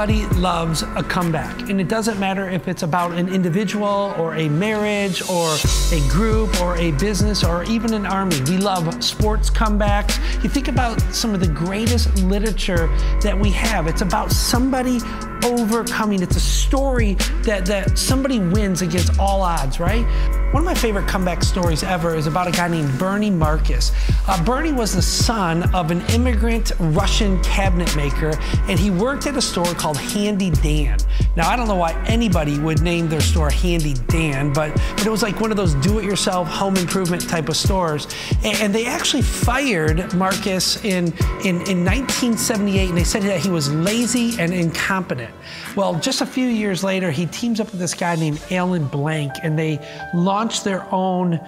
Everybody 0.00 0.40
loves 0.40 0.82
a 0.82 1.02
comeback, 1.02 1.68
and 1.68 1.78
it 1.78 1.86
doesn't 1.86 2.18
matter 2.18 2.48
if 2.48 2.68
it's 2.68 2.82
about 2.82 3.12
an 3.12 3.28
individual 3.28 4.14
or 4.16 4.34
a 4.34 4.48
marriage 4.48 5.20
or 5.28 5.54
a 5.92 6.00
group 6.08 6.58
or 6.62 6.74
a 6.78 6.92
business 6.92 7.44
or 7.44 7.64
even 7.64 7.92
an 7.92 8.06
army. 8.06 8.40
We 8.44 8.56
love 8.56 9.04
sports 9.04 9.50
comebacks. 9.50 10.18
You 10.42 10.48
think 10.48 10.68
about 10.68 10.98
some 11.14 11.34
of 11.34 11.40
the 11.40 11.48
greatest 11.48 12.16
literature 12.22 12.86
that 13.20 13.38
we 13.38 13.50
have, 13.50 13.86
it's 13.88 14.00
about 14.00 14.32
somebody 14.32 15.00
overcoming. 15.44 16.22
It's 16.22 16.36
a 16.36 16.40
story 16.40 17.14
that, 17.42 17.66
that 17.66 17.98
somebody 17.98 18.38
wins 18.38 18.82
against 18.82 19.18
all 19.18 19.42
odds, 19.42 19.80
right? 19.80 20.04
One 20.52 20.62
of 20.62 20.66
my 20.66 20.74
favorite 20.74 21.06
comeback 21.06 21.44
stories 21.44 21.84
ever 21.84 22.16
is 22.16 22.26
about 22.26 22.48
a 22.48 22.50
guy 22.50 22.66
named 22.66 22.98
Bernie 22.98 23.30
Marcus. 23.30 23.92
Uh, 24.26 24.42
Bernie 24.44 24.72
was 24.72 24.92
the 24.94 25.02
son 25.02 25.72
of 25.74 25.92
an 25.92 26.00
immigrant 26.10 26.72
Russian 26.80 27.40
cabinet 27.44 27.94
maker, 27.94 28.32
and 28.68 28.76
he 28.76 28.90
worked 28.90 29.26
at 29.28 29.36
a 29.36 29.42
store 29.42 29.72
called 29.74 29.96
Handy 29.96 30.50
Dan. 30.50 30.98
Now, 31.36 31.48
I 31.48 31.54
don't 31.54 31.68
know 31.68 31.76
why 31.76 31.92
anybody 32.06 32.58
would 32.58 32.82
name 32.82 33.08
their 33.08 33.20
store 33.20 33.48
Handy 33.48 33.94
Dan, 34.08 34.52
but, 34.52 34.74
but 34.96 35.06
it 35.06 35.10
was 35.10 35.22
like 35.22 35.40
one 35.40 35.52
of 35.52 35.56
those 35.56 35.74
do 35.76 36.00
it 36.00 36.04
yourself 36.04 36.48
home 36.48 36.76
improvement 36.76 37.28
type 37.28 37.48
of 37.48 37.56
stores. 37.56 38.08
And, 38.42 38.56
and 38.60 38.74
they 38.74 38.86
actually 38.86 39.22
fired 39.22 40.12
Marcus 40.14 40.84
in, 40.84 41.12
in, 41.44 41.60
in 41.68 41.84
1978, 41.84 42.88
and 42.88 42.98
they 42.98 43.04
said 43.04 43.22
that 43.22 43.38
he 43.38 43.50
was 43.50 43.72
lazy 43.72 44.36
and 44.40 44.52
incompetent. 44.52 45.29
Well, 45.76 45.94
just 46.00 46.20
a 46.20 46.26
few 46.26 46.46
years 46.46 46.82
later, 46.84 47.10
he 47.10 47.26
teams 47.26 47.60
up 47.60 47.70
with 47.70 47.80
this 47.80 47.94
guy 47.94 48.16
named 48.16 48.42
Alan 48.50 48.86
Blank, 48.86 49.32
and 49.42 49.58
they 49.58 49.78
launched 50.14 50.64
their 50.64 50.86
own 50.92 51.40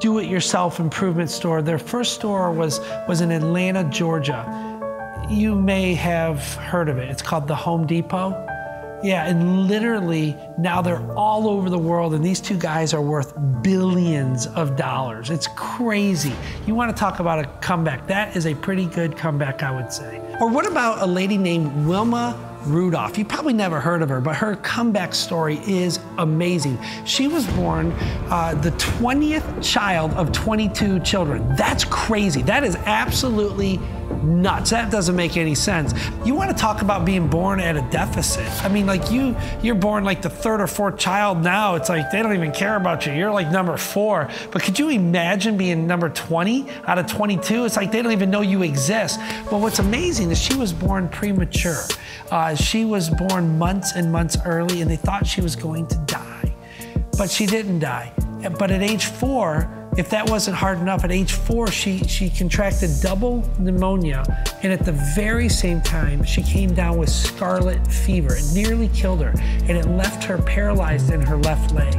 do-it-yourself 0.00 0.80
improvement 0.80 1.30
store. 1.30 1.62
Their 1.62 1.78
first 1.78 2.14
store 2.14 2.50
was, 2.52 2.80
was 3.08 3.20
in 3.20 3.30
Atlanta, 3.30 3.84
Georgia. 3.84 4.70
You 5.30 5.54
may 5.54 5.94
have 5.94 6.54
heard 6.54 6.88
of 6.88 6.98
it. 6.98 7.08
It's 7.08 7.22
called 7.22 7.46
the 7.46 7.54
Home 7.54 7.86
Depot. 7.86 8.48
Yeah, 9.04 9.26
and 9.26 9.66
literally 9.66 10.36
now 10.58 10.80
they're 10.80 11.04
all 11.16 11.48
over 11.48 11.68
the 11.68 11.78
world, 11.78 12.14
and 12.14 12.24
these 12.24 12.40
two 12.40 12.56
guys 12.56 12.94
are 12.94 13.02
worth 13.02 13.34
billions 13.60 14.46
of 14.46 14.76
dollars. 14.76 15.30
It's 15.30 15.48
crazy. 15.56 16.32
You 16.66 16.76
want 16.76 16.94
to 16.96 17.00
talk 17.00 17.18
about 17.18 17.40
a 17.40 17.46
comeback? 17.60 18.06
That 18.06 18.36
is 18.36 18.46
a 18.46 18.54
pretty 18.54 18.86
good 18.86 19.16
comeback, 19.16 19.64
I 19.64 19.72
would 19.74 19.92
say. 19.92 20.20
Or 20.40 20.48
what 20.48 20.68
about 20.68 21.02
a 21.02 21.06
lady 21.06 21.36
named 21.36 21.84
Wilma 21.84 22.51
Rudolph. 22.66 23.18
You 23.18 23.24
probably 23.24 23.52
never 23.52 23.80
heard 23.80 24.02
of 24.02 24.08
her, 24.08 24.20
but 24.20 24.36
her 24.36 24.56
comeback 24.56 25.14
story 25.14 25.60
is 25.66 25.98
amazing. 26.18 26.78
She 27.04 27.28
was 27.28 27.46
born 27.48 27.92
uh, 28.30 28.54
the 28.54 28.70
20th 28.72 29.62
child 29.62 30.12
of 30.14 30.32
22 30.32 31.00
children. 31.00 31.54
That's 31.56 31.84
crazy. 31.84 32.42
That 32.42 32.64
is 32.64 32.76
absolutely 32.76 33.78
nuts. 34.22 34.70
That 34.70 34.90
doesn't 34.90 35.16
make 35.16 35.36
any 35.36 35.54
sense. 35.54 35.94
You 36.24 36.34
want 36.34 36.50
to 36.50 36.56
talk 36.56 36.82
about 36.82 37.04
being 37.04 37.28
born 37.28 37.60
at 37.60 37.76
a 37.76 37.82
deficit. 37.90 38.46
I 38.64 38.68
mean, 38.68 38.86
like 38.86 39.10
you, 39.10 39.36
you're 39.62 39.74
born 39.74 40.04
like 40.04 40.22
the 40.22 40.30
third 40.30 40.60
or 40.60 40.66
fourth 40.66 40.98
child 40.98 41.42
now. 41.42 41.74
It's 41.74 41.88
like 41.88 42.10
they 42.10 42.22
don't 42.22 42.34
even 42.34 42.52
care 42.52 42.76
about 42.76 43.06
you. 43.06 43.12
You're 43.12 43.32
like 43.32 43.50
number 43.50 43.76
four. 43.76 44.28
But 44.50 44.62
could 44.62 44.78
you 44.78 44.90
imagine 44.90 45.56
being 45.56 45.86
number 45.86 46.08
20 46.08 46.68
out 46.86 46.98
of 46.98 47.06
22? 47.06 47.64
It's 47.64 47.76
like 47.76 47.92
they 47.92 48.02
don't 48.02 48.12
even 48.12 48.30
know 48.30 48.40
you 48.40 48.62
exist. 48.62 49.20
But 49.50 49.60
what's 49.60 49.78
amazing 49.78 50.30
is 50.30 50.38
she 50.38 50.54
was 50.54 50.72
born 50.72 51.08
premature. 51.08 51.82
Uh, 52.30 52.54
she 52.54 52.84
was 52.84 53.10
born 53.10 53.58
months 53.58 53.92
and 53.94 54.10
months 54.10 54.36
early, 54.46 54.80
and 54.80 54.90
they 54.90 54.96
thought 54.96 55.26
she 55.26 55.40
was 55.40 55.54
going 55.54 55.86
to 55.88 55.96
die. 56.06 56.54
But 57.18 57.30
she 57.30 57.46
didn't 57.46 57.80
die. 57.80 58.12
But 58.58 58.70
at 58.70 58.82
age 58.82 59.04
four, 59.04 59.81
if 59.98 60.08
that 60.08 60.30
wasn't 60.30 60.56
hard 60.56 60.78
enough, 60.78 61.04
at 61.04 61.12
age 61.12 61.32
four, 61.32 61.66
she, 61.66 61.98
she 62.04 62.30
contracted 62.30 62.90
double 63.02 63.46
pneumonia. 63.58 64.24
And 64.62 64.72
at 64.72 64.86
the 64.86 64.92
very 65.14 65.50
same 65.50 65.82
time, 65.82 66.24
she 66.24 66.42
came 66.42 66.72
down 66.72 66.96
with 66.96 67.10
scarlet 67.10 67.86
fever. 67.86 68.34
It 68.34 68.52
nearly 68.54 68.88
killed 68.88 69.20
her, 69.20 69.34
and 69.36 69.70
it 69.70 69.86
left 69.86 70.24
her 70.24 70.38
paralyzed 70.38 71.10
in 71.10 71.20
her 71.20 71.36
left 71.36 71.74
leg. 71.74 71.94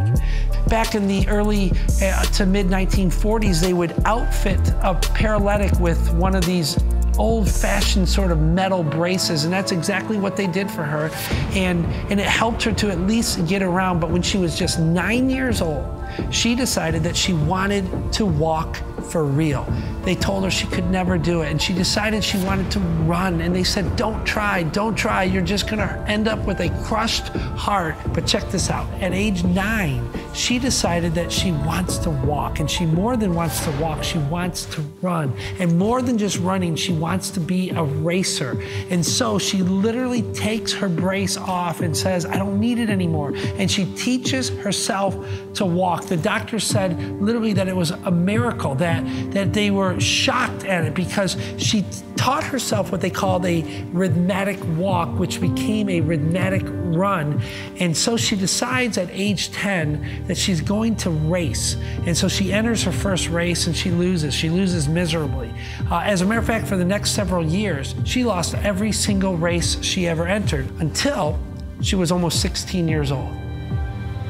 Back 0.67 0.95
in 0.95 1.07
the 1.07 1.27
early 1.27 1.71
uh, 2.01 2.23
to 2.23 2.45
mid 2.47 2.67
1940s, 2.67 3.61
they 3.61 3.73
would 3.73 3.93
outfit 4.05 4.59
a 4.81 4.95
paralytic 4.95 5.79
with 5.79 6.11
one 6.13 6.35
of 6.35 6.45
these 6.45 6.79
old 7.19 7.47
fashioned 7.47 8.09
sort 8.09 8.31
of 8.31 8.39
metal 8.39 8.83
braces, 8.83 9.43
and 9.43 9.53
that's 9.53 9.71
exactly 9.71 10.17
what 10.17 10.35
they 10.35 10.47
did 10.47 10.71
for 10.71 10.83
her. 10.83 11.11
And, 11.53 11.85
and 12.09 12.19
it 12.19 12.25
helped 12.25 12.63
her 12.63 12.71
to 12.71 12.89
at 12.89 12.99
least 13.01 13.45
get 13.47 13.61
around. 13.61 13.99
But 13.99 14.09
when 14.09 14.23
she 14.23 14.39
was 14.39 14.57
just 14.57 14.79
nine 14.79 15.29
years 15.29 15.61
old, 15.61 16.02
she 16.31 16.55
decided 16.55 17.03
that 17.03 17.15
she 17.15 17.33
wanted 17.33 17.85
to 18.13 18.25
walk 18.25 18.77
for 19.03 19.23
real. 19.23 19.65
They 20.03 20.15
told 20.15 20.43
her 20.43 20.51
she 20.51 20.67
could 20.67 20.89
never 20.89 21.17
do 21.17 21.41
it, 21.41 21.51
and 21.51 21.61
she 21.61 21.73
decided 21.73 22.23
she 22.23 22.37
wanted 22.43 22.69
to 22.71 22.79
run. 22.79 23.41
And 23.41 23.55
they 23.55 23.63
said, 23.63 23.95
Don't 23.95 24.25
try, 24.25 24.63
don't 24.63 24.95
try. 24.95 25.23
You're 25.23 25.41
just 25.41 25.69
gonna 25.69 26.03
end 26.07 26.27
up 26.27 26.45
with 26.45 26.59
a 26.59 26.69
crushed 26.83 27.27
heart. 27.55 27.95
But 28.13 28.25
check 28.27 28.49
this 28.49 28.69
out 28.69 28.87
at 29.01 29.13
age 29.13 29.43
nine, 29.43 30.09
she 30.33 30.59
decided 30.59 31.13
that 31.15 31.31
she 31.31 31.51
wants 31.51 31.97
to 31.99 32.09
walk, 32.09 32.59
and 32.59 32.69
she 32.69 32.85
more 32.85 33.15
than 33.15 33.33
wants 33.33 33.63
to 33.65 33.71
walk, 33.73 34.03
she 34.03 34.17
wants 34.17 34.65
to 34.65 34.81
run. 35.01 35.33
And 35.59 35.77
more 35.77 36.01
than 36.01 36.17
just 36.17 36.39
running, 36.39 36.75
she 36.75 36.91
wants 36.91 37.29
to 37.31 37.39
be 37.39 37.69
a 37.69 37.83
racer. 37.83 38.61
And 38.89 39.05
so 39.05 39.37
she 39.39 39.61
literally 39.61 40.21
takes 40.33 40.73
her 40.73 40.89
brace 40.89 41.37
off 41.37 41.81
and 41.81 41.95
says, 41.95 42.25
I 42.25 42.37
don't 42.37 42.59
need 42.59 42.79
it 42.79 42.89
anymore. 42.89 43.33
And 43.57 43.69
she 43.69 43.85
teaches 43.95 44.49
herself 44.49 45.15
to 45.55 45.65
walk. 45.65 46.02
The 46.03 46.17
doctor 46.17 46.59
said 46.59 46.99
literally 47.21 47.53
that 47.53 47.67
it 47.67 47.75
was 47.75 47.91
a 47.91 48.11
miracle 48.11 48.75
that 48.75 49.03
that, 49.31 49.53
they 49.53 49.71
were 49.71 49.99
shocked 49.99 50.65
at 50.65 50.85
it 50.85 50.93
because 50.93 51.37
she 51.57 51.85
taught 52.15 52.43
herself 52.43 52.91
what 52.91 53.01
they 53.01 53.09
called 53.09 53.45
a 53.45 53.61
rhythmic 53.91 54.59
walk, 54.77 55.19
which 55.19 55.41
became 55.41 55.89
a 55.89 56.01
rhythmic 56.01 56.63
run. 56.65 57.41
And 57.79 57.95
so 57.95 58.15
she 58.17 58.35
decides 58.35 58.97
at 58.97 59.09
age 59.11 59.51
10 59.51 60.25
that 60.27 60.37
she's 60.37 60.61
going 60.61 60.95
to 60.97 61.09
race. 61.09 61.75
And 62.05 62.17
so 62.17 62.27
she 62.27 62.53
enters 62.53 62.83
her 62.83 62.91
first 62.91 63.29
race 63.29 63.67
and 63.67 63.75
she 63.75 63.91
loses. 63.91 64.33
She 64.33 64.49
loses 64.49 64.87
miserably. 64.87 65.53
Uh, 65.91 65.99
as 65.99 66.21
a 66.21 66.25
matter 66.25 66.39
of 66.39 66.45
fact, 66.45 66.67
for 66.67 66.77
the 66.77 66.85
next 66.85 67.11
several 67.11 67.45
years, 67.45 67.93
she 68.05 68.23
lost 68.23 68.55
every 68.55 68.91
single 68.91 69.35
race 69.35 69.81
she 69.83 70.07
ever 70.07 70.27
entered 70.27 70.69
until 70.79 71.39
she 71.81 71.95
was 71.95 72.11
almost 72.11 72.39
16 72.39 72.87
years 72.87 73.11
old 73.11 73.42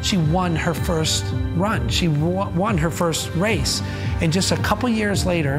she 0.04 0.18
won 0.18 0.56
her 0.56 0.74
first 0.74 1.26
run. 1.56 1.88
She 1.90 2.08
won 2.08 2.78
her 2.78 2.92
first 2.92 3.34
race. 3.36 3.82
And 4.22 4.32
just 4.32 4.52
a 4.52 4.58
couple 4.58 4.90
years 4.90 5.26
later, 5.26 5.56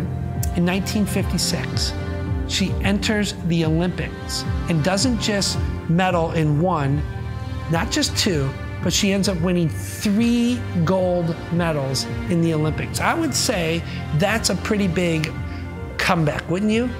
in 0.56 0.64
1956, 0.64 1.92
she 2.46 2.70
enters 2.82 3.34
the 3.46 3.64
Olympics 3.64 4.44
and 4.68 4.84
doesn't 4.84 5.20
just 5.20 5.58
medal 5.88 6.32
in 6.32 6.60
one, 6.60 7.02
not 7.70 7.90
just 7.90 8.16
two, 8.16 8.50
but 8.82 8.92
she 8.92 9.12
ends 9.12 9.28
up 9.28 9.40
winning 9.40 9.68
three 9.68 10.60
gold 10.84 11.34
medals 11.52 12.04
in 12.28 12.42
the 12.42 12.52
Olympics. 12.52 13.00
I 13.00 13.14
would 13.14 13.34
say 13.34 13.82
that's 14.18 14.50
a 14.50 14.56
pretty 14.56 14.88
big 14.88 15.32
comeback, 15.96 16.48
wouldn't 16.50 16.70
you? 16.70 16.90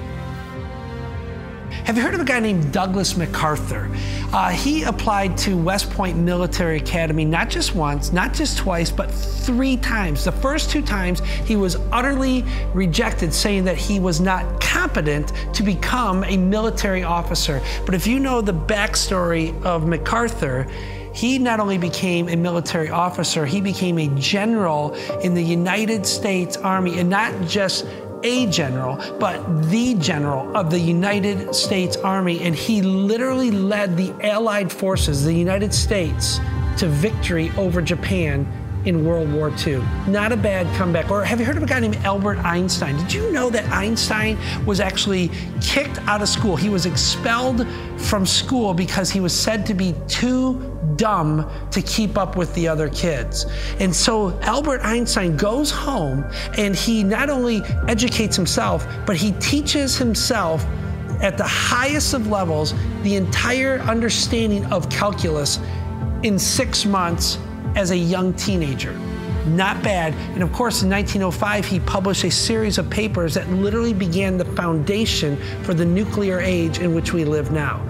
Have 1.85 1.97
you 1.97 2.01
heard 2.01 2.15
of 2.15 2.19
a 2.19 2.25
guy 2.25 2.39
named 2.39 2.73
Douglas 2.73 3.15
MacArthur? 3.15 3.91
Uh, 4.33 4.49
he 4.49 4.81
applied 4.81 5.37
to 5.37 5.55
West 5.55 5.91
Point 5.91 6.17
Military 6.17 6.77
Academy 6.77 7.25
not 7.25 7.47
just 7.47 7.75
once, 7.75 8.11
not 8.11 8.33
just 8.33 8.57
twice, 8.57 8.89
but 8.89 9.11
three 9.11 9.77
times. 9.77 10.23
The 10.23 10.31
first 10.31 10.71
two 10.71 10.81
times 10.81 11.19
he 11.19 11.55
was 11.55 11.75
utterly 11.91 12.43
rejected, 12.73 13.31
saying 13.31 13.65
that 13.65 13.77
he 13.77 13.99
was 13.99 14.19
not 14.19 14.59
competent 14.59 15.31
to 15.53 15.61
become 15.61 16.23
a 16.23 16.37
military 16.37 17.03
officer. 17.03 17.61
But 17.85 17.93
if 17.93 18.07
you 18.07 18.19
know 18.19 18.41
the 18.41 18.51
backstory 18.51 19.53
of 19.63 19.85
MacArthur, 19.85 20.65
he 21.13 21.37
not 21.37 21.59
only 21.59 21.77
became 21.77 22.27
a 22.29 22.35
military 22.35 22.89
officer, 22.89 23.45
he 23.45 23.61
became 23.61 23.99
a 23.99 24.07
general 24.19 24.95
in 25.21 25.35
the 25.35 25.43
United 25.43 26.05
States 26.07 26.57
Army, 26.57 26.99
and 26.99 27.09
not 27.09 27.47
just 27.47 27.85
a 28.25 28.47
general, 28.47 28.97
but 29.19 29.69
the 29.69 29.93
general 29.95 30.57
of 30.57 30.71
the 30.71 30.79
United 30.79 31.53
States 31.53 31.95
Army. 31.97 32.41
And 32.41 32.55
he 32.55 32.81
literally 32.81 33.51
led 33.51 33.95
the 33.95 34.13
Allied 34.25 34.71
forces, 34.71 35.23
the 35.23 35.33
United 35.33 35.73
States, 35.73 36.39
to 36.77 36.87
victory 36.87 37.51
over 37.55 37.81
Japan 37.81 38.47
in 38.85 39.05
World 39.05 39.31
War 39.33 39.51
II. 39.65 39.83
Not 40.07 40.31
a 40.31 40.37
bad 40.37 40.73
comeback. 40.75 41.09
Or 41.09 41.23
have 41.23 41.39
you 41.39 41.45
heard 41.45 41.57
of 41.57 41.63
a 41.63 41.65
guy 41.65 41.79
named 41.79 41.97
Albert 41.97 42.37
Einstein? 42.39 42.95
Did 42.97 43.13
you 43.13 43.31
know 43.31 43.49
that 43.49 43.69
Einstein 43.71 44.37
was 44.65 44.79
actually 44.79 45.31
kicked 45.61 45.99
out 46.07 46.21
of 46.21 46.29
school? 46.29 46.55
He 46.55 46.69
was 46.69 46.85
expelled 46.85 47.67
from 47.97 48.25
school 48.25 48.73
because 48.73 49.09
he 49.09 49.19
was 49.19 49.33
said 49.33 49.65
to 49.65 49.73
be 49.73 49.95
too 50.07 50.71
dumb 50.95 51.49
to 51.71 51.81
keep 51.81 52.17
up 52.17 52.35
with 52.35 52.53
the 52.53 52.67
other 52.67 52.89
kids. 52.89 53.45
And 53.79 53.95
so 53.95 54.39
Albert 54.41 54.81
Einstein 54.81 55.35
goes 55.35 55.71
home 55.71 56.23
and 56.57 56.75
he 56.75 57.03
not 57.03 57.29
only 57.29 57.61
educates 57.87 58.35
himself, 58.35 58.87
but 59.05 59.15
he 59.15 59.31
teaches 59.33 59.97
himself 59.97 60.65
at 61.21 61.37
the 61.37 61.47
highest 61.47 62.13
of 62.13 62.27
levels 62.27 62.73
the 63.03 63.15
entire 63.15 63.79
understanding 63.81 64.65
of 64.65 64.89
calculus 64.89 65.59
in 66.23 66.37
six 66.37 66.85
months 66.85 67.37
as 67.75 67.91
a 67.91 67.97
young 67.97 68.33
teenager. 68.33 68.93
Not 69.47 69.83
bad. 69.83 70.13
And 70.33 70.41
of 70.41 70.51
course, 70.51 70.81
in 70.81 70.89
1905, 70.89 71.65
he 71.65 71.79
published 71.81 72.23
a 72.23 72.31
series 72.31 72.77
of 72.77 72.89
papers 72.89 73.35
that 73.35 73.47
literally 73.49 73.93
began 73.93 74.37
the 74.37 74.45
foundation 74.45 75.37
for 75.63 75.73
the 75.73 75.85
nuclear 75.85 76.39
age 76.39 76.79
in 76.79 76.95
which 76.95 77.13
we 77.13 77.25
live 77.25 77.51
now. 77.51 77.85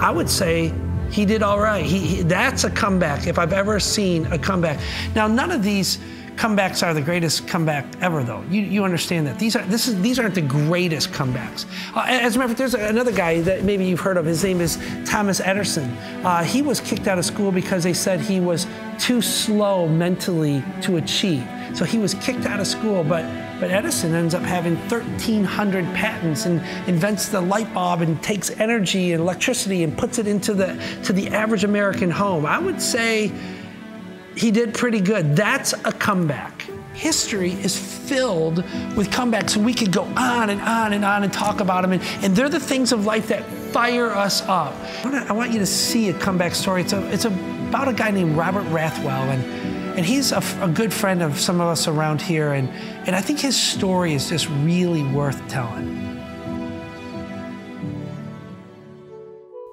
I 0.00 0.10
would 0.10 0.28
say 0.28 0.72
he 1.10 1.24
did 1.24 1.42
all 1.42 1.60
right. 1.60 1.84
He, 1.84 2.00
he, 2.00 2.22
that's 2.22 2.64
a 2.64 2.70
comeback 2.70 3.28
if 3.28 3.38
I've 3.38 3.52
ever 3.52 3.78
seen 3.78 4.26
a 4.26 4.38
comeback. 4.38 4.80
Now, 5.14 5.28
none 5.28 5.52
of 5.52 5.62
these 5.62 5.98
comebacks 6.36 6.86
are 6.86 6.94
the 6.94 7.02
greatest 7.02 7.46
comeback 7.46 7.84
ever, 8.00 8.22
though. 8.22 8.42
You, 8.50 8.62
you 8.62 8.84
understand 8.84 9.26
that 9.26 9.38
these 9.38 9.56
are 9.56 9.64
this 9.66 9.88
is 9.88 10.00
these 10.02 10.18
aren't 10.18 10.34
the 10.34 10.42
greatest 10.42 11.10
comebacks. 11.10 11.66
Uh, 11.94 12.04
as 12.06 12.36
a 12.36 12.38
matter 12.38 12.52
of 12.52 12.56
fact, 12.56 12.58
there's 12.58 12.74
another 12.74 13.12
guy 13.12 13.40
that 13.42 13.64
maybe 13.64 13.84
you've 13.84 14.00
heard 14.00 14.16
of. 14.16 14.26
His 14.26 14.42
name 14.42 14.60
is 14.60 14.78
Thomas 15.04 15.40
Edison. 15.40 15.90
Uh, 16.24 16.44
he 16.44 16.62
was 16.62 16.80
kicked 16.80 17.06
out 17.06 17.18
of 17.18 17.24
school 17.24 17.52
because 17.52 17.84
they 17.84 17.94
said 17.94 18.20
he 18.20 18.40
was 18.40 18.66
too 18.98 19.20
slow 19.20 19.88
mentally 19.88 20.62
to 20.82 20.96
achieve. 20.96 21.46
So 21.74 21.84
he 21.84 21.98
was 21.98 22.14
kicked 22.14 22.46
out 22.46 22.60
of 22.60 22.66
school, 22.66 23.02
but 23.02 23.24
but 23.60 23.70
Edison 23.70 24.14
ends 24.14 24.34
up 24.34 24.42
having 24.42 24.76
1,300 24.90 25.84
patents 25.94 26.44
and 26.44 26.60
invents 26.88 27.28
the 27.28 27.40
light 27.40 27.72
bulb 27.72 28.02
and 28.02 28.20
takes 28.22 28.50
energy 28.50 29.12
and 29.12 29.20
electricity 29.22 29.84
and 29.84 29.96
puts 29.96 30.18
it 30.18 30.26
into 30.26 30.54
the 30.54 30.78
to 31.04 31.12
the 31.12 31.28
average 31.28 31.64
American 31.64 32.10
home. 32.10 32.46
I 32.46 32.58
would 32.58 32.82
say 32.82 33.32
he 34.36 34.50
did 34.50 34.74
pretty 34.74 35.00
good. 35.00 35.36
That's 35.36 35.72
a 35.72 35.92
comeback. 35.92 36.62
History 36.92 37.52
is 37.52 37.76
filled 37.76 38.58
with 38.96 39.10
comebacks, 39.10 39.56
and 39.56 39.64
we 39.64 39.74
could 39.74 39.92
go 39.92 40.04
on 40.16 40.50
and 40.50 40.60
on 40.60 40.92
and 40.92 41.04
on 41.04 41.24
and 41.24 41.32
talk 41.32 41.60
about 41.60 41.82
them. 41.82 41.92
And, 41.92 42.02
and 42.24 42.36
they're 42.36 42.48
the 42.48 42.60
things 42.60 42.92
of 42.92 43.04
life 43.04 43.28
that 43.28 43.44
fire 43.72 44.10
us 44.10 44.42
up. 44.42 44.74
I 44.74 45.02
want, 45.04 45.26
to, 45.26 45.30
I 45.30 45.32
want 45.32 45.52
you 45.52 45.58
to 45.58 45.66
see 45.66 46.10
a 46.10 46.14
comeback 46.14 46.54
story. 46.54 46.82
It's, 46.82 46.92
a, 46.92 47.12
it's 47.12 47.24
about 47.24 47.88
a 47.88 47.92
guy 47.92 48.10
named 48.10 48.36
Robert 48.36 48.64
Rathwell, 48.66 49.28
and, 49.32 49.44
and 49.96 50.06
he's 50.06 50.32
a, 50.32 50.42
a 50.60 50.68
good 50.68 50.92
friend 50.92 51.22
of 51.22 51.38
some 51.38 51.60
of 51.60 51.66
us 51.66 51.88
around 51.88 52.22
here. 52.22 52.52
And, 52.52 52.68
and 53.06 53.16
I 53.16 53.20
think 53.20 53.40
his 53.40 53.60
story 53.60 54.14
is 54.14 54.28
just 54.28 54.48
really 54.48 55.02
worth 55.02 55.46
telling. 55.48 56.02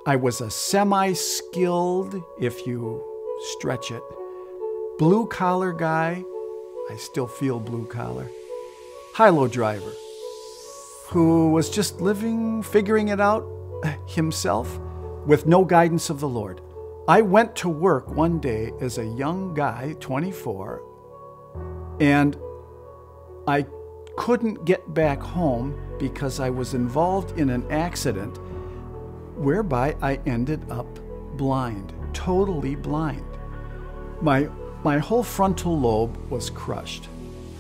I 0.07 0.15
was 0.15 0.41
a 0.41 0.49
semi 0.49 1.13
skilled, 1.13 2.15
if 2.39 2.65
you 2.65 3.03
stretch 3.57 3.91
it, 3.91 4.01
blue 5.01 5.25
collar 5.25 5.73
guy. 5.73 6.23
I 6.91 6.95
still 6.95 7.25
feel 7.25 7.59
blue 7.59 7.87
collar. 7.87 8.29
High 9.15 9.29
low 9.29 9.47
driver 9.47 9.91
who 11.07 11.49
was 11.49 11.71
just 11.71 11.99
living, 12.01 12.61
figuring 12.61 13.07
it 13.07 13.19
out 13.19 13.43
himself 14.07 14.79
with 15.25 15.47
no 15.47 15.65
guidance 15.65 16.11
of 16.11 16.19
the 16.19 16.29
Lord. 16.29 16.61
I 17.07 17.23
went 17.23 17.55
to 17.55 17.67
work 17.67 18.11
one 18.11 18.39
day 18.39 18.73
as 18.79 18.99
a 18.99 19.05
young 19.05 19.55
guy, 19.55 19.95
24, 19.99 20.83
and 21.99 22.37
I 23.47 23.65
couldn't 24.17 24.65
get 24.65 24.93
back 24.93 25.19
home 25.19 25.75
because 25.97 26.39
I 26.39 26.51
was 26.51 26.75
involved 26.75 27.39
in 27.39 27.49
an 27.49 27.65
accident 27.71 28.37
whereby 29.35 29.95
I 29.99 30.19
ended 30.27 30.69
up 30.69 30.99
blind, 31.37 31.91
totally 32.13 32.75
blind. 32.75 33.25
My 34.21 34.47
my 34.83 34.97
whole 34.97 35.23
frontal 35.23 35.79
lobe 35.79 36.17
was 36.29 36.49
crushed. 36.49 37.07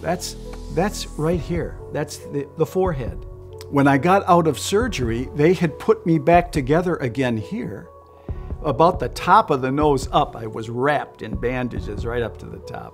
That's, 0.01 0.35
that's 0.73 1.07
right 1.07 1.39
here. 1.39 1.77
That's 1.91 2.17
the, 2.17 2.47
the 2.57 2.65
forehead. 2.65 3.25
When 3.69 3.87
I 3.87 3.97
got 3.97 4.23
out 4.27 4.47
of 4.47 4.59
surgery, 4.59 5.29
they 5.35 5.53
had 5.53 5.79
put 5.79 6.05
me 6.05 6.17
back 6.17 6.51
together 6.51 6.95
again 6.97 7.37
here. 7.37 7.87
About 8.63 8.99
the 8.99 9.09
top 9.09 9.49
of 9.49 9.61
the 9.61 9.71
nose 9.71 10.07
up, 10.11 10.35
I 10.35 10.47
was 10.47 10.69
wrapped 10.69 11.21
in 11.21 11.35
bandages 11.35 12.05
right 12.05 12.21
up 12.21 12.37
to 12.39 12.45
the 12.45 12.59
top. 12.59 12.93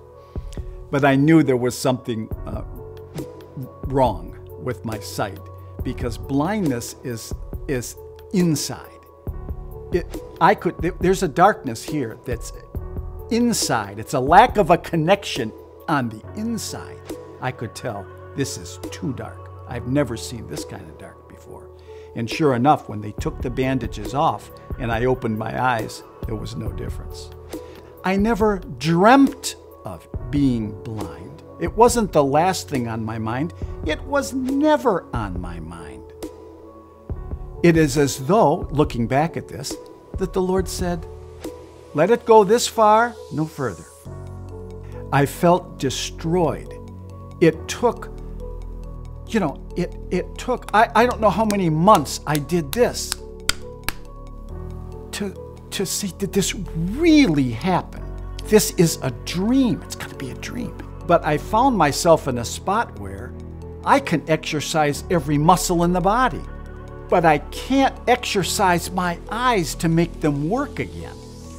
But 0.90 1.04
I 1.04 1.16
knew 1.16 1.42
there 1.42 1.56
was 1.56 1.76
something 1.76 2.28
uh, 2.46 2.62
wrong 3.86 4.38
with 4.62 4.84
my 4.84 4.98
sight 5.00 5.40
because 5.82 6.16
blindness 6.18 6.96
is, 7.04 7.34
is 7.66 7.96
inside. 8.32 8.90
It, 9.92 10.06
I 10.40 10.54
could, 10.54 10.76
there's 11.00 11.22
a 11.22 11.28
darkness 11.28 11.82
here 11.82 12.18
that's 12.24 12.52
inside. 13.30 13.98
It's 13.98 14.14
a 14.14 14.20
lack 14.20 14.56
of 14.56 14.70
a 14.70 14.78
connection 14.78 15.52
on 15.88 16.08
the 16.08 16.22
inside. 16.36 17.00
I 17.40 17.50
could 17.50 17.74
tell 17.74 18.06
this 18.36 18.58
is 18.58 18.78
too 18.90 19.12
dark. 19.14 19.50
I've 19.68 19.88
never 19.88 20.16
seen 20.16 20.46
this 20.46 20.64
kind 20.64 20.88
of 20.88 20.98
dark 20.98 21.28
before. 21.28 21.68
And 22.14 22.28
sure 22.28 22.54
enough, 22.54 22.88
when 22.88 23.00
they 23.00 23.12
took 23.12 23.40
the 23.40 23.50
bandages 23.50 24.14
off 24.14 24.50
and 24.78 24.90
I 24.90 25.04
opened 25.04 25.38
my 25.38 25.62
eyes, 25.62 26.02
there 26.26 26.34
was 26.34 26.56
no 26.56 26.72
difference. 26.72 27.30
I 28.04 28.16
never 28.16 28.58
dreamt 28.78 29.56
of 29.84 30.06
being 30.30 30.80
blind. 30.82 31.42
It 31.60 31.76
wasn't 31.76 32.12
the 32.12 32.24
last 32.24 32.68
thing 32.68 32.88
on 32.88 33.04
my 33.04 33.18
mind, 33.18 33.52
it 33.84 34.02
was 34.04 34.32
never 34.32 35.06
on 35.14 35.40
my 35.40 35.58
mind. 35.60 36.04
It 37.62 37.76
is 37.76 37.98
as 37.98 38.26
though, 38.26 38.68
looking 38.70 39.08
back 39.08 39.36
at 39.36 39.48
this, 39.48 39.74
that 40.18 40.32
the 40.32 40.42
Lord 40.42 40.68
said, 40.68 41.06
let 41.94 42.10
it 42.10 42.24
go 42.24 42.44
this 42.44 42.66
far, 42.66 43.14
no 43.32 43.44
further. 43.44 43.84
I 45.12 45.26
felt 45.26 45.78
destroyed. 45.78 46.74
It 47.40 47.66
took, 47.66 48.10
you 49.26 49.40
know, 49.40 49.66
it, 49.76 49.94
it 50.10 50.36
took, 50.36 50.70
I, 50.74 50.90
I 50.94 51.06
don't 51.06 51.20
know 51.20 51.30
how 51.30 51.44
many 51.44 51.70
months 51.70 52.20
I 52.26 52.36
did 52.36 52.70
this 52.72 53.14
to, 55.12 55.56
to 55.70 55.86
see, 55.86 56.12
did 56.18 56.32
this 56.32 56.54
really 56.54 57.50
happen? 57.50 58.04
This 58.44 58.70
is 58.72 58.98
a 59.02 59.10
dream. 59.24 59.82
It's 59.82 59.96
got 59.96 60.10
to 60.10 60.16
be 60.16 60.30
a 60.30 60.34
dream. 60.34 60.76
But 61.06 61.24
I 61.24 61.38
found 61.38 61.76
myself 61.76 62.28
in 62.28 62.38
a 62.38 62.44
spot 62.44 62.98
where 62.98 63.32
I 63.84 63.98
can 64.00 64.22
exercise 64.28 65.04
every 65.10 65.38
muscle 65.38 65.84
in 65.84 65.92
the 65.92 66.00
body, 66.00 66.42
but 67.08 67.24
I 67.24 67.38
can't 67.38 67.96
exercise 68.06 68.90
my 68.90 69.18
eyes 69.30 69.74
to 69.76 69.88
make 69.88 70.20
them 70.20 70.48
work 70.48 70.78
again. 70.78 71.17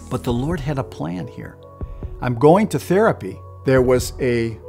But 0.10 0.24
the 0.24 0.34
Lord 0.34 0.60
had 0.60 0.80
a 0.80 0.84
plan 0.84 1.28
here. 1.28 1.58
I'm 2.22 2.36
going 2.36 2.68
to 2.70 2.80
therapy. 2.80 3.39
There 3.66 3.82
was 3.82 4.13
a 4.20 4.60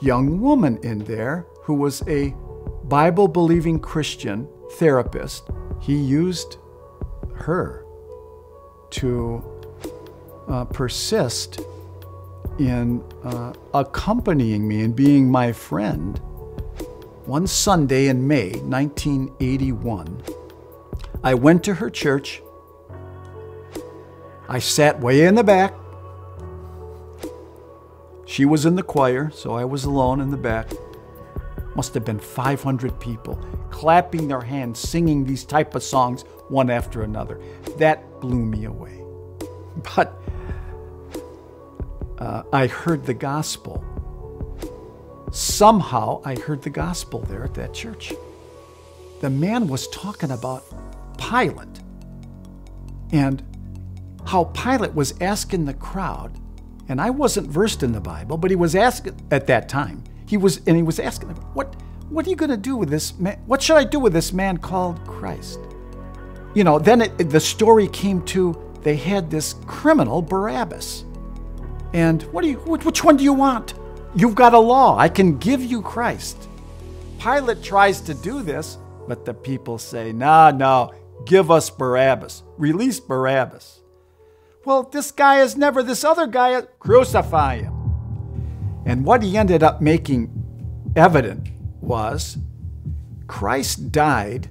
young 0.00 0.40
woman 0.40 0.78
in 0.82 1.00
there 1.00 1.46
who 1.62 1.74
was 1.74 2.02
a 2.06 2.34
Bible 2.84 3.28
believing 3.28 3.80
Christian 3.80 4.48
therapist. 4.72 5.50
He 5.80 5.96
used 5.96 6.58
her 7.34 7.84
to 8.90 9.44
uh, 10.48 10.64
persist 10.66 11.60
in 12.58 13.02
uh, 13.24 13.52
accompanying 13.74 14.66
me 14.66 14.82
and 14.82 14.94
being 14.94 15.30
my 15.30 15.52
friend. 15.52 16.18
One 17.26 17.46
Sunday 17.46 18.06
in 18.06 18.26
May 18.26 18.52
1981, 18.60 20.22
I 21.24 21.34
went 21.34 21.64
to 21.64 21.74
her 21.74 21.90
church 21.90 22.40
I 24.48 24.58
sat 24.58 25.00
way 25.00 25.26
in 25.26 25.34
the 25.34 25.44
back. 25.44 25.74
She 28.26 28.44
was 28.44 28.66
in 28.66 28.74
the 28.76 28.82
choir, 28.82 29.30
so 29.30 29.54
I 29.54 29.64
was 29.64 29.84
alone 29.84 30.20
in 30.20 30.30
the 30.30 30.36
back. 30.36 30.70
Must 31.74 31.94
have 31.94 32.04
been 32.04 32.18
500 32.18 32.98
people 33.00 33.36
clapping 33.70 34.28
their 34.28 34.40
hands, 34.40 34.78
singing 34.78 35.24
these 35.24 35.44
type 35.44 35.74
of 35.74 35.82
songs 35.82 36.22
one 36.48 36.70
after 36.70 37.02
another. 37.02 37.40
That 37.78 38.20
blew 38.20 38.44
me 38.44 38.64
away. 38.64 39.02
But 39.94 40.18
uh, 42.18 42.44
I 42.52 42.66
heard 42.66 43.04
the 43.04 43.14
gospel. 43.14 43.84
Somehow 45.32 46.22
I 46.24 46.34
heard 46.34 46.62
the 46.62 46.70
gospel 46.70 47.20
there 47.20 47.44
at 47.44 47.52
that 47.54 47.74
church. 47.74 48.14
The 49.20 49.28
man 49.28 49.68
was 49.68 49.86
talking 49.88 50.30
about 50.30 50.64
Pilate. 51.18 51.80
And 53.12 53.42
how 54.26 54.44
Pilate 54.44 54.94
was 54.94 55.14
asking 55.20 55.64
the 55.64 55.74
crowd, 55.74 56.38
and 56.88 57.00
I 57.00 57.10
wasn't 57.10 57.48
versed 57.48 57.82
in 57.82 57.92
the 57.92 58.00
Bible, 58.00 58.36
but 58.36 58.50
he 58.50 58.56
was 58.56 58.74
asking 58.74 59.20
at 59.30 59.46
that 59.46 59.68
time. 59.68 60.02
He 60.26 60.36
was, 60.36 60.60
and 60.66 60.76
he 60.76 60.82
was 60.82 60.98
asking 60.98 61.28
them, 61.28 61.36
"What, 61.54 61.76
what 62.10 62.26
are 62.26 62.30
you 62.30 62.36
going 62.36 62.50
to 62.50 62.56
do 62.56 62.76
with 62.76 62.90
this 62.90 63.18
man? 63.18 63.40
What 63.46 63.62
should 63.62 63.76
I 63.76 63.84
do 63.84 64.00
with 64.00 64.12
this 64.12 64.32
man 64.32 64.58
called 64.58 65.04
Christ?" 65.06 65.60
You 66.54 66.64
know. 66.64 66.78
Then 66.78 67.02
it, 67.02 67.30
the 67.30 67.40
story 67.40 67.88
came 67.88 68.22
to 68.26 68.60
they 68.82 68.96
had 68.96 69.30
this 69.30 69.54
criminal 69.66 70.22
Barabbas, 70.22 71.04
and 71.92 72.22
what 72.24 72.42
do 72.42 72.48
you? 72.48 72.56
Which 72.56 73.04
one 73.04 73.16
do 73.16 73.24
you 73.24 73.32
want? 73.32 73.74
You've 74.14 74.34
got 74.34 74.54
a 74.54 74.58
law. 74.58 74.98
I 74.98 75.08
can 75.08 75.38
give 75.38 75.62
you 75.62 75.82
Christ. 75.82 76.48
Pilate 77.20 77.62
tries 77.62 78.00
to 78.02 78.14
do 78.14 78.42
this, 78.42 78.78
but 79.06 79.24
the 79.24 79.34
people 79.34 79.78
say, 79.78 80.12
"No, 80.12 80.50
no, 80.50 80.92
give 81.24 81.50
us 81.50 81.70
Barabbas. 81.70 82.42
Release 82.58 82.98
Barabbas." 82.98 83.82
Well, 84.66 84.82
this 84.82 85.12
guy 85.12 85.42
is 85.42 85.56
never 85.56 85.80
this 85.80 86.02
other 86.02 86.26
guy. 86.26 86.60
Crucify 86.80 87.58
him. 87.58 87.72
And 88.84 89.04
what 89.04 89.22
he 89.22 89.38
ended 89.38 89.62
up 89.62 89.80
making 89.80 90.28
evident 90.96 91.50
was 91.80 92.36
Christ 93.28 93.92
died 93.92 94.50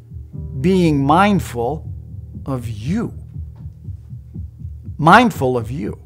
being 0.62 1.04
mindful 1.04 1.92
of 2.46 2.66
you. 2.70 3.14
Mindful 4.98 5.58
of 5.58 5.70
you. 5.70 6.02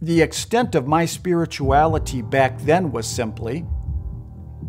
The 0.00 0.22
extent 0.22 0.76
of 0.76 0.86
my 0.86 1.04
spirituality 1.04 2.22
back 2.22 2.60
then 2.60 2.92
was 2.92 3.08
simply 3.08 3.66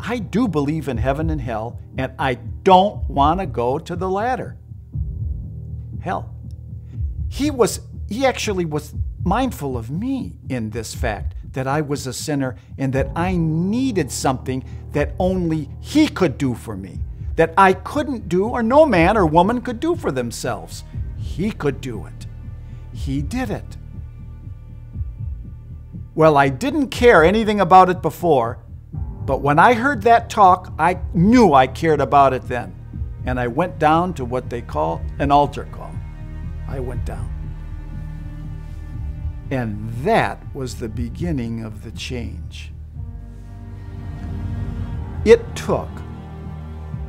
I 0.00 0.18
do 0.18 0.48
believe 0.48 0.88
in 0.88 0.96
heaven 0.96 1.30
and 1.30 1.40
hell, 1.40 1.78
and 1.96 2.12
I 2.18 2.34
don't 2.34 3.08
want 3.08 3.38
to 3.38 3.46
go 3.46 3.78
to 3.78 3.94
the 3.94 4.10
latter. 4.10 4.58
Hell. 6.00 6.34
he 7.28 7.52
was 7.52 7.78
he 8.08 8.26
actually 8.26 8.64
was 8.64 8.94
mindful 9.24 9.76
of 9.76 9.90
me 9.90 10.34
in 10.48 10.70
this 10.70 10.94
fact 10.94 11.34
that 11.52 11.66
I 11.66 11.80
was 11.80 12.06
a 12.06 12.12
sinner 12.12 12.56
and 12.78 12.92
that 12.92 13.08
I 13.16 13.36
needed 13.36 14.10
something 14.10 14.64
that 14.92 15.14
only 15.18 15.70
he 15.80 16.08
could 16.08 16.36
do 16.36 16.54
for 16.54 16.76
me, 16.76 17.00
that 17.36 17.54
I 17.56 17.72
couldn't 17.72 18.28
do 18.28 18.48
or 18.48 18.62
no 18.62 18.84
man 18.84 19.16
or 19.16 19.24
woman 19.24 19.60
could 19.60 19.80
do 19.80 19.96
for 19.96 20.10
themselves. 20.10 20.84
He 21.16 21.50
could 21.50 21.80
do 21.80 22.06
it. 22.06 22.26
He 22.92 23.22
did 23.22 23.50
it. 23.50 23.76
Well, 26.14 26.36
I 26.36 26.48
didn't 26.48 26.88
care 26.88 27.24
anything 27.24 27.60
about 27.60 27.88
it 27.88 28.02
before, 28.02 28.58
but 29.24 29.40
when 29.40 29.58
I 29.58 29.74
heard 29.74 30.02
that 30.02 30.30
talk, 30.30 30.72
I 30.78 31.00
knew 31.12 31.54
I 31.54 31.66
cared 31.66 32.00
about 32.00 32.34
it 32.34 32.42
then. 32.46 32.74
And 33.26 33.40
I 33.40 33.48
went 33.48 33.78
down 33.78 34.12
to 34.14 34.24
what 34.24 34.50
they 34.50 34.60
call 34.60 35.00
an 35.18 35.32
altar 35.32 35.66
call. 35.72 35.92
I 36.68 36.78
went 36.78 37.04
down. 37.04 37.33
And 39.54 39.88
that 40.02 40.42
was 40.52 40.74
the 40.74 40.88
beginning 40.88 41.62
of 41.62 41.84
the 41.84 41.92
change. 41.92 42.72
It 45.24 45.54
took 45.54 45.88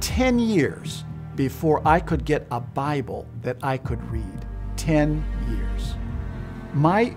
10 0.01 0.37
years 0.37 1.05
before 1.35 1.81
I 1.87 1.99
could 1.99 2.23
get 2.23 2.45
a 2.51 2.59
Bible 2.59 3.25
that 3.41 3.57
I 3.63 3.77
could 3.77 3.99
read. 4.11 4.45
10 4.77 5.25
years. 5.49 5.95
My 6.75 7.15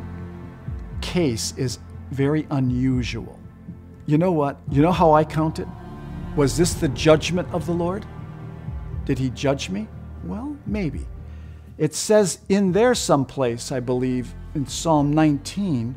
case 1.02 1.52
is 1.58 1.78
very 2.10 2.46
unusual. 2.48 3.38
You 4.06 4.16
know 4.16 4.32
what? 4.32 4.58
You 4.70 4.80
know 4.80 4.92
how 4.92 5.12
I 5.12 5.24
count 5.24 5.58
it? 5.58 5.68
Was 6.36 6.56
this 6.56 6.72
the 6.72 6.88
judgment 6.88 7.52
of 7.52 7.66
the 7.66 7.74
Lord? 7.74 8.06
Did 9.04 9.18
he 9.18 9.28
judge 9.28 9.68
me? 9.68 9.88
Well, 10.24 10.56
maybe. 10.64 11.06
It 11.76 11.94
says 11.94 12.38
in 12.48 12.72
there 12.72 12.94
someplace, 12.94 13.70
I 13.70 13.80
believe, 13.80 14.34
in 14.54 14.66
Psalm 14.66 15.12
19, 15.12 15.96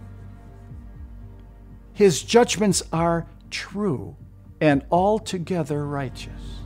his 1.94 2.24
judgments 2.24 2.84
are 2.92 3.28
true 3.50 4.16
and 4.60 4.84
altogether 4.92 5.86
righteous. 5.86 6.60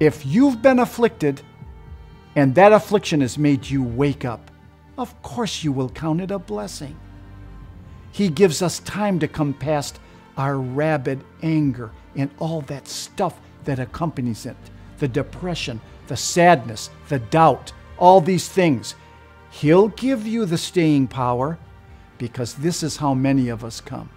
If 0.00 0.26
you've 0.26 0.62
been 0.62 0.78
afflicted 0.78 1.42
and 2.34 2.54
that 2.54 2.72
affliction 2.72 3.20
has 3.20 3.38
made 3.38 3.68
you 3.68 3.82
wake 3.82 4.24
up, 4.24 4.50
of 4.98 5.20
course 5.22 5.62
you 5.62 5.72
will 5.72 5.88
count 5.88 6.20
it 6.20 6.30
a 6.30 6.38
blessing. 6.38 6.96
He 8.10 8.28
gives 8.28 8.62
us 8.62 8.80
time 8.80 9.18
to 9.20 9.28
come 9.28 9.54
past 9.54 10.00
our 10.36 10.58
rabid 10.58 11.22
anger 11.42 11.90
and 12.16 12.30
all 12.38 12.62
that 12.62 12.88
stuff 12.88 13.40
that 13.64 13.78
accompanies 13.78 14.46
it 14.46 14.56
the 14.98 15.08
depression, 15.08 15.80
the 16.06 16.16
sadness, 16.16 16.88
the 17.08 17.18
doubt, 17.18 17.72
all 17.98 18.20
these 18.20 18.48
things. 18.48 18.94
He'll 19.52 19.88
give 19.88 20.26
you 20.26 20.46
the 20.46 20.58
staying 20.58 21.08
power 21.08 21.58
because 22.18 22.54
this 22.54 22.82
is 22.82 22.96
how 22.96 23.14
many 23.14 23.48
of 23.48 23.64
us 23.64 23.80
come. 23.80 24.08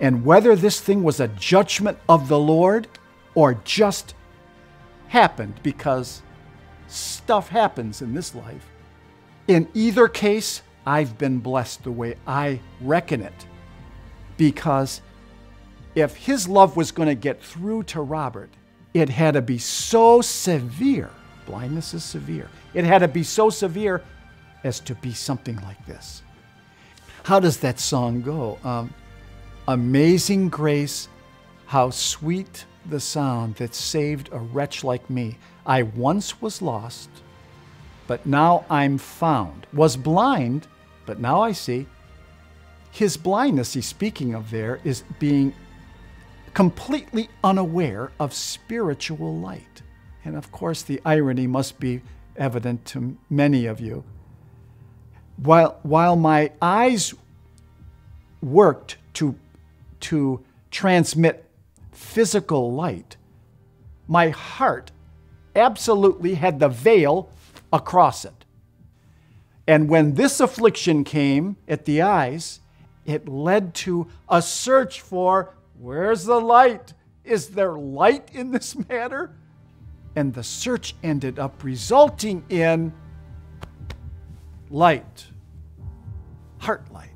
And 0.00 0.24
whether 0.24 0.56
this 0.56 0.80
thing 0.80 1.02
was 1.02 1.20
a 1.20 1.28
judgment 1.28 1.98
of 2.08 2.28
the 2.28 2.38
Lord 2.38 2.88
or 3.34 3.54
just 3.64 4.14
happened 5.08 5.60
because 5.62 6.22
stuff 6.88 7.48
happens 7.48 8.02
in 8.02 8.12
this 8.12 8.34
life, 8.34 8.66
in 9.46 9.68
either 9.72 10.08
case, 10.08 10.62
I've 10.84 11.16
been 11.16 11.38
blessed 11.38 11.84
the 11.84 11.92
way 11.92 12.16
I 12.26 12.60
reckon 12.80 13.22
it. 13.22 13.46
Because 14.36 15.00
if 15.94 16.16
his 16.16 16.48
love 16.48 16.76
was 16.76 16.90
going 16.90 17.08
to 17.08 17.14
get 17.14 17.42
through 17.42 17.84
to 17.84 18.00
Robert, 18.00 18.50
it 18.94 19.10
had 19.10 19.34
to 19.34 19.42
be 19.42 19.58
so 19.58 20.22
severe. 20.22 21.10
Blindness 21.46 21.94
is 21.94 22.04
severe. 22.04 22.48
It 22.74 22.84
had 22.84 22.98
to 22.98 23.08
be 23.08 23.22
so 23.22 23.50
severe 23.50 24.02
as 24.64 24.80
to 24.80 24.94
be 24.94 25.12
something 25.12 25.56
like 25.62 25.84
this. 25.86 26.22
How 27.22 27.40
does 27.40 27.58
that 27.58 27.78
song 27.78 28.22
go? 28.22 28.58
Um, 28.64 28.92
Amazing 29.70 30.48
grace, 30.48 31.08
how 31.66 31.90
sweet 31.90 32.64
the 32.86 32.98
sound 32.98 33.54
that 33.54 33.72
saved 33.72 34.28
a 34.32 34.38
wretch 34.38 34.82
like 34.82 35.08
me. 35.08 35.38
I 35.64 35.82
once 35.84 36.42
was 36.42 36.60
lost, 36.60 37.08
but 38.08 38.26
now 38.26 38.64
I'm 38.68 38.98
found. 38.98 39.68
Was 39.72 39.96
blind, 39.96 40.66
but 41.06 41.20
now 41.20 41.40
I 41.40 41.52
see. 41.52 41.86
His 42.90 43.16
blindness 43.16 43.74
he's 43.74 43.86
speaking 43.86 44.34
of 44.34 44.50
there 44.50 44.80
is 44.82 45.04
being 45.20 45.54
completely 46.52 47.28
unaware 47.44 48.10
of 48.18 48.34
spiritual 48.34 49.38
light. 49.38 49.82
And 50.24 50.36
of 50.36 50.52
course, 50.52 50.82
the 50.82 51.00
irony 51.04 51.46
must 51.46 51.80
be 51.80 52.02
evident 52.36 52.84
to 52.86 53.16
many 53.28 53.66
of 53.66 53.80
you. 53.80 54.04
While, 55.36 55.78
while 55.82 56.16
my 56.16 56.52
eyes 56.60 57.14
worked 58.42 58.98
to, 59.14 59.34
to 60.00 60.44
transmit 60.70 61.44
physical 61.92 62.72
light, 62.72 63.16
my 64.06 64.30
heart 64.30 64.90
absolutely 65.54 66.34
had 66.34 66.60
the 66.60 66.68
veil 66.68 67.30
across 67.72 68.24
it. 68.24 68.44
And 69.66 69.88
when 69.88 70.14
this 70.14 70.40
affliction 70.40 71.04
came 71.04 71.56
at 71.68 71.84
the 71.84 72.02
eyes, 72.02 72.60
it 73.06 73.28
led 73.28 73.74
to 73.74 74.08
a 74.28 74.42
search 74.42 75.00
for 75.00 75.54
where's 75.78 76.24
the 76.24 76.40
light? 76.40 76.92
Is 77.24 77.50
there 77.50 77.72
light 77.74 78.30
in 78.32 78.50
this 78.50 78.76
matter? 78.88 79.34
And 80.16 80.34
the 80.34 80.42
search 80.42 80.94
ended 81.02 81.38
up 81.38 81.62
resulting 81.62 82.44
in 82.48 82.92
light, 84.68 85.26
heart 86.58 86.90
light. 86.92 87.10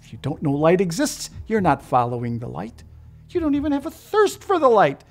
If 0.00 0.12
you 0.12 0.18
don't 0.22 0.42
know 0.42 0.52
light 0.52 0.80
exists, 0.80 1.30
you're 1.46 1.60
not 1.60 1.82
following 1.82 2.38
the 2.38 2.48
light. 2.48 2.82
You 3.30 3.40
don't 3.40 3.54
even 3.54 3.72
have 3.72 3.86
a 3.86 3.90
thirst 3.90 4.44
for 4.44 4.58
the 4.58 4.68
light. 4.68 5.04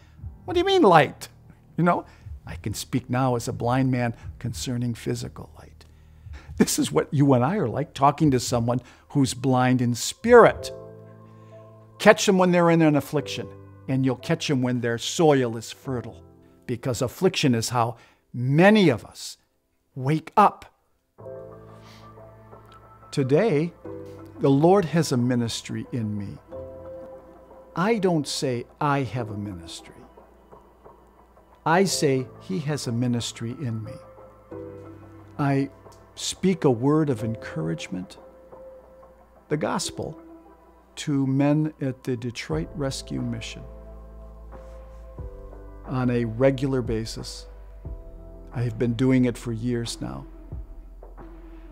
What 0.46 0.54
do 0.54 0.60
you 0.60 0.66
mean, 0.66 0.84
light? 0.84 1.28
You 1.78 1.84
know, 1.84 2.06
I 2.46 2.56
can 2.56 2.74
speak 2.74 3.10
now 3.10 3.36
as 3.36 3.48
a 3.48 3.54
blind 3.54 3.92
man 3.92 4.14
concerning 4.38 4.94
physical 4.94 5.50
light. 5.58 5.86
This 6.58 6.78
is 6.78 6.92
what 6.92 7.12
you 7.12 7.34
and 7.34 7.44
I 7.44 7.56
are 7.56 7.68
like 7.68 7.94
talking 7.94 8.30
to 8.32 8.40
someone 8.40 8.82
who's 9.10 9.34
blind 9.34 9.82
in 9.82 9.96
spirit. 9.96 10.72
Catch 11.98 12.26
them 12.26 12.38
when 12.38 12.52
they're 12.52 12.70
in 12.70 12.82
an 12.82 12.96
affliction, 12.96 13.48
and 13.88 14.06
you'll 14.06 14.16
catch 14.18 14.48
them 14.48 14.62
when 14.62 14.82
their 14.82 14.98
soil 14.98 15.58
is 15.58 15.72
fertile, 15.72 16.24
because 16.72 17.02
affliction 17.02 17.54
is 17.54 17.68
how 17.68 17.98
many 18.34 18.88
of 18.88 19.04
us 19.04 19.36
wake 19.94 20.32
up. 20.38 20.74
Today, 23.12 23.74
the 24.40 24.50
Lord 24.50 24.86
has 24.86 25.12
a 25.12 25.18
ministry 25.18 25.86
in 25.92 26.18
me. 26.18 26.38
I 27.76 27.98
don't 27.98 28.26
say 28.26 28.64
I 28.80 29.00
have 29.00 29.32
a 29.32 29.38
ministry. 29.38 30.02
I 31.66 31.84
say 31.84 32.26
He 32.40 32.60
has 32.60 32.88
a 32.88 32.94
ministry 32.94 33.52
in 33.60 33.84
me. 33.84 33.98
I 35.38 35.72
speak 36.16 36.64
a 36.64 36.72
word 36.72 37.10
of 37.10 37.22
encouragement, 37.22 38.18
the 39.50 39.58
gospel, 39.58 40.18
to 41.04 41.28
men 41.28 41.74
at 41.82 42.06
the 42.06 42.16
Detroit 42.16 42.70
Rescue 42.76 43.22
Mission 43.22 43.64
on 45.92 46.10
a 46.10 46.26
regular 46.26 46.82
basis. 46.82 47.46
I 48.54 48.64
have 48.64 48.80
been 48.80 48.94
doing 48.94 49.26
it 49.26 49.38
for 49.38 49.52
years 49.52 50.02
now. 50.02 50.26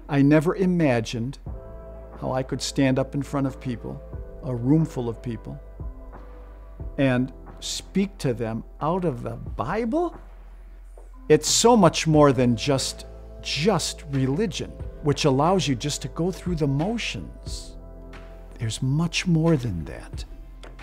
I 0.08 0.22
never 0.22 0.56
imagined 0.56 1.40
how 2.20 2.34
I 2.34 2.44
could 2.44 2.62
stand 2.62 3.00
up 3.00 3.16
in 3.16 3.24
front 3.24 3.48
of 3.48 3.60
people, 3.60 4.02
a 4.44 4.54
room 4.54 4.86
full 4.86 5.10
of 5.10 5.22
people, 5.24 5.60
and 6.98 7.32
speak 7.60 8.18
to 8.20 8.34
them 8.34 8.64
out 8.82 9.06
of 9.06 9.24
the 9.24 9.36
Bible? 9.36 10.16
It's 11.30 11.50
so 11.50 11.78
much 11.78 12.08
more 12.08 12.32
than 12.32 12.56
just 12.56 13.06
just 13.42 14.04
religion, 14.12 14.70
which 15.04 15.24
allows 15.24 15.66
you 15.66 15.74
just 15.74 16.02
to 16.02 16.10
go 16.10 16.30
through 16.30 16.56
the 16.56 16.68
motions. 16.68 17.78
There's 18.58 18.82
much 18.82 19.26
more 19.26 19.56
than 19.56 19.86
that. 19.86 20.26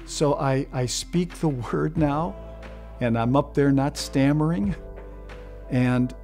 So 0.06 0.36
I, 0.36 0.66
I 0.72 0.86
speak 0.86 1.34
the 1.34 1.48
word 1.72 1.98
now, 1.98 2.34
and 3.00 3.18
I'm 3.18 3.36
up 3.36 3.54
there 3.54 3.72
not 3.72 3.96
stammering, 3.96 4.74
and 5.70 6.14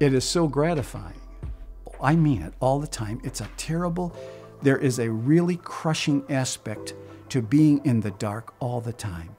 it 0.00 0.14
is 0.14 0.24
so 0.24 0.48
gratifying. 0.48 1.20
I 2.00 2.16
mean 2.16 2.42
it 2.42 2.54
all 2.58 2.80
the 2.80 2.88
time. 2.88 3.20
It's 3.22 3.40
a 3.40 3.48
terrible, 3.56 4.16
there 4.60 4.78
is 4.78 4.98
a 4.98 5.08
really 5.08 5.56
crushing 5.56 6.24
aspect 6.28 6.94
to 7.28 7.40
being 7.40 7.80
in 7.84 8.00
the 8.00 8.10
dark 8.10 8.52
all 8.58 8.80
the 8.80 8.92
time. 8.92 9.36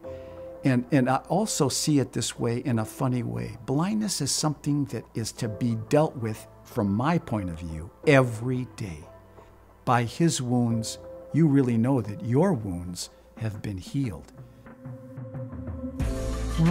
And, 0.64 0.86
and 0.92 1.10
I 1.10 1.18
also 1.28 1.68
see 1.68 2.00
it 2.00 2.14
this 2.14 2.40
way 2.40 2.60
in 2.60 2.80
a 2.80 2.86
funny 2.86 3.22
way. 3.22 3.58
Blindness 3.66 4.22
is 4.22 4.32
something 4.32 4.86
that 4.86 5.04
is 5.14 5.34
to 5.34 5.50
be 5.50 5.76
dealt 5.90 6.16
with, 6.16 6.48
from 6.64 6.94
my 6.94 7.18
point 7.18 7.50
of 7.50 7.60
view, 7.60 7.92
every 8.08 8.68
day. 8.78 9.04
By 9.84 10.04
His 10.04 10.42
wounds, 10.42 11.00
you 11.34 11.48
really 11.48 11.78
know 11.78 12.00
that 12.00 12.24
your 12.24 12.54
wounds 12.54 13.10
have 13.38 13.62
been 13.62 13.78
healed. 13.78 14.32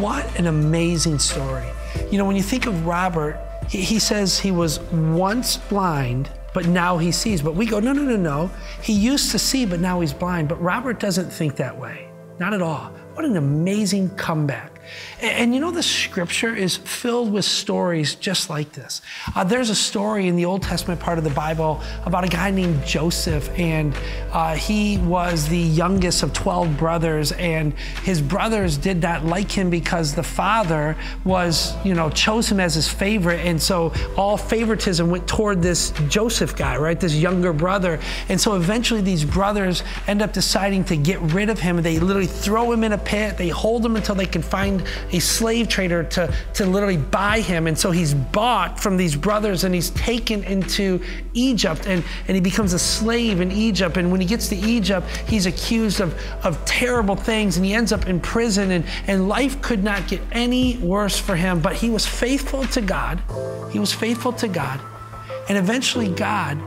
What 0.00 0.38
an 0.38 0.46
amazing 0.46 1.18
story. 1.18 1.66
You 2.10 2.18
know, 2.18 2.24
when 2.24 2.36
you 2.36 2.42
think 2.42 2.66
of 2.66 2.86
Robert, 2.86 3.38
he, 3.68 3.82
he 3.82 3.98
says 3.98 4.38
he 4.38 4.50
was 4.50 4.80
once 4.90 5.56
blind, 5.56 6.30
but 6.54 6.66
now 6.66 6.98
he 6.98 7.12
sees. 7.12 7.42
But 7.42 7.54
we 7.54 7.66
go, 7.66 7.80
no, 7.80 7.92
no, 7.92 8.02
no, 8.02 8.16
no. 8.16 8.50
He 8.82 8.92
used 8.92 9.30
to 9.32 9.38
see, 9.38 9.66
but 9.66 9.80
now 9.80 10.00
he's 10.00 10.12
blind. 10.12 10.48
But 10.48 10.60
Robert 10.62 10.98
doesn't 10.98 11.30
think 11.30 11.56
that 11.56 11.78
way. 11.78 12.08
Not 12.38 12.54
at 12.54 12.62
all. 12.62 12.92
What 13.14 13.24
an 13.24 13.36
amazing 13.36 14.10
comeback. 14.16 14.71
And, 15.20 15.54
you 15.54 15.60
know, 15.60 15.70
the 15.70 15.82
scripture 15.82 16.54
is 16.54 16.76
filled 16.76 17.32
with 17.32 17.44
stories 17.44 18.16
just 18.16 18.50
like 18.50 18.72
this. 18.72 19.02
Uh, 19.36 19.44
there's 19.44 19.70
a 19.70 19.74
story 19.74 20.26
in 20.26 20.34
the 20.34 20.44
Old 20.44 20.62
Testament 20.62 21.00
part 21.00 21.18
of 21.18 21.24
the 21.24 21.30
Bible 21.30 21.80
about 22.04 22.24
a 22.24 22.28
guy 22.28 22.50
named 22.50 22.84
Joseph, 22.84 23.48
and 23.58 23.94
uh, 24.32 24.54
he 24.54 24.98
was 24.98 25.48
the 25.48 25.58
youngest 25.58 26.22
of 26.22 26.32
12 26.32 26.76
brothers, 26.76 27.32
and 27.32 27.72
his 28.02 28.20
brothers 28.20 28.76
did 28.76 29.00
not 29.00 29.24
like 29.24 29.50
him 29.50 29.70
because 29.70 30.14
the 30.14 30.22
father 30.22 30.96
was, 31.24 31.74
you 31.84 31.94
know, 31.94 32.10
chose 32.10 32.50
him 32.50 32.58
as 32.58 32.74
his 32.74 32.88
favorite. 32.88 33.46
And 33.46 33.62
so 33.62 33.92
all 34.16 34.36
favoritism 34.36 35.08
went 35.08 35.28
toward 35.28 35.62
this 35.62 35.92
Joseph 36.08 36.56
guy, 36.56 36.76
right? 36.76 36.98
This 36.98 37.14
younger 37.14 37.52
brother. 37.52 38.00
And 38.28 38.40
so 38.40 38.56
eventually 38.56 39.02
these 39.02 39.24
brothers 39.24 39.84
end 40.06 40.20
up 40.20 40.32
deciding 40.32 40.84
to 40.84 40.96
get 40.96 41.20
rid 41.20 41.48
of 41.48 41.60
him. 41.60 41.80
They 41.82 41.98
literally 41.98 42.26
throw 42.26 42.72
him 42.72 42.84
in 42.84 42.92
a 42.92 42.98
pit, 42.98 43.38
they 43.38 43.48
hold 43.48 43.84
him 43.84 43.96
until 43.96 44.14
they 44.14 44.26
can 44.26 44.42
find 44.42 44.81
a 45.10 45.18
slave 45.18 45.68
trader 45.68 46.04
to, 46.04 46.34
to 46.54 46.66
literally 46.66 46.96
buy 46.96 47.40
him. 47.40 47.66
And 47.66 47.78
so 47.78 47.90
he's 47.90 48.14
bought 48.14 48.80
from 48.80 48.96
these 48.96 49.16
brothers 49.16 49.64
and 49.64 49.74
he's 49.74 49.90
taken 49.90 50.44
into 50.44 51.00
Egypt 51.34 51.86
and, 51.86 52.04
and 52.28 52.34
he 52.34 52.40
becomes 52.40 52.72
a 52.72 52.78
slave 52.78 53.40
in 53.40 53.50
Egypt. 53.50 53.96
And 53.96 54.10
when 54.10 54.20
he 54.20 54.26
gets 54.26 54.48
to 54.48 54.56
Egypt, 54.56 55.06
he's 55.26 55.46
accused 55.46 56.00
of, 56.00 56.18
of 56.44 56.62
terrible 56.64 57.16
things 57.16 57.56
and 57.56 57.66
he 57.66 57.74
ends 57.74 57.92
up 57.92 58.06
in 58.06 58.20
prison. 58.20 58.70
And, 58.70 58.84
and 59.06 59.28
life 59.28 59.60
could 59.62 59.84
not 59.84 60.08
get 60.08 60.20
any 60.32 60.78
worse 60.78 61.18
for 61.18 61.36
him. 61.36 61.60
But 61.60 61.74
he 61.74 61.90
was 61.90 62.06
faithful 62.06 62.64
to 62.66 62.80
God. 62.80 63.22
He 63.70 63.78
was 63.78 63.92
faithful 63.92 64.32
to 64.34 64.48
God. 64.48 64.80
And 65.48 65.58
eventually, 65.58 66.08
God 66.08 66.58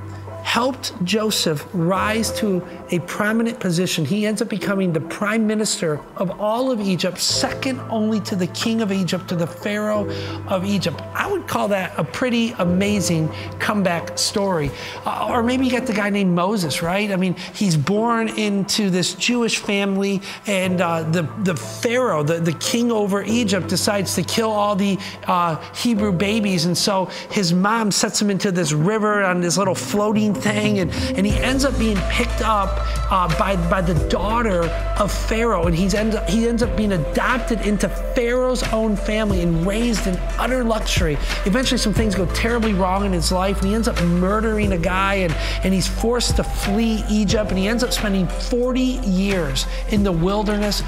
helped 0.44 0.94
Joseph 1.04 1.68
rise 1.74 2.32
to 2.40 2.66
a 2.92 3.00
prominent 3.00 3.60
position. 3.60 4.06
He 4.06 4.26
ends 4.26 4.42
up 4.42 4.50
becoming 4.50 4.94
the 4.94 5.02
prime 5.02 5.48
minister 5.48 6.00
of 6.18 6.40
all 6.40 6.72
of 6.72 6.80
Egypt, 6.80 7.20
second 7.20 7.80
only 7.90 8.20
to 8.22 8.36
the 8.36 8.48
king 8.48 8.82
of 8.82 8.92
Egypt, 8.92 9.28
to 9.30 9.36
the 9.36 9.48
Pharaoh 9.48 10.10
of 10.48 10.66
Egypt. 10.66 11.02
I 11.14 11.32
would 11.32 11.48
call 11.48 11.68
that 11.70 11.94
a 11.98 12.04
pretty 12.04 12.52
amazing 12.60 13.30
comeback 13.60 14.18
story. 14.18 14.72
Uh, 15.06 15.30
or 15.30 15.42
maybe 15.42 15.66
you 15.66 15.72
got 15.72 15.88
the 15.88 15.94
guy 15.94 16.10
named 16.10 16.36
Moses, 16.36 16.82
right? 16.82 17.12
I 17.12 17.16
mean, 17.16 17.36
he's 17.54 17.76
born 17.76 18.30
into 18.30 18.90
this 18.90 19.16
Jewish 19.16 19.58
family, 19.58 20.22
and 20.46 20.82
uh, 20.82 21.04
the, 21.04 21.24
the 21.44 21.56
Pharaoh, 21.56 22.24
the, 22.24 22.40
the 22.40 22.54
king 22.54 22.92
over 22.92 23.24
Egypt, 23.24 23.68
decides 23.68 24.16
to 24.16 24.24
kill 24.24 24.52
all 24.52 24.76
the 24.76 24.98
uh, 25.28 25.56
Hebrew 25.74 26.12
babies. 26.12 26.66
And 26.66 26.78
so 26.78 27.06
his 27.32 27.54
mom 27.54 27.92
sets 27.92 28.22
him 28.22 28.30
into 28.30 28.52
this 28.52 28.74
river 28.74 29.24
on 29.24 29.42
this 29.42 29.58
little 29.58 29.76
floating 29.76 30.34
thing, 30.34 30.80
and, 30.80 30.92
and 30.92 31.26
he 31.26 31.34
ends 31.38 31.66
up 31.66 31.78
being 31.80 31.98
picked 32.10 32.42
up 32.42 32.75
uh, 33.10 33.28
by, 33.38 33.56
by 33.70 33.82
the 33.82 33.94
daughter 34.10 34.64
of 34.98 35.12
Pharaoh, 35.12 35.66
and 35.66 35.76
he's 35.76 35.94
ends 35.94 36.16
up, 36.16 36.30
he 36.30 36.48
ends 36.48 36.64
up 36.64 36.76
being 36.76 36.94
adopted 36.94 37.62
into 37.62 37.90
Pharaoh's 37.90 38.64
own 38.74 38.96
family 38.96 39.42
and 39.42 39.66
raised 39.66 40.08
in 40.08 40.16
utter 40.38 40.64
luxury. 40.64 41.18
Eventually, 41.46 41.78
some 41.78 41.94
things 41.94 42.16
go 42.16 42.26
terribly 42.28 42.74
wrong 42.74 43.06
in 43.06 43.14
his 43.14 43.32
life, 43.32 43.60
and 43.60 43.68
he 43.68 43.76
ends 43.76 43.88
up 43.88 44.02
murdering 44.04 44.74
a 44.74 44.78
guy, 44.78 45.16
and, 45.16 45.34
and 45.64 45.74
he's 45.74 45.88
forced 45.88 46.36
to 46.38 46.44
flee 46.44 47.04
Egypt, 47.10 47.50
and 47.50 47.60
he 47.60 47.68
ends 47.68 47.84
up 47.84 47.92
spending 47.92 48.28
40 48.28 48.82
years 48.82 49.66
in 49.90 50.04
the 50.04 50.12
wilderness, 50.12 50.82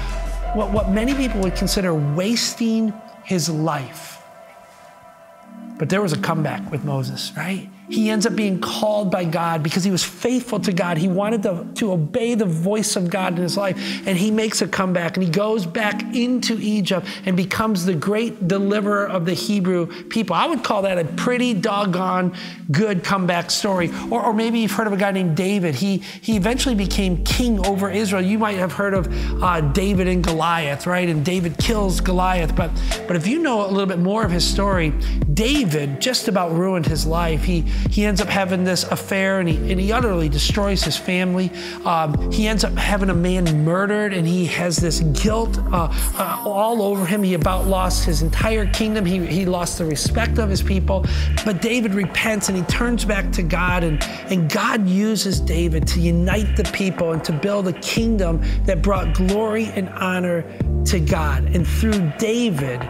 what, 0.54 0.72
what 0.72 0.90
many 0.90 1.14
people 1.14 1.40
would 1.40 1.56
consider 1.56 1.94
wasting 1.94 2.92
his 3.24 3.48
life. 3.48 4.22
But 5.78 5.88
there 5.88 6.02
was 6.02 6.12
a 6.12 6.18
comeback 6.18 6.70
with 6.72 6.84
Moses, 6.84 7.32
right? 7.36 7.68
He 7.88 8.10
ends 8.10 8.26
up 8.26 8.36
being 8.36 8.60
called 8.60 9.10
by 9.10 9.24
God 9.24 9.62
because 9.62 9.84
he 9.84 9.90
was 9.90 10.04
faithful 10.04 10.60
to 10.60 10.72
God. 10.72 10.98
He 10.98 11.08
wanted 11.08 11.42
to, 11.44 11.66
to 11.76 11.92
obey 11.92 12.34
the 12.34 12.44
voice 12.44 12.96
of 12.96 13.08
God 13.10 13.36
in 13.36 13.42
his 13.42 13.56
life. 13.56 13.76
And 14.06 14.18
he 14.18 14.30
makes 14.30 14.60
a 14.62 14.68
comeback 14.68 15.16
and 15.16 15.24
he 15.24 15.30
goes 15.30 15.64
back 15.64 16.02
into 16.14 16.58
Egypt 16.60 17.06
and 17.24 17.36
becomes 17.36 17.84
the 17.84 17.94
great 17.94 18.46
deliverer 18.46 19.06
of 19.08 19.24
the 19.24 19.34
Hebrew 19.34 19.86
people. 20.04 20.36
I 20.36 20.46
would 20.46 20.62
call 20.62 20.82
that 20.82 20.98
a 20.98 21.04
pretty 21.04 21.54
doggone 21.54 22.34
good 22.70 23.02
comeback 23.02 23.50
story. 23.50 23.90
Or, 24.10 24.22
or 24.22 24.32
maybe 24.34 24.58
you've 24.60 24.72
heard 24.72 24.86
of 24.86 24.92
a 24.92 24.96
guy 24.96 25.12
named 25.12 25.36
David. 25.36 25.74
He, 25.74 25.98
he 25.98 26.36
eventually 26.36 26.74
became 26.74 27.24
king 27.24 27.64
over 27.66 27.90
Israel. 27.90 28.22
You 28.22 28.38
might 28.38 28.58
have 28.58 28.72
heard 28.72 28.94
of 28.94 29.42
uh, 29.42 29.60
David 29.60 30.08
and 30.08 30.22
Goliath, 30.22 30.86
right? 30.86 31.08
And 31.08 31.24
David 31.24 31.56
kills 31.58 32.00
Goliath. 32.00 32.54
But, 32.54 32.70
but 33.06 33.16
if 33.16 33.26
you 33.26 33.38
know 33.38 33.66
a 33.66 33.68
little 33.68 33.86
bit 33.86 33.98
more 33.98 34.24
of 34.24 34.30
his 34.30 34.46
story, 34.46 34.90
David 35.32 36.00
just 36.00 36.28
about 36.28 36.52
ruined 36.52 36.84
his 36.84 37.06
life. 37.06 37.44
He, 37.44 37.64
he 37.90 38.04
ends 38.04 38.20
up 38.20 38.28
having 38.28 38.64
this 38.64 38.84
affair 38.84 39.40
and 39.40 39.48
he, 39.48 39.56
and 39.70 39.80
he 39.80 39.92
utterly 39.92 40.28
destroys 40.28 40.82
his 40.82 40.96
family. 40.96 41.50
Um, 41.84 42.30
he 42.32 42.46
ends 42.46 42.64
up 42.64 42.74
having 42.74 43.10
a 43.10 43.14
man 43.14 43.64
murdered 43.64 44.12
and 44.12 44.26
he 44.26 44.46
has 44.46 44.76
this 44.76 45.00
guilt 45.00 45.58
uh, 45.72 45.88
uh, 46.16 46.42
all 46.44 46.82
over 46.82 47.06
him. 47.06 47.22
He 47.22 47.34
about 47.34 47.66
lost 47.66 48.04
his 48.04 48.22
entire 48.22 48.66
kingdom. 48.66 49.04
He, 49.04 49.24
he 49.26 49.46
lost 49.46 49.78
the 49.78 49.84
respect 49.84 50.38
of 50.38 50.48
his 50.48 50.62
people. 50.62 51.04
But 51.44 51.62
David 51.62 51.94
repents 51.94 52.48
and 52.48 52.56
he 52.56 52.64
turns 52.64 53.04
back 53.04 53.30
to 53.32 53.42
God, 53.42 53.84
and, 53.84 54.02
and 54.30 54.50
God 54.50 54.88
uses 54.88 55.40
David 55.40 55.86
to 55.88 56.00
unite 56.00 56.56
the 56.56 56.64
people 56.64 57.12
and 57.12 57.24
to 57.24 57.32
build 57.32 57.68
a 57.68 57.72
kingdom 57.74 58.42
that 58.64 58.82
brought 58.82 59.14
glory 59.14 59.66
and 59.74 59.88
honor 59.90 60.44
to 60.86 61.00
God. 61.00 61.44
And 61.44 61.66
through 61.66 62.12
David, 62.18 62.86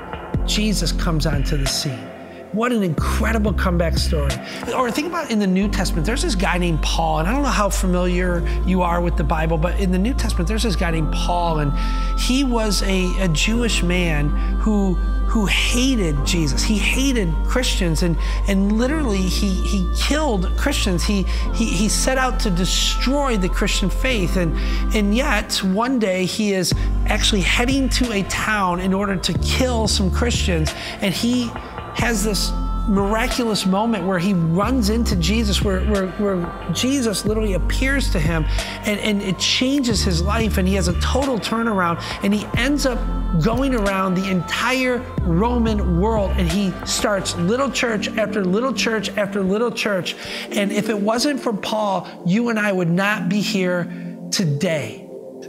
Jesus 0.46 0.92
comes 0.92 1.26
onto 1.26 1.56
the 1.56 1.66
scene. 1.66 2.17
What 2.52 2.72
an 2.72 2.82
incredible 2.82 3.52
comeback 3.52 3.98
story. 3.98 4.32
Or 4.74 4.90
think 4.90 5.08
about 5.08 5.30
in 5.30 5.38
the 5.38 5.46
New 5.46 5.68
Testament, 5.68 6.06
there's 6.06 6.22
this 6.22 6.34
guy 6.34 6.56
named 6.56 6.80
Paul, 6.82 7.18
and 7.18 7.28
I 7.28 7.32
don't 7.32 7.42
know 7.42 7.48
how 7.48 7.68
familiar 7.68 8.46
you 8.66 8.82
are 8.82 9.00
with 9.02 9.16
the 9.16 9.24
Bible, 9.24 9.58
but 9.58 9.78
in 9.78 9.92
the 9.92 9.98
New 9.98 10.14
Testament, 10.14 10.48
there's 10.48 10.62
this 10.62 10.76
guy 10.76 10.90
named 10.90 11.12
Paul, 11.12 11.58
and 11.58 11.72
he 12.18 12.44
was 12.44 12.82
a, 12.82 13.22
a 13.22 13.28
Jewish 13.28 13.82
man 13.82 14.30
who 14.60 14.98
who 15.28 15.44
hated 15.44 16.16
Jesus. 16.24 16.62
He 16.62 16.78
hated 16.78 17.30
Christians 17.44 18.02
and, 18.02 18.16
and 18.48 18.78
literally 18.78 19.20
he, 19.20 19.50
he 19.66 19.86
killed 19.94 20.46
Christians. 20.56 21.04
He, 21.04 21.24
he, 21.54 21.66
he 21.66 21.90
set 21.90 22.16
out 22.16 22.40
to 22.40 22.50
destroy 22.50 23.36
the 23.36 23.50
Christian 23.50 23.90
faith. 23.90 24.38
And, 24.38 24.56
and 24.96 25.14
yet, 25.14 25.62
one 25.62 25.98
day 25.98 26.24
he 26.24 26.54
is 26.54 26.72
actually 27.08 27.42
heading 27.42 27.90
to 27.90 28.10
a 28.12 28.22
town 28.22 28.80
in 28.80 28.94
order 28.94 29.16
to 29.16 29.38
kill 29.40 29.86
some 29.86 30.10
Christians. 30.10 30.72
And 31.02 31.12
he 31.12 31.50
has 31.98 32.24
this 32.24 32.52
miraculous 32.88 33.66
moment 33.66 34.06
where 34.06 34.18
he 34.18 34.32
runs 34.32 34.88
into 34.88 35.14
Jesus, 35.16 35.62
where, 35.62 35.84
where, 35.86 36.06
where, 36.12 36.72
Jesus 36.72 37.24
literally 37.24 37.54
appears 37.54 38.10
to 38.10 38.20
him 38.20 38.44
and, 38.84 38.98
and 39.00 39.20
it 39.22 39.38
changes 39.38 40.02
his 40.02 40.22
life 40.22 40.58
and 40.58 40.66
he 40.66 40.74
has 40.74 40.88
a 40.88 40.98
total 41.00 41.38
turnaround 41.38 42.02
and 42.22 42.32
he 42.34 42.46
ends 42.56 42.86
up 42.86 42.98
going 43.42 43.74
around 43.74 44.14
the 44.14 44.30
entire 44.30 44.98
Roman 45.22 46.00
world 46.00 46.30
and 46.36 46.50
he 46.50 46.72
starts 46.86 47.36
little 47.36 47.70
church 47.70 48.08
after 48.16 48.44
little 48.44 48.72
church 48.72 49.10
after 49.10 49.42
little 49.42 49.70
church. 49.70 50.16
And 50.50 50.72
if 50.72 50.88
it 50.88 50.98
wasn't 50.98 51.40
for 51.40 51.52
Paul, 51.52 52.08
you 52.26 52.48
and 52.48 52.58
I 52.58 52.72
would 52.72 52.90
not 52.90 53.28
be 53.28 53.40
here 53.40 53.84
today. 54.30 55.07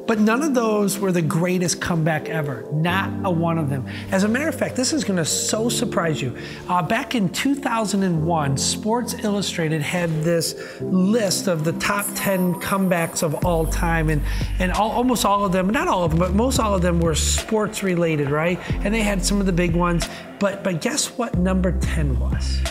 But 0.10 0.20
none 0.20 0.42
of 0.42 0.56
those 0.56 0.98
were 0.98 1.12
the 1.12 1.22
greatest 1.22 1.80
comeback 1.82 2.30
ever. 2.30 2.66
Not 2.72 3.12
a 3.24 3.30
one 3.30 3.60
of 3.60 3.70
them. 3.70 3.86
As 4.10 4.24
a 4.24 4.28
matter 4.28 4.48
of 4.48 4.56
fact, 4.56 4.76
this 4.76 4.92
is 4.92 5.04
going 5.04 5.18
to 5.18 5.24
so 5.24 5.70
surprise 5.70 6.20
you. 6.20 6.36
Uh, 6.68 6.82
back 6.82 7.14
in 7.14 7.30
2001, 7.30 8.58
Sports 8.58 9.14
Illustrated 9.24 9.84
had 9.84 10.10
this 10.24 10.82
list 10.82 11.46
of 11.46 11.64
the 11.64 11.74
top 11.74 12.08
10 12.16 12.56
comebacks 12.56 13.22
of 13.22 13.46
all 13.46 13.68
time, 13.68 14.10
and 14.10 14.24
and 14.58 14.72
all, 14.72 14.90
almost 14.90 15.26
all 15.26 15.46
of 15.46 15.52
them, 15.52 15.70
not 15.70 15.88
all 15.88 16.04
of 16.04 16.10
them, 16.10 16.20
but 16.20 16.34
most 16.34 16.58
all 16.58 16.74
of 16.74 16.82
them 16.82 17.00
were 17.00 17.14
sports 17.14 17.84
related, 17.84 18.32
right? 18.32 18.60
And 18.84 18.92
they 18.92 19.04
had 19.04 19.24
some 19.24 19.40
of 19.40 19.46
the 19.46 19.54
big 19.54 19.76
ones. 19.76 20.10
But 20.40 20.64
but 20.64 20.82
guess 20.82 21.20
what? 21.20 21.38
Number 21.38 21.72
10 21.72 22.18
was. 22.18 22.62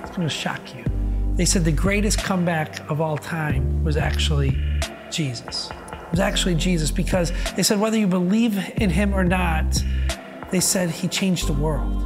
It's 0.00 0.16
going 0.16 0.22
to 0.22 0.28
shock 0.28 0.74
you. 0.74 0.84
They 1.36 1.44
said 1.44 1.64
the 1.64 1.70
greatest 1.70 2.18
comeback 2.18 2.90
of 2.90 3.00
all 3.00 3.16
time 3.16 3.84
was 3.84 3.96
actually 3.96 4.58
Jesus 5.12 5.70
was 6.10 6.20
actually 6.20 6.54
Jesus 6.54 6.90
because 6.90 7.32
they 7.56 7.62
said 7.62 7.80
whether 7.80 7.96
you 7.96 8.06
believe 8.06 8.58
in 8.76 8.90
him 8.90 9.14
or 9.14 9.24
not, 9.24 9.82
they 10.50 10.60
said 10.60 10.90
he 10.90 11.08
changed 11.08 11.46
the 11.46 11.52
world. 11.52 12.02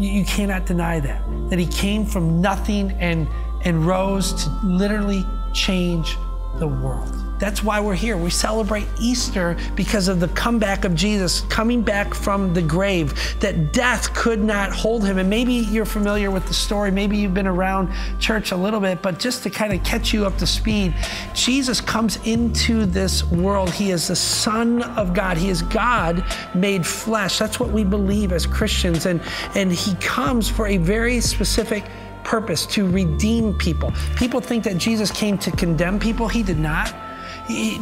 You, 0.00 0.10
you 0.10 0.24
cannot 0.24 0.66
deny 0.66 1.00
that. 1.00 1.22
That 1.50 1.58
he 1.58 1.66
came 1.66 2.06
from 2.06 2.40
nothing 2.40 2.92
and, 2.92 3.28
and 3.64 3.86
rose 3.86 4.44
to 4.44 4.50
literally 4.62 5.24
change 5.52 6.16
the 6.58 6.68
world. 6.68 7.17
That's 7.38 7.62
why 7.62 7.80
we're 7.80 7.94
here. 7.94 8.16
We 8.16 8.30
celebrate 8.30 8.86
Easter 9.00 9.56
because 9.76 10.08
of 10.08 10.20
the 10.20 10.28
comeback 10.28 10.84
of 10.84 10.94
Jesus 10.94 11.42
coming 11.42 11.82
back 11.82 12.14
from 12.14 12.52
the 12.52 12.62
grave, 12.62 13.38
that 13.40 13.72
death 13.72 14.12
could 14.14 14.42
not 14.42 14.72
hold 14.72 15.04
him. 15.04 15.18
And 15.18 15.30
maybe 15.30 15.54
you're 15.54 15.84
familiar 15.84 16.30
with 16.30 16.46
the 16.46 16.54
story. 16.54 16.90
Maybe 16.90 17.16
you've 17.16 17.34
been 17.34 17.46
around 17.46 17.92
church 18.18 18.52
a 18.52 18.56
little 18.56 18.80
bit, 18.80 19.02
but 19.02 19.18
just 19.18 19.42
to 19.44 19.50
kind 19.50 19.72
of 19.72 19.82
catch 19.84 20.12
you 20.12 20.26
up 20.26 20.36
to 20.38 20.46
speed, 20.46 20.94
Jesus 21.34 21.80
comes 21.80 22.16
into 22.26 22.86
this 22.86 23.24
world. 23.24 23.70
He 23.70 23.90
is 23.90 24.08
the 24.08 24.16
Son 24.16 24.82
of 24.82 25.14
God. 25.14 25.36
He 25.36 25.48
is 25.48 25.62
God 25.62 26.24
made 26.54 26.86
flesh. 26.86 27.38
That's 27.38 27.60
what 27.60 27.70
we 27.70 27.84
believe 27.84 28.32
as 28.32 28.46
Christians. 28.46 29.06
And, 29.06 29.22
and 29.54 29.72
he 29.72 29.94
comes 29.96 30.48
for 30.48 30.66
a 30.66 30.76
very 30.76 31.20
specific 31.20 31.84
purpose 32.24 32.66
to 32.66 32.86
redeem 32.90 33.54
people. 33.54 33.92
People 34.16 34.40
think 34.40 34.64
that 34.64 34.76
Jesus 34.76 35.10
came 35.10 35.38
to 35.38 35.50
condemn 35.52 35.98
people. 35.98 36.28
He 36.28 36.42
did 36.42 36.58
not 36.58 36.94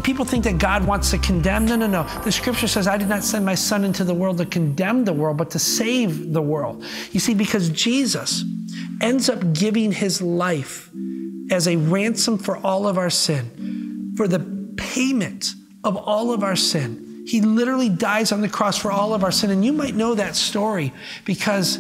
people 0.03 0.25
think 0.25 0.45
that 0.45 0.59
God 0.59 0.87
wants 0.87 1.11
to 1.11 1.19
condemn. 1.19 1.67
No, 1.67 1.77
no, 1.77 1.87
no. 1.87 2.05
The 2.25 2.33
scripture 2.33 2.69
says, 2.69 2.87
I 2.87 2.97
did 2.97 3.09
not 3.09 3.25
send 3.25 3.45
my 3.45 3.55
son 3.55 3.85
into 3.85 4.05
the 4.05 4.15
world 4.15 4.39
to 4.39 4.47
condemn 4.47 5.05
the 5.05 5.13
world, 5.13 5.37
but 5.37 5.51
to 5.51 5.59
save 5.59 6.33
the 6.33 6.43
world. 6.43 6.85
You 7.13 7.21
see, 7.21 7.35
because 7.35 7.69
Jesus 7.71 8.45
ends 9.01 9.29
up 9.29 9.53
giving 9.53 9.93
his 9.93 10.23
life 10.23 10.91
as 11.51 11.69
a 11.69 11.77
ransom 11.77 12.39
for 12.39 12.57
all 12.59 12.87
of 12.87 12.99
our 12.99 13.11
sin, 13.11 14.15
for 14.17 14.29
the 14.29 14.41
payment 14.77 15.55
of 15.85 15.97
all 15.97 16.33
of 16.33 16.43
our 16.43 16.57
sin. 16.57 17.25
He 17.27 17.41
literally 17.41 17.89
dies 17.89 18.31
on 18.31 18.41
the 18.41 18.49
cross 18.49 18.79
for 18.79 18.93
all 18.93 19.13
of 19.13 19.25
our 19.25 19.33
sin. 19.33 19.51
And 19.51 19.65
you 19.65 19.73
might 19.73 19.95
know 19.95 20.15
that 20.15 20.37
story 20.37 20.93
because 21.25 21.79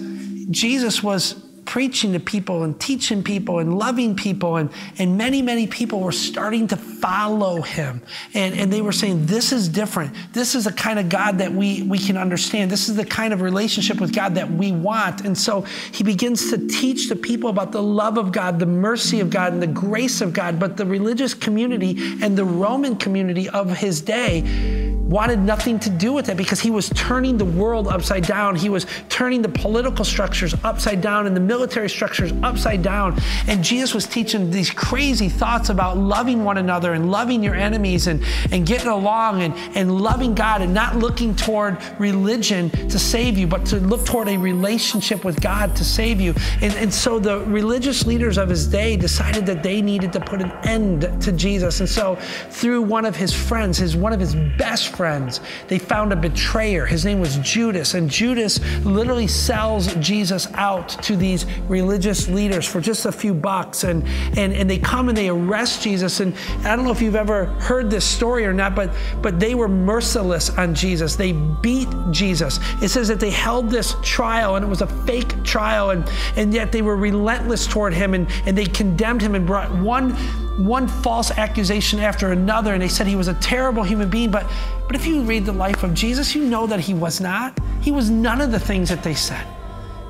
Jesus 0.50 1.02
was 1.02 1.45
preaching 1.76 2.14
to 2.14 2.18
people 2.18 2.62
and 2.62 2.80
teaching 2.80 3.22
people 3.22 3.58
and 3.58 3.78
loving 3.78 4.16
people. 4.16 4.56
And, 4.56 4.70
and 4.98 5.18
many, 5.18 5.42
many 5.42 5.66
people 5.66 6.00
were 6.00 6.10
starting 6.10 6.66
to 6.68 6.76
follow 6.78 7.60
him. 7.60 8.00
And, 8.32 8.54
and 8.54 8.72
they 8.72 8.80
were 8.80 8.92
saying, 8.92 9.26
This 9.26 9.52
is 9.52 9.68
different. 9.68 10.14
This 10.32 10.54
is 10.54 10.64
the 10.64 10.72
kind 10.72 10.98
of 10.98 11.10
God 11.10 11.36
that 11.36 11.52
we, 11.52 11.82
we 11.82 11.98
can 11.98 12.16
understand. 12.16 12.70
This 12.70 12.88
is 12.88 12.96
the 12.96 13.04
kind 13.04 13.34
of 13.34 13.42
relationship 13.42 14.00
with 14.00 14.14
God 14.14 14.36
that 14.36 14.50
we 14.50 14.72
want. 14.72 15.26
And 15.26 15.36
so 15.36 15.66
he 15.92 16.02
begins 16.02 16.48
to 16.48 16.66
teach 16.66 17.10
the 17.10 17.16
people 17.16 17.50
about 17.50 17.72
the 17.72 17.82
love 17.82 18.16
of 18.16 18.32
God, 18.32 18.58
the 18.58 18.64
mercy 18.64 19.20
of 19.20 19.28
God, 19.28 19.52
and 19.52 19.60
the 19.60 19.66
grace 19.66 20.22
of 20.22 20.32
God. 20.32 20.58
But 20.58 20.78
the 20.78 20.86
religious 20.86 21.34
community 21.34 22.16
and 22.22 22.38
the 22.38 22.46
Roman 22.46 22.96
community 22.96 23.50
of 23.50 23.76
his 23.76 24.00
day 24.00 24.85
wanted 25.06 25.38
nothing 25.38 25.78
to 25.80 25.90
do 25.90 26.12
with 26.12 26.28
it 26.28 26.36
because 26.36 26.60
he 26.60 26.70
was 26.70 26.88
turning 26.90 27.38
the 27.38 27.44
world 27.44 27.86
upside 27.88 28.26
down. 28.26 28.56
He 28.56 28.68
was 28.68 28.86
turning 29.08 29.40
the 29.40 29.48
political 29.48 30.04
structures 30.04 30.54
upside 30.64 31.00
down 31.00 31.26
and 31.26 31.36
the 31.36 31.40
military 31.40 31.88
structures 31.88 32.32
upside 32.42 32.82
down. 32.82 33.20
And 33.46 33.62
Jesus 33.62 33.94
was 33.94 34.06
teaching 34.06 34.50
these 34.50 34.70
crazy 34.70 35.28
thoughts 35.28 35.68
about 35.68 35.96
loving 35.96 36.42
one 36.42 36.58
another 36.58 36.94
and 36.94 37.10
loving 37.10 37.42
your 37.42 37.54
enemies 37.54 38.08
and, 38.08 38.24
and 38.50 38.66
getting 38.66 38.88
along 38.88 39.42
and, 39.42 39.54
and 39.76 40.00
loving 40.00 40.34
God 40.34 40.60
and 40.60 40.74
not 40.74 40.96
looking 40.96 41.36
toward 41.36 41.78
religion 41.98 42.70
to 42.70 42.98
save 42.98 43.38
you, 43.38 43.46
but 43.46 43.64
to 43.66 43.76
look 43.76 44.04
toward 44.04 44.28
a 44.28 44.36
relationship 44.36 45.24
with 45.24 45.40
God 45.40 45.76
to 45.76 45.84
save 45.84 46.20
you. 46.20 46.34
And, 46.60 46.74
and 46.74 46.92
so 46.92 47.18
the 47.18 47.40
religious 47.44 48.06
leaders 48.06 48.38
of 48.38 48.48
his 48.48 48.66
day 48.66 48.96
decided 48.96 49.46
that 49.46 49.62
they 49.62 49.80
needed 49.80 50.12
to 50.14 50.20
put 50.20 50.42
an 50.42 50.50
end 50.64 51.02
to 51.22 51.32
Jesus. 51.32 51.80
And 51.80 51.88
so 51.88 52.16
through 52.50 52.82
one 52.82 53.04
of 53.04 53.14
his 53.14 53.32
friends, 53.32 53.78
his 53.78 53.96
one 53.96 54.12
of 54.12 54.18
his 54.18 54.34
best 54.34 54.95
friends. 54.96 55.40
They 55.68 55.78
found 55.78 56.12
a 56.12 56.16
betrayer. 56.16 56.86
His 56.86 57.04
name 57.04 57.20
was 57.20 57.36
Judas. 57.38 57.94
And 57.94 58.08
Judas 58.08 58.58
literally 58.84 59.26
sells 59.26 59.94
Jesus 59.96 60.48
out 60.54 60.88
to 61.04 61.16
these 61.16 61.46
religious 61.68 62.28
leaders 62.28 62.66
for 62.66 62.80
just 62.80 63.04
a 63.04 63.12
few 63.12 63.34
bucks. 63.34 63.84
And, 63.84 64.06
and, 64.38 64.52
and 64.52 64.68
they 64.68 64.78
come 64.78 65.08
and 65.08 65.16
they 65.16 65.28
arrest 65.28 65.82
Jesus. 65.82 66.20
And 66.20 66.34
I 66.64 66.74
don't 66.74 66.84
know 66.84 66.92
if 66.92 67.02
you've 67.02 67.16
ever 67.16 67.46
heard 67.60 67.90
this 67.90 68.04
story 68.04 68.46
or 68.46 68.52
not, 68.52 68.74
but, 68.74 68.90
but 69.20 69.38
they 69.38 69.54
were 69.54 69.68
merciless 69.68 70.50
on 70.50 70.74
Jesus. 70.74 71.16
They 71.16 71.32
beat 71.32 71.88
Jesus. 72.10 72.58
It 72.82 72.88
says 72.88 73.08
that 73.08 73.20
they 73.20 73.30
held 73.30 73.68
this 73.68 73.94
trial 74.02 74.56
and 74.56 74.64
it 74.64 74.68
was 74.68 74.80
a 74.80 74.86
fake 75.04 75.44
trial. 75.44 75.90
And, 75.90 76.08
and 76.36 76.54
yet 76.54 76.72
they 76.72 76.82
were 76.82 76.96
relentless 76.96 77.66
toward 77.66 77.92
him 77.92 78.14
and, 78.14 78.26
and 78.46 78.56
they 78.56 78.66
condemned 78.66 79.20
him 79.20 79.34
and 79.34 79.46
brought 79.46 79.70
one 79.78 80.16
one 80.58 80.88
false 80.88 81.30
accusation 81.30 82.00
after 82.00 82.32
another, 82.32 82.72
and 82.72 82.82
they 82.82 82.88
said 82.88 83.06
he 83.06 83.16
was 83.16 83.28
a 83.28 83.34
terrible 83.34 83.82
human 83.82 84.08
being. 84.08 84.30
But, 84.30 84.50
but 84.86 84.96
if 84.96 85.06
you 85.06 85.22
read 85.22 85.44
the 85.44 85.52
life 85.52 85.82
of 85.82 85.94
Jesus, 85.94 86.34
you 86.34 86.44
know 86.44 86.66
that 86.66 86.80
he 86.80 86.94
was 86.94 87.20
not. 87.20 87.58
He 87.80 87.92
was 87.92 88.10
none 88.10 88.40
of 88.40 88.50
the 88.50 88.60
things 88.60 88.88
that 88.88 89.02
they 89.02 89.14
said 89.14 89.46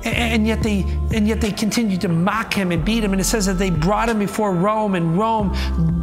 and 0.03 0.47
yet 0.47 0.61
they 0.63 0.81
and 1.13 1.27
yet 1.27 1.41
they 1.41 1.51
continued 1.51 2.01
to 2.01 2.07
mock 2.07 2.53
him 2.53 2.71
and 2.71 2.83
beat 2.83 3.03
him. 3.03 3.11
And 3.11 3.21
it 3.21 3.25
says 3.25 3.45
that 3.45 3.57
they 3.57 3.69
brought 3.69 4.09
him 4.09 4.19
before 4.19 4.53
rome 4.53 4.95
and 4.95 5.17
rome 5.17 5.51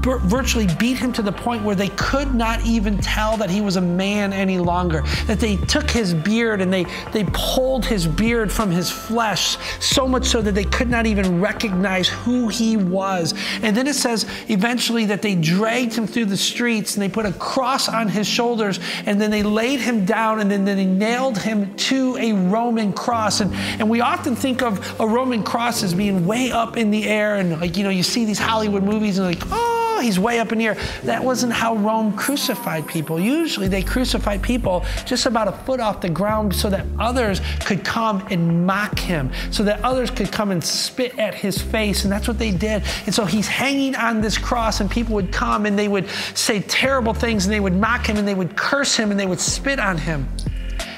virtually 0.03 0.67
beat 0.79 0.99
him 0.99 1.13
to 1.13 1.23
the 1.23 1.33
point 1.33 1.63
where 1.63 1.75
they 1.75 1.89
could 1.89 2.35
not 2.35 2.65
even 2.67 2.99
tell 2.99 3.37
that 3.37 3.51
he 3.51 3.61
was 3.61 3.77
a 3.77 3.81
man 3.81 4.33
any 4.33 4.59
longer. 4.59 5.03
That 5.27 5.41
they 5.41 5.57
took 5.57 5.91
his 5.91 6.15
beard 6.15 6.61
and 6.61 6.73
they 6.73 6.85
they 7.13 7.25
pulled 7.33 7.85
his 7.85 8.07
beard 8.07 8.53
from 8.53 8.71
his 8.71 8.91
flesh 8.91 9.57
so 9.81 10.07
much 10.07 10.27
so 10.27 10.43
that 10.43 10.53
they 10.53 10.65
could 10.65 10.89
not 10.89 11.07
even 11.07 11.41
recognize 11.41 12.09
who 12.09 12.49
he 12.49 12.77
was. 12.77 13.35
And 13.63 13.77
then 13.77 13.87
it 13.87 13.95
says 13.95 14.27
eventually 14.49 15.07
that 15.07 15.23
they 15.23 15.35
dragged 15.35 15.95
him 15.95 16.07
through 16.07 16.27
the 16.27 16.37
streets 16.37 16.95
and 16.95 17.03
they 17.03 17.09
put 17.09 17.27
a 17.27 17.33
cross 17.33 17.89
on 17.89 18.09
his 18.09 18.27
shoulders 18.27 18.81
and 19.07 19.21
then 19.21 19.31
they 19.31 19.43
laid 19.43 19.81
him 19.81 20.05
down 20.05 20.41
and 20.41 20.51
then 20.51 20.65
they 20.65 20.85
nailed 20.85 21.39
him 21.39 21.75
to 21.77 22.17
a 22.17 22.33
roman 22.33 22.93
cross. 22.93 23.41
And, 23.41 23.55
and 23.55 23.84
we 23.91 24.01
often 24.01 24.37
think 24.37 24.63
of 24.63 25.01
a 25.01 25.07
Roman 25.07 25.43
cross 25.43 25.83
as 25.83 25.95
being 25.95 26.27
way 26.27 26.51
up 26.51 26.77
in 26.77 26.91
the 26.91 27.07
air, 27.07 27.37
and 27.37 27.61
like, 27.61 27.77
you 27.77 27.85
know, 27.85 27.91
you 27.91 28.03
see 28.03 28.25
these 28.25 28.39
Hollywood 28.39 28.83
movies 28.83 29.19
and 29.19 29.27
like, 29.27 29.43
oh, 29.51 30.01
he's 30.03 30.19
way 30.19 30.39
up 30.39 30.53
in 30.53 30.59
the 30.59 30.67
air. 30.67 30.77
That 31.05 31.23
wasn't 31.23 31.53
how 31.53 31.77
Rome 31.77 32.17
crucified 32.17 32.87
people. 32.87 33.19
Usually 33.19 33.69
they 33.69 33.83
crucified 33.83 34.43
people 34.43 34.85
just 35.07 35.27
about 35.27 35.49
a 35.49 35.53
foot 35.53 35.81
off 35.81 36.01
the 36.01 36.09
ground 36.09 36.55
so 36.55 36.69
that 36.71 36.87
others 36.99 37.41
could 37.65 37.85
come 37.85 38.27
and 38.31 38.67
mock 38.67 38.99
him, 38.99 39.31
so 39.51 39.63
that 39.65 39.83
others 39.83 40.11
could 40.11 40.31
come 40.31 40.51
and 40.51 40.63
spit 40.63 41.19
at 41.19 41.35
his 41.35 41.61
face. 41.61 42.05
And 42.05 42.13
that's 42.13 42.29
what 42.29 42.39
they 42.39 42.51
did. 42.51 42.83
And 43.07 43.15
so 43.15 43.25
he's 43.25 43.49
hanging 43.49 43.95
on 43.95 44.21
this 44.21 44.39
cross, 44.39 44.81
and 44.81 44.91
people 44.91 45.15
would 45.15 45.33
come 45.33 45.67
and 45.67 45.79
they 45.79 45.89
would 45.89 46.09
say 46.35 46.61
terrible 46.61 47.15
things 47.15 47.47
and 47.47 47.53
they 47.53 47.61
would 47.61 47.75
mock 47.75 48.07
him 48.07 48.17
and 48.17 48.27
they 48.27 48.35
would 48.35 48.57
curse 48.57 48.97
him 48.97 49.11
and 49.11 49.19
they 49.19 49.27
would 49.27 49.41
spit 49.41 49.79
on 49.79 49.99
him. 49.99 50.29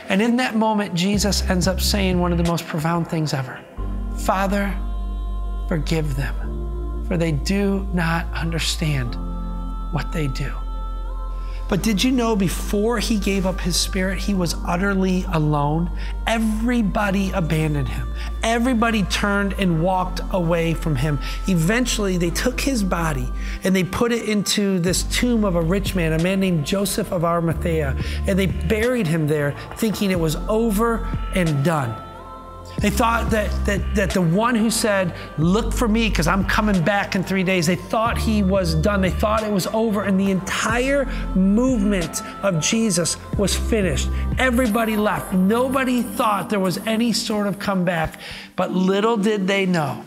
And 0.08 0.22
in 0.22 0.36
that 0.36 0.54
moment, 0.54 0.94
Jesus 0.94 1.42
ends 1.50 1.66
up 1.66 1.80
saying 1.80 2.20
one 2.20 2.32
of 2.32 2.38
the 2.38 2.44
most 2.44 2.66
profound 2.66 3.08
things 3.08 3.34
ever 3.34 3.60
Father, 4.18 4.74
forgive 5.68 6.16
them, 6.16 7.04
for 7.06 7.16
they 7.16 7.32
do 7.32 7.86
not 7.92 8.26
understand 8.32 9.14
what 9.92 10.10
they 10.12 10.26
do. 10.28 10.52
But 11.68 11.83
did 11.83 12.05
you 12.05 12.12
know 12.12 12.37
before 12.37 13.00
he 13.00 13.18
gave 13.18 13.44
up 13.44 13.61
his 13.61 13.76
spirit, 13.76 14.18
he 14.18 14.35
was 14.35 14.55
utterly 14.64 15.24
alone? 15.33 15.90
Everybody 16.26 17.33
abandoned 17.33 17.88
him. 17.88 18.12
Everybody 18.44 19.02
turned 19.05 19.55
and 19.55 19.83
walked 19.83 20.20
away 20.31 20.74
from 20.74 20.94
him. 20.94 21.18
Eventually, 21.48 22.18
they 22.18 22.31
took 22.31 22.61
his 22.61 22.85
body 22.85 23.29
and 23.64 23.74
they 23.74 23.83
put 23.83 24.12
it 24.12 24.29
into 24.29 24.79
this 24.79 25.02
tomb 25.05 25.44
of 25.44 25.57
a 25.57 25.61
rich 25.61 25.96
man, 25.96 26.12
a 26.12 26.22
man 26.22 26.38
named 26.38 26.64
Joseph 26.64 27.11
of 27.11 27.24
Arimathea, 27.24 27.96
and 28.29 28.38
they 28.38 28.46
buried 28.46 29.09
him 29.09 29.26
there, 29.26 29.57
thinking 29.76 30.12
it 30.12 30.20
was 30.20 30.37
over 30.48 31.07
and 31.35 31.64
done. 31.64 32.05
They 32.80 32.90
thought 32.90 33.30
that, 33.30 33.50
that, 33.64 33.94
that 33.94 34.10
the 34.10 34.20
one 34.20 34.54
who 34.54 34.70
said, 34.70 35.14
Look 35.38 35.72
for 35.72 35.88
me 35.88 36.08
because 36.08 36.26
I'm 36.26 36.44
coming 36.44 36.82
back 36.82 37.14
in 37.14 37.24
three 37.24 37.42
days, 37.42 37.66
they 37.66 37.76
thought 37.76 38.18
he 38.18 38.42
was 38.42 38.74
done. 38.74 39.00
They 39.00 39.10
thought 39.10 39.42
it 39.42 39.52
was 39.52 39.66
over, 39.68 40.02
and 40.02 40.20
the 40.20 40.30
entire 40.30 41.06
movement 41.34 42.22
of 42.44 42.60
Jesus 42.60 43.16
was 43.38 43.56
finished. 43.56 44.08
Everybody 44.38 44.96
left. 44.96 45.32
Nobody 45.32 46.02
thought 46.02 46.50
there 46.50 46.60
was 46.60 46.78
any 46.86 47.12
sort 47.12 47.46
of 47.46 47.58
comeback, 47.58 48.20
but 48.56 48.72
little 48.72 49.16
did 49.16 49.46
they 49.46 49.64
know 49.64 50.04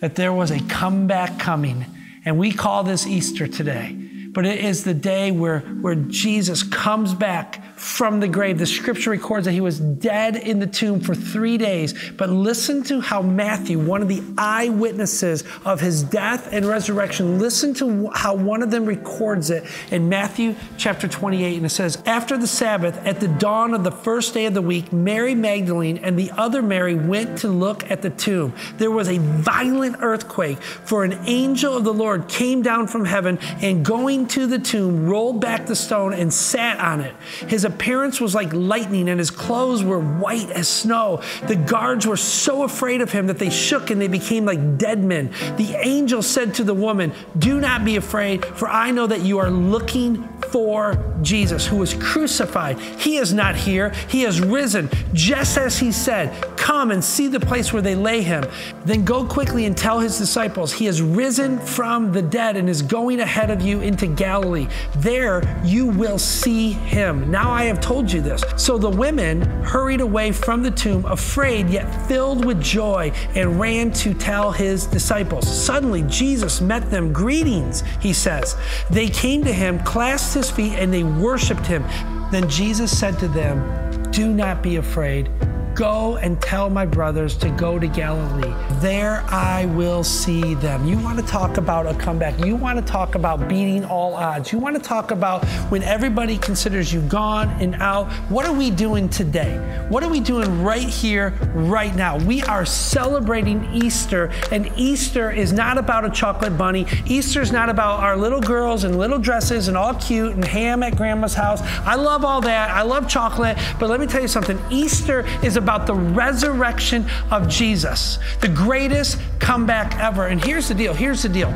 that 0.00 0.16
there 0.16 0.32
was 0.32 0.50
a 0.50 0.60
comeback 0.64 1.38
coming. 1.38 1.86
And 2.24 2.38
we 2.38 2.52
call 2.52 2.82
this 2.82 3.06
Easter 3.06 3.46
today. 3.46 3.96
But 4.36 4.44
it 4.44 4.62
is 4.62 4.84
the 4.84 4.92
day 4.92 5.30
where, 5.30 5.60
where 5.60 5.94
Jesus 5.94 6.62
comes 6.62 7.14
back 7.14 7.64
from 7.78 8.20
the 8.20 8.28
grave. 8.28 8.58
The 8.58 8.66
scripture 8.66 9.08
records 9.08 9.46
that 9.46 9.52
he 9.52 9.62
was 9.62 9.80
dead 9.80 10.36
in 10.36 10.58
the 10.58 10.66
tomb 10.66 11.00
for 11.00 11.14
three 11.14 11.56
days. 11.56 11.94
But 12.18 12.28
listen 12.28 12.82
to 12.84 13.00
how 13.00 13.22
Matthew, 13.22 13.78
one 13.78 14.02
of 14.02 14.08
the 14.08 14.22
eyewitnesses 14.36 15.42
of 15.64 15.80
his 15.80 16.02
death 16.02 16.52
and 16.52 16.66
resurrection, 16.66 17.38
listen 17.38 17.72
to 17.74 18.10
how 18.14 18.34
one 18.34 18.62
of 18.62 18.70
them 18.70 18.84
records 18.84 19.48
it 19.48 19.64
in 19.90 20.10
Matthew 20.10 20.54
chapter 20.76 21.08
28. 21.08 21.56
And 21.56 21.64
it 21.64 21.70
says, 21.70 22.02
After 22.04 22.36
the 22.36 22.46
Sabbath, 22.46 22.98
at 23.06 23.20
the 23.20 23.28
dawn 23.28 23.72
of 23.72 23.84
the 23.84 23.90
first 23.90 24.34
day 24.34 24.44
of 24.44 24.52
the 24.52 24.60
week, 24.60 24.92
Mary 24.92 25.34
Magdalene 25.34 25.96
and 25.96 26.18
the 26.18 26.30
other 26.32 26.60
Mary 26.60 26.94
went 26.94 27.38
to 27.38 27.48
look 27.48 27.90
at 27.90 28.02
the 28.02 28.10
tomb. 28.10 28.54
There 28.76 28.90
was 28.90 29.08
a 29.08 29.16
violent 29.16 29.96
earthquake, 30.00 30.60
for 30.60 31.04
an 31.04 31.18
angel 31.24 31.74
of 31.74 31.84
the 31.84 31.94
Lord 31.94 32.28
came 32.28 32.60
down 32.60 32.86
from 32.86 33.06
heaven 33.06 33.38
and 33.62 33.82
going 33.82 34.25
to 34.30 34.46
the 34.46 34.58
tomb, 34.58 35.08
rolled 35.08 35.40
back 35.40 35.66
the 35.66 35.76
stone, 35.76 36.12
and 36.12 36.32
sat 36.32 36.78
on 36.78 37.00
it. 37.00 37.14
His 37.48 37.64
appearance 37.64 38.20
was 38.20 38.34
like 38.34 38.52
lightning, 38.52 39.08
and 39.08 39.18
his 39.18 39.30
clothes 39.30 39.82
were 39.84 40.00
white 40.00 40.50
as 40.50 40.68
snow. 40.68 41.22
The 41.46 41.56
guards 41.56 42.06
were 42.06 42.16
so 42.16 42.62
afraid 42.64 43.00
of 43.00 43.12
him 43.12 43.26
that 43.28 43.38
they 43.38 43.50
shook 43.50 43.90
and 43.90 44.00
they 44.00 44.08
became 44.08 44.44
like 44.44 44.78
dead 44.78 45.02
men. 45.02 45.32
The 45.56 45.76
angel 45.80 46.22
said 46.22 46.54
to 46.54 46.64
the 46.64 46.74
woman, 46.74 47.12
Do 47.38 47.60
not 47.60 47.84
be 47.84 47.96
afraid, 47.96 48.44
for 48.44 48.68
I 48.68 48.90
know 48.90 49.06
that 49.06 49.22
you 49.22 49.38
are 49.38 49.50
looking 49.50 50.28
for 50.50 51.16
Jesus, 51.22 51.66
who 51.66 51.76
was 51.76 51.94
crucified. 51.94 52.78
He 52.78 53.16
is 53.16 53.32
not 53.32 53.56
here, 53.56 53.90
he 54.08 54.22
has 54.22 54.40
risen, 54.40 54.88
just 55.12 55.58
as 55.58 55.78
he 55.78 55.92
said. 55.92 56.32
Come 56.56 56.90
and 56.90 57.02
see 57.02 57.28
the 57.28 57.40
place 57.40 57.72
where 57.72 57.82
they 57.82 57.94
lay 57.94 58.22
him. 58.22 58.44
Then 58.84 59.04
go 59.04 59.24
quickly 59.24 59.66
and 59.66 59.76
tell 59.76 60.00
his 60.00 60.18
disciples, 60.18 60.72
He 60.72 60.86
has 60.86 61.02
risen 61.02 61.58
from 61.58 62.12
the 62.12 62.22
dead 62.22 62.56
and 62.56 62.68
is 62.68 62.82
going 62.82 63.20
ahead 63.20 63.50
of 63.50 63.62
you 63.62 63.80
into 63.80 64.06
Galilee. 64.16 64.66
There 64.96 65.42
you 65.64 65.86
will 65.86 66.18
see 66.18 66.72
him. 66.72 67.30
Now 67.30 67.50
I 67.50 67.64
have 67.64 67.80
told 67.80 68.10
you 68.10 68.20
this. 68.20 68.42
So 68.56 68.78
the 68.78 68.90
women 68.90 69.42
hurried 69.62 70.00
away 70.00 70.32
from 70.32 70.62
the 70.62 70.70
tomb, 70.70 71.04
afraid 71.06 71.68
yet 71.68 71.86
filled 72.08 72.44
with 72.44 72.60
joy, 72.60 73.12
and 73.34 73.60
ran 73.60 73.92
to 73.92 74.14
tell 74.14 74.50
his 74.50 74.86
disciples. 74.86 75.46
Suddenly 75.46 76.02
Jesus 76.08 76.60
met 76.60 76.90
them. 76.90 77.12
Greetings, 77.12 77.82
he 78.00 78.12
says. 78.12 78.56
They 78.90 79.08
came 79.08 79.44
to 79.44 79.52
him, 79.52 79.78
clasped 79.80 80.34
his 80.34 80.50
feet, 80.50 80.74
and 80.74 80.92
they 80.92 81.04
worshiped 81.04 81.66
him. 81.66 81.84
Then 82.30 82.48
Jesus 82.48 82.96
said 82.96 83.18
to 83.20 83.28
them, 83.28 83.95
Do 84.10 84.32
not 84.32 84.62
be 84.62 84.76
afraid. 84.76 85.30
Go 85.76 86.16
and 86.16 86.40
tell 86.40 86.70
my 86.70 86.86
brothers 86.86 87.36
to 87.36 87.50
go 87.50 87.78
to 87.78 87.86
Galilee. 87.86 88.54
There 88.80 89.22
I 89.28 89.66
will 89.66 90.02
see 90.02 90.54
them. 90.54 90.86
You 90.86 90.98
want 90.98 91.18
to 91.18 91.26
talk 91.26 91.58
about 91.58 91.86
a 91.86 91.92
comeback. 91.92 92.42
You 92.42 92.56
want 92.56 92.78
to 92.78 92.84
talk 92.90 93.14
about 93.14 93.46
beating 93.46 93.84
all 93.84 94.14
odds. 94.14 94.52
You 94.52 94.58
want 94.58 94.76
to 94.76 94.80
talk 94.80 95.10
about 95.10 95.44
when 95.68 95.82
everybody 95.82 96.38
considers 96.38 96.94
you 96.94 97.02
gone 97.02 97.50
and 97.60 97.74
out. 97.74 98.10
What 98.30 98.46
are 98.46 98.54
we 98.54 98.70
doing 98.70 99.10
today? 99.10 99.58
What 99.90 100.02
are 100.02 100.08
we 100.08 100.18
doing 100.18 100.62
right 100.62 100.88
here, 100.88 101.34
right 101.54 101.94
now? 101.94 102.16
We 102.24 102.42
are 102.44 102.64
celebrating 102.64 103.68
Easter, 103.74 104.30
and 104.50 104.72
Easter 104.76 105.30
is 105.30 105.52
not 105.52 105.76
about 105.76 106.06
a 106.06 106.10
chocolate 106.10 106.56
bunny. 106.56 106.86
Easter 107.04 107.42
is 107.42 107.52
not 107.52 107.68
about 107.68 108.00
our 108.00 108.16
little 108.16 108.40
girls 108.40 108.84
in 108.84 108.96
little 108.96 109.18
dresses 109.18 109.68
and 109.68 109.76
all 109.76 109.92
cute 109.96 110.32
and 110.32 110.44
ham 110.44 110.82
at 110.82 110.96
grandma's 110.96 111.34
house. 111.34 111.60
I 111.84 111.96
love 111.96 112.24
all 112.24 112.40
that. 112.40 112.70
I 112.70 112.80
love 112.80 113.06
chocolate, 113.06 113.58
but 113.78 113.90
let 113.96 114.06
me 114.06 114.12
tell 114.12 114.20
you 114.20 114.28
something. 114.28 114.60
Easter 114.68 115.24
is 115.42 115.56
about 115.56 115.86
the 115.86 115.94
resurrection 115.94 117.06
of 117.30 117.48
Jesus, 117.48 118.18
the 118.42 118.48
greatest 118.48 119.18
comeback 119.38 119.98
ever. 119.98 120.26
And 120.26 120.44
here's 120.44 120.68
the 120.68 120.74
deal 120.74 120.92
here's 120.92 121.22
the 121.22 121.30
deal. 121.30 121.50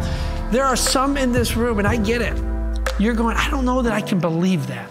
There 0.50 0.64
are 0.64 0.74
some 0.74 1.18
in 1.18 1.32
this 1.32 1.54
room, 1.54 1.80
and 1.80 1.86
I 1.86 1.98
get 1.98 2.22
it. 2.22 2.34
You're 2.98 3.12
going, 3.12 3.36
I 3.36 3.50
don't 3.50 3.66
know 3.66 3.82
that 3.82 3.92
I 3.92 4.00
can 4.00 4.20
believe 4.20 4.68
that. 4.68 4.88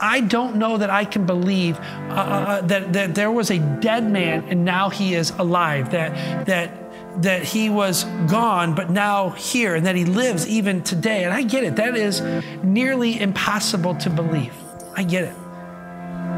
I 0.00 0.22
don't 0.22 0.56
know 0.56 0.76
that 0.76 0.90
I 0.90 1.04
can 1.04 1.24
believe 1.24 1.78
uh, 1.78 1.82
uh, 1.82 2.16
uh 2.16 2.60
that, 2.62 2.92
that 2.92 3.14
there 3.14 3.30
was 3.30 3.52
a 3.52 3.60
dead 3.80 4.10
man 4.10 4.44
and 4.48 4.64
now 4.64 4.90
he 4.90 5.14
is 5.14 5.30
alive, 5.30 5.92
that, 5.92 6.46
that, 6.46 7.22
that 7.22 7.44
he 7.44 7.70
was 7.70 8.02
gone 8.28 8.74
but 8.74 8.90
now 8.90 9.30
here, 9.30 9.76
and 9.76 9.86
that 9.86 9.94
he 9.94 10.04
lives 10.04 10.48
even 10.48 10.82
today. 10.82 11.22
And 11.22 11.32
I 11.32 11.44
get 11.44 11.62
it. 11.62 11.76
That 11.76 11.96
is 11.96 12.22
nearly 12.64 13.20
impossible 13.20 13.94
to 13.98 14.10
believe. 14.10 14.52
I 14.96 15.04
get 15.04 15.22
it. 15.22 15.34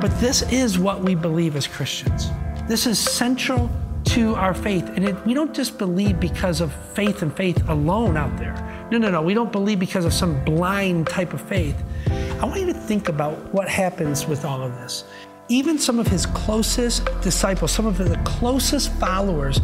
But 0.00 0.18
this 0.18 0.40
is 0.50 0.78
what 0.78 1.02
we 1.02 1.14
believe 1.14 1.56
as 1.56 1.66
Christians. 1.66 2.30
This 2.66 2.86
is 2.86 2.98
central 2.98 3.70
to 4.06 4.34
our 4.34 4.54
faith. 4.54 4.88
And 4.96 5.06
it, 5.06 5.26
we 5.26 5.34
don't 5.34 5.54
just 5.54 5.76
believe 5.76 6.18
because 6.18 6.62
of 6.62 6.72
faith 6.94 7.20
and 7.20 7.36
faith 7.36 7.68
alone 7.68 8.16
out 8.16 8.34
there. 8.38 8.54
No, 8.90 8.96
no, 8.96 9.10
no. 9.10 9.20
We 9.20 9.34
don't 9.34 9.52
believe 9.52 9.78
because 9.78 10.06
of 10.06 10.14
some 10.14 10.42
blind 10.44 11.06
type 11.06 11.34
of 11.34 11.42
faith. 11.42 11.76
I 12.40 12.46
want 12.46 12.60
you 12.60 12.66
to 12.66 12.74
think 12.74 13.10
about 13.10 13.52
what 13.52 13.68
happens 13.68 14.26
with 14.26 14.46
all 14.46 14.62
of 14.62 14.72
this. 14.76 15.04
Even 15.48 15.78
some 15.78 15.98
of 15.98 16.06
his 16.06 16.24
closest 16.24 17.04
disciples, 17.20 17.70
some 17.70 17.86
of 17.86 17.98
the 17.98 18.16
closest 18.24 18.92
followers, 18.94 19.60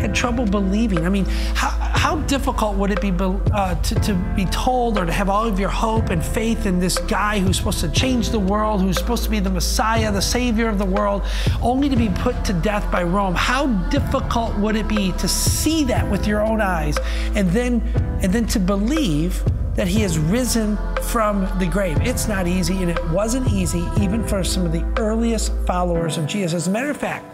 had 0.00 0.14
trouble 0.14 0.46
believing. 0.46 1.06
I 1.06 1.08
mean, 1.08 1.26
how, 1.54 1.70
how 1.70 2.16
difficult 2.22 2.76
would 2.76 2.90
it 2.90 3.00
be 3.00 3.12
uh, 3.12 3.74
to, 3.74 3.94
to 3.96 4.14
be 4.34 4.46
told 4.46 4.98
or 4.98 5.04
to 5.04 5.12
have 5.12 5.28
all 5.28 5.46
of 5.46 5.60
your 5.60 5.68
hope 5.68 6.10
and 6.10 6.24
faith 6.24 6.66
in 6.66 6.80
this 6.80 6.98
guy 6.98 7.38
who's 7.38 7.58
supposed 7.58 7.80
to 7.80 7.90
change 7.90 8.30
the 8.30 8.38
world, 8.38 8.80
who's 8.80 8.98
supposed 8.98 9.24
to 9.24 9.30
be 9.30 9.40
the 9.40 9.50
Messiah, 9.50 10.10
the 10.10 10.22
Savior 10.22 10.68
of 10.68 10.78
the 10.78 10.84
world, 10.86 11.22
only 11.62 11.88
to 11.88 11.96
be 11.96 12.08
put 12.08 12.44
to 12.46 12.52
death 12.52 12.90
by 12.90 13.02
Rome? 13.02 13.34
How 13.34 13.66
difficult 13.90 14.56
would 14.56 14.76
it 14.76 14.88
be 14.88 15.12
to 15.12 15.28
see 15.28 15.84
that 15.84 16.10
with 16.10 16.26
your 16.26 16.40
own 16.40 16.60
eyes 16.60 16.98
and 17.34 17.50
then, 17.50 17.82
and 18.22 18.32
then 18.32 18.46
to 18.46 18.58
believe? 18.58 19.44
That 19.80 19.88
he 19.88 20.02
has 20.02 20.18
risen 20.18 20.76
from 21.04 21.48
the 21.58 21.64
grave. 21.64 21.96
It's 22.02 22.28
not 22.28 22.46
easy, 22.46 22.82
and 22.82 22.90
it 22.90 23.10
wasn't 23.12 23.50
easy 23.50 23.82
even 23.98 24.22
for 24.28 24.44
some 24.44 24.66
of 24.66 24.72
the 24.72 24.84
earliest 24.98 25.54
followers 25.66 26.18
of 26.18 26.26
Jesus. 26.26 26.52
As 26.52 26.68
a 26.68 26.70
matter 26.70 26.90
of 26.90 26.98
fact, 26.98 27.24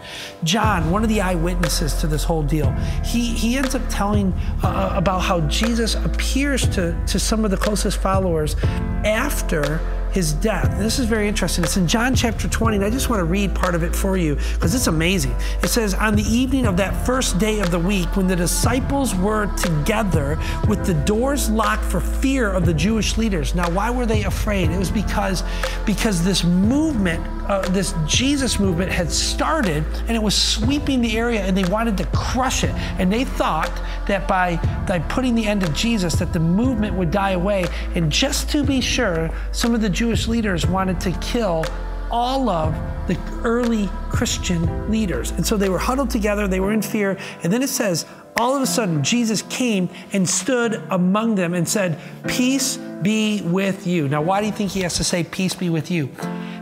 John, 0.45 0.89
one 0.89 1.03
of 1.03 1.09
the 1.09 1.19
eyewitnesses 1.19 1.95
to 1.95 2.07
this 2.07 2.23
whole 2.23 2.43
deal, 2.43 2.71
he, 3.03 3.33
he 3.33 3.57
ends 3.57 3.75
up 3.75 3.81
telling 3.89 4.31
uh, 4.63 4.67
uh 4.67 4.93
about 4.95 5.23
how 5.23 5.41
Jesus 5.41 5.95
appears 5.95 6.65
to, 6.69 6.97
to 7.07 7.19
some 7.19 7.43
of 7.43 7.51
the 7.51 7.57
closest 7.57 7.97
followers 7.97 8.55
after 9.03 9.81
his 10.11 10.33
death. 10.33 10.77
This 10.79 10.99
is 10.99 11.05
very 11.05 11.27
interesting. 11.27 11.63
It's 11.63 11.77
in 11.77 11.87
John 11.87 12.15
chapter 12.15 12.47
20, 12.47 12.77
and 12.77 12.85
I 12.85 12.89
just 12.89 13.09
want 13.09 13.19
to 13.19 13.25
read 13.25 13.53
part 13.53 13.75
of 13.75 13.83
it 13.83 13.95
for 13.95 14.17
you 14.17 14.35
because 14.53 14.73
it's 14.73 14.87
amazing. 14.87 15.35
It 15.63 15.69
says, 15.69 15.93
On 15.93 16.15
the 16.15 16.23
evening 16.23 16.65
of 16.65 16.77
that 16.77 17.05
first 17.05 17.39
day 17.39 17.59
of 17.59 17.71
the 17.71 17.79
week, 17.79 18.15
when 18.15 18.27
the 18.27 18.35
disciples 18.35 19.13
were 19.15 19.47
together 19.57 20.39
with 20.67 20.85
the 20.85 20.93
doors 20.93 21.49
locked 21.49 21.83
for 21.83 21.99
fear 21.99 22.51
of 22.51 22.65
the 22.65 22.73
Jewish 22.73 23.17
leaders. 23.17 23.55
Now, 23.55 23.69
why 23.69 23.89
were 23.89 24.05
they 24.05 24.23
afraid? 24.23 24.69
It 24.69 24.77
was 24.77 24.91
because, 24.91 25.43
because 25.85 26.23
this 26.23 26.43
movement, 26.43 27.25
uh, 27.49 27.61
this 27.69 27.93
Jesus 28.05 28.59
movement, 28.59 28.91
had 28.91 29.11
started 29.11 29.83
and 30.07 30.11
it 30.11 30.21
was 30.21 30.35
sweeping 30.35 31.01
the 31.01 31.17
area, 31.17 31.41
and 31.41 31.57
they 31.57 31.63
wanted 31.65 31.97
to 31.97 32.05
crush 32.07 32.63
it. 32.63 32.73
And 32.99 33.11
they 33.11 33.23
thought 33.23 33.71
that 34.07 34.27
by, 34.27 34.57
by 34.87 34.99
putting 34.99 35.35
the 35.35 35.45
end 35.45 35.63
of 35.63 35.73
Jesus, 35.73 36.15
that 36.15 36.33
the 36.33 36.39
movement 36.39 36.95
would 36.95 37.11
die 37.11 37.31
away. 37.31 37.65
And 37.95 38.11
just 38.11 38.49
to 38.51 38.63
be 38.63 38.81
sure, 38.81 39.29
some 39.51 39.75
of 39.75 39.81
the 39.81 39.89
Jewish 39.97 40.27
leaders 40.27 40.67
wanted 40.67 40.99
to 41.01 41.11
kill 41.13 41.65
all 42.11 42.49
of 42.49 42.75
the 43.07 43.17
early 43.43 43.89
Christian 44.11 44.91
leaders. 44.91 45.31
And 45.31 45.43
so 45.43 45.57
they 45.57 45.69
were 45.69 45.79
huddled 45.79 46.11
together, 46.11 46.47
they 46.47 46.59
were 46.59 46.71
in 46.71 46.83
fear. 46.83 47.17
And 47.41 47.51
then 47.51 47.63
it 47.63 47.69
says, 47.69 48.05
all 48.35 48.55
of 48.55 48.61
a 48.61 48.67
sudden, 48.67 49.03
Jesus 49.03 49.41
came 49.49 49.89
and 50.13 50.29
stood 50.29 50.75
among 50.91 51.33
them 51.33 51.55
and 51.55 51.67
said, 51.67 51.99
Peace 52.27 52.77
be 52.77 53.41
with 53.41 53.87
you. 53.87 54.07
Now, 54.07 54.21
why 54.21 54.39
do 54.41 54.45
you 54.45 54.53
think 54.53 54.69
he 54.69 54.81
has 54.81 54.97
to 54.97 55.03
say, 55.03 55.23
Peace 55.23 55.55
be 55.55 55.71
with 55.71 55.89
you? 55.89 56.11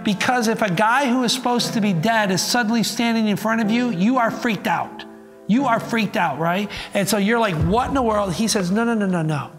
Because 0.05 0.47
if 0.47 0.61
a 0.61 0.71
guy 0.71 1.09
who 1.09 1.25
is 1.25 1.33
supposed 1.33 1.73
to 1.73 1.81
be 1.81 1.91
dead 1.91 2.31
is 2.31 2.41
suddenly 2.41 2.83
standing 2.83 3.27
in 3.27 3.35
front 3.35 3.59
of 3.59 3.69
you, 3.69 3.89
you 3.89 4.17
are 4.17 4.31
freaked 4.31 4.67
out. 4.67 5.03
You 5.47 5.65
are 5.65 5.81
freaked 5.81 6.15
out, 6.15 6.39
right? 6.39 6.71
And 6.93 7.09
so 7.09 7.17
you're 7.17 7.39
like, 7.39 7.55
What 7.65 7.89
in 7.89 7.95
the 7.95 8.01
world? 8.01 8.33
He 8.33 8.47
says, 8.47 8.71
No, 8.71 8.85
no, 8.85 8.93
no, 8.93 9.07
no, 9.07 9.23
no. 9.23 9.51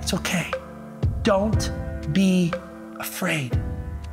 It's 0.00 0.14
okay. 0.14 0.50
Don't 1.22 1.70
be 2.14 2.54
afraid. 3.00 3.58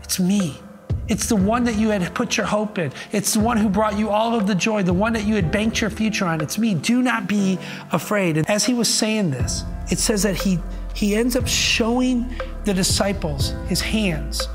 It's 0.03 0.19
me. 0.19 0.59
It's 1.07 1.27
the 1.27 1.35
one 1.35 1.63
that 1.65 1.75
you 1.75 1.89
had 1.89 2.13
put 2.15 2.35
your 2.35 2.45
hope 2.45 2.79
in. 2.79 2.91
It's 3.11 3.33
the 3.33 3.39
one 3.39 3.57
who 3.57 3.69
brought 3.69 3.97
you 3.97 4.09
all 4.09 4.35
of 4.35 4.47
the 4.47 4.55
joy, 4.55 4.81
the 4.81 4.93
one 4.93 5.13
that 5.13 5.25
you 5.25 5.35
had 5.35 5.51
banked 5.51 5.79
your 5.79 5.89
future 5.89 6.25
on. 6.25 6.41
It's 6.41 6.57
me. 6.57 6.73
Do 6.73 7.03
not 7.03 7.27
be 7.27 7.59
afraid. 7.91 8.37
And 8.37 8.49
as 8.49 8.65
he 8.65 8.73
was 8.73 8.91
saying 8.91 9.29
this, 9.29 9.63
it 9.91 9.99
says 9.99 10.23
that 10.23 10.35
he, 10.35 10.59
he 10.95 11.15
ends 11.15 11.35
up 11.35 11.47
showing 11.47 12.33
the 12.63 12.73
disciples 12.73 13.53
his 13.67 13.81
hands 13.81 14.47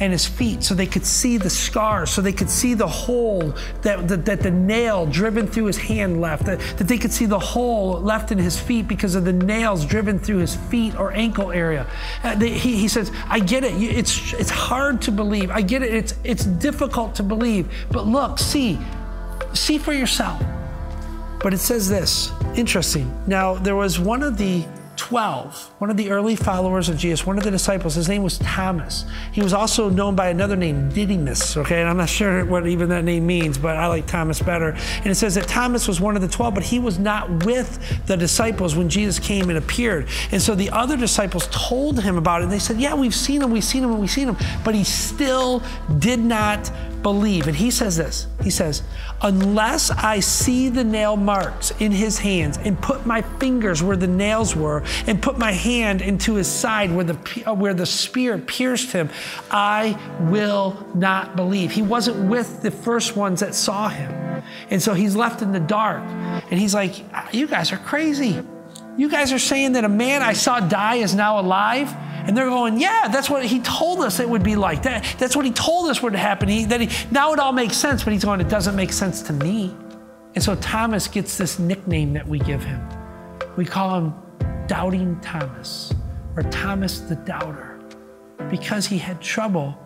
and 0.00 0.12
his 0.12 0.26
feet 0.26 0.62
so 0.62 0.74
they 0.74 0.86
could 0.86 1.06
see 1.06 1.38
the 1.38 1.50
scars, 1.50 2.10
so 2.10 2.20
they 2.20 2.32
could 2.32 2.50
see 2.50 2.74
the 2.74 2.86
hole 2.86 3.54
that, 3.82 4.06
that, 4.08 4.24
that, 4.24 4.40
the 4.40 4.50
nail 4.50 5.06
driven 5.06 5.46
through 5.46 5.64
his 5.64 5.76
hand 5.76 6.20
left, 6.20 6.44
that, 6.44 6.60
that 6.76 6.86
they 6.86 6.98
could 6.98 7.12
see 7.12 7.26
the 7.26 7.38
hole 7.38 8.00
left 8.00 8.30
in 8.30 8.38
his 8.38 8.58
feet 8.58 8.86
because 8.86 9.14
of 9.14 9.24
the 9.24 9.32
nails 9.32 9.84
driven 9.84 10.18
through 10.18 10.38
his 10.38 10.54
feet 10.54 10.94
or 10.96 11.12
ankle 11.12 11.50
area. 11.50 11.86
Uh, 12.22 12.34
they, 12.34 12.50
he, 12.50 12.76
he 12.76 12.88
says, 12.88 13.10
I 13.28 13.40
get 13.40 13.64
it. 13.64 13.72
It's, 13.74 14.32
it's 14.34 14.50
hard 14.50 15.00
to 15.02 15.12
believe. 15.12 15.50
I 15.50 15.62
get 15.62 15.82
it. 15.82 15.94
It's, 15.94 16.14
it's 16.24 16.44
difficult 16.44 17.14
to 17.16 17.22
believe. 17.22 17.72
But 17.90 18.06
look, 18.06 18.38
see, 18.38 18.78
see 19.54 19.78
for 19.78 19.92
yourself. 19.92 20.42
But 21.42 21.54
it 21.54 21.58
says 21.58 21.88
this 21.88 22.32
interesting. 22.56 23.12
Now, 23.26 23.54
there 23.54 23.76
was 23.76 24.00
one 24.00 24.22
of 24.22 24.36
the 24.36 24.64
12, 24.96 25.74
one 25.78 25.90
of 25.90 25.96
the 25.96 26.10
early 26.10 26.36
followers 26.36 26.88
of 26.88 26.96
Jesus, 26.96 27.26
one 27.26 27.38
of 27.38 27.44
the 27.44 27.50
disciples, 27.50 27.94
his 27.94 28.08
name 28.08 28.22
was 28.22 28.38
Thomas. 28.38 29.04
He 29.32 29.42
was 29.42 29.52
also 29.52 29.88
known 29.88 30.16
by 30.16 30.28
another 30.28 30.56
name, 30.56 30.88
Didymus, 30.90 31.56
okay? 31.56 31.80
And 31.80 31.88
I'm 31.88 31.96
not 31.96 32.08
sure 32.08 32.44
what 32.44 32.66
even 32.66 32.88
that 32.88 33.04
name 33.04 33.26
means, 33.26 33.58
but 33.58 33.76
I 33.76 33.86
like 33.86 34.06
Thomas 34.06 34.40
better. 34.40 34.70
And 34.70 35.06
it 35.06 35.14
says 35.14 35.34
that 35.34 35.46
Thomas 35.46 35.86
was 35.86 36.00
one 36.00 36.16
of 36.16 36.22
the 36.22 36.28
12, 36.28 36.54
but 36.54 36.62
he 36.62 36.78
was 36.78 36.98
not 36.98 37.44
with 37.44 38.06
the 38.06 38.16
disciples 38.16 38.74
when 38.74 38.88
Jesus 38.88 39.18
came 39.18 39.48
and 39.48 39.58
appeared. 39.58 40.08
And 40.32 40.40
so 40.40 40.54
the 40.54 40.70
other 40.70 40.96
disciples 40.96 41.48
told 41.50 42.00
him 42.02 42.16
about 42.16 42.40
it. 42.40 42.44
And 42.44 42.52
they 42.52 42.58
said, 42.58 42.80
Yeah, 42.80 42.94
we've 42.94 43.14
seen 43.14 43.42
him, 43.42 43.50
we've 43.50 43.64
seen 43.64 43.84
him, 43.84 43.90
and 43.90 44.00
we've 44.00 44.10
seen 44.10 44.28
him. 44.28 44.36
But 44.64 44.74
he 44.74 44.84
still 44.84 45.62
did 45.98 46.20
not 46.20 46.70
believe. 47.06 47.46
And 47.46 47.56
he 47.56 47.70
says 47.70 47.96
this 47.96 48.26
He 48.42 48.50
says, 48.50 48.82
Unless 49.22 49.92
I 49.92 50.18
see 50.18 50.68
the 50.68 50.82
nail 50.82 51.16
marks 51.16 51.70
in 51.78 51.92
his 51.92 52.18
hands 52.18 52.58
and 52.58 52.82
put 52.82 53.06
my 53.06 53.22
fingers 53.22 53.80
where 53.80 53.96
the 53.96 54.08
nails 54.08 54.56
were 54.56 54.82
and 55.06 55.22
put 55.22 55.38
my 55.38 55.52
hand 55.52 56.02
into 56.02 56.34
his 56.34 56.48
side 56.48 56.92
where 56.92 57.04
the, 57.04 57.44
uh, 57.46 57.54
where 57.54 57.74
the 57.74 57.86
spear 57.86 58.38
pierced 58.38 58.90
him, 58.90 59.08
I 59.52 59.96
will 60.32 60.84
not 60.96 61.36
believe. 61.36 61.70
He 61.70 61.82
wasn't 61.82 62.28
with 62.28 62.62
the 62.62 62.72
first 62.72 63.14
ones 63.14 63.38
that 63.38 63.54
saw 63.54 63.88
him. 63.88 64.10
And 64.70 64.82
so 64.82 64.92
he's 64.92 65.14
left 65.14 65.42
in 65.42 65.52
the 65.52 65.60
dark. 65.60 66.02
And 66.02 66.58
he's 66.58 66.74
like, 66.74 67.04
You 67.32 67.46
guys 67.46 67.70
are 67.70 67.78
crazy. 67.78 68.42
You 68.96 69.08
guys 69.08 69.32
are 69.32 69.38
saying 69.38 69.72
that 69.72 69.84
a 69.84 69.88
man 69.88 70.22
I 70.22 70.32
saw 70.32 70.58
die 70.58 70.96
is 70.96 71.14
now 71.14 71.38
alive? 71.38 71.94
And 72.26 72.36
they're 72.36 72.48
going, 72.48 72.80
yeah, 72.80 73.06
that's 73.08 73.30
what 73.30 73.44
he 73.44 73.60
told 73.60 74.00
us 74.00 74.18
it 74.18 74.28
would 74.28 74.42
be 74.42 74.56
like. 74.56 74.82
That, 74.82 75.06
that's 75.18 75.36
what 75.36 75.44
he 75.44 75.52
told 75.52 75.88
us 75.90 76.02
would 76.02 76.14
happen. 76.14 76.48
He, 76.48 76.64
that 76.64 76.80
he, 76.80 76.90
now 77.12 77.32
it 77.32 77.38
all 77.38 77.52
makes 77.52 77.76
sense, 77.76 78.02
but 78.02 78.12
he's 78.12 78.24
going, 78.24 78.40
it 78.40 78.48
doesn't 78.48 78.74
make 78.74 78.92
sense 78.92 79.22
to 79.22 79.32
me. 79.32 79.74
And 80.34 80.42
so 80.42 80.56
Thomas 80.56 81.06
gets 81.06 81.38
this 81.38 81.58
nickname 81.60 82.12
that 82.14 82.26
we 82.26 82.40
give 82.40 82.64
him. 82.64 82.86
We 83.56 83.64
call 83.64 83.98
him 83.98 84.14
Doubting 84.66 85.20
Thomas 85.20 85.94
or 86.36 86.42
Thomas 86.42 86.98
the 86.98 87.14
Doubter 87.14 87.80
because 88.50 88.86
he 88.86 88.98
had 88.98 89.20
trouble 89.20 89.78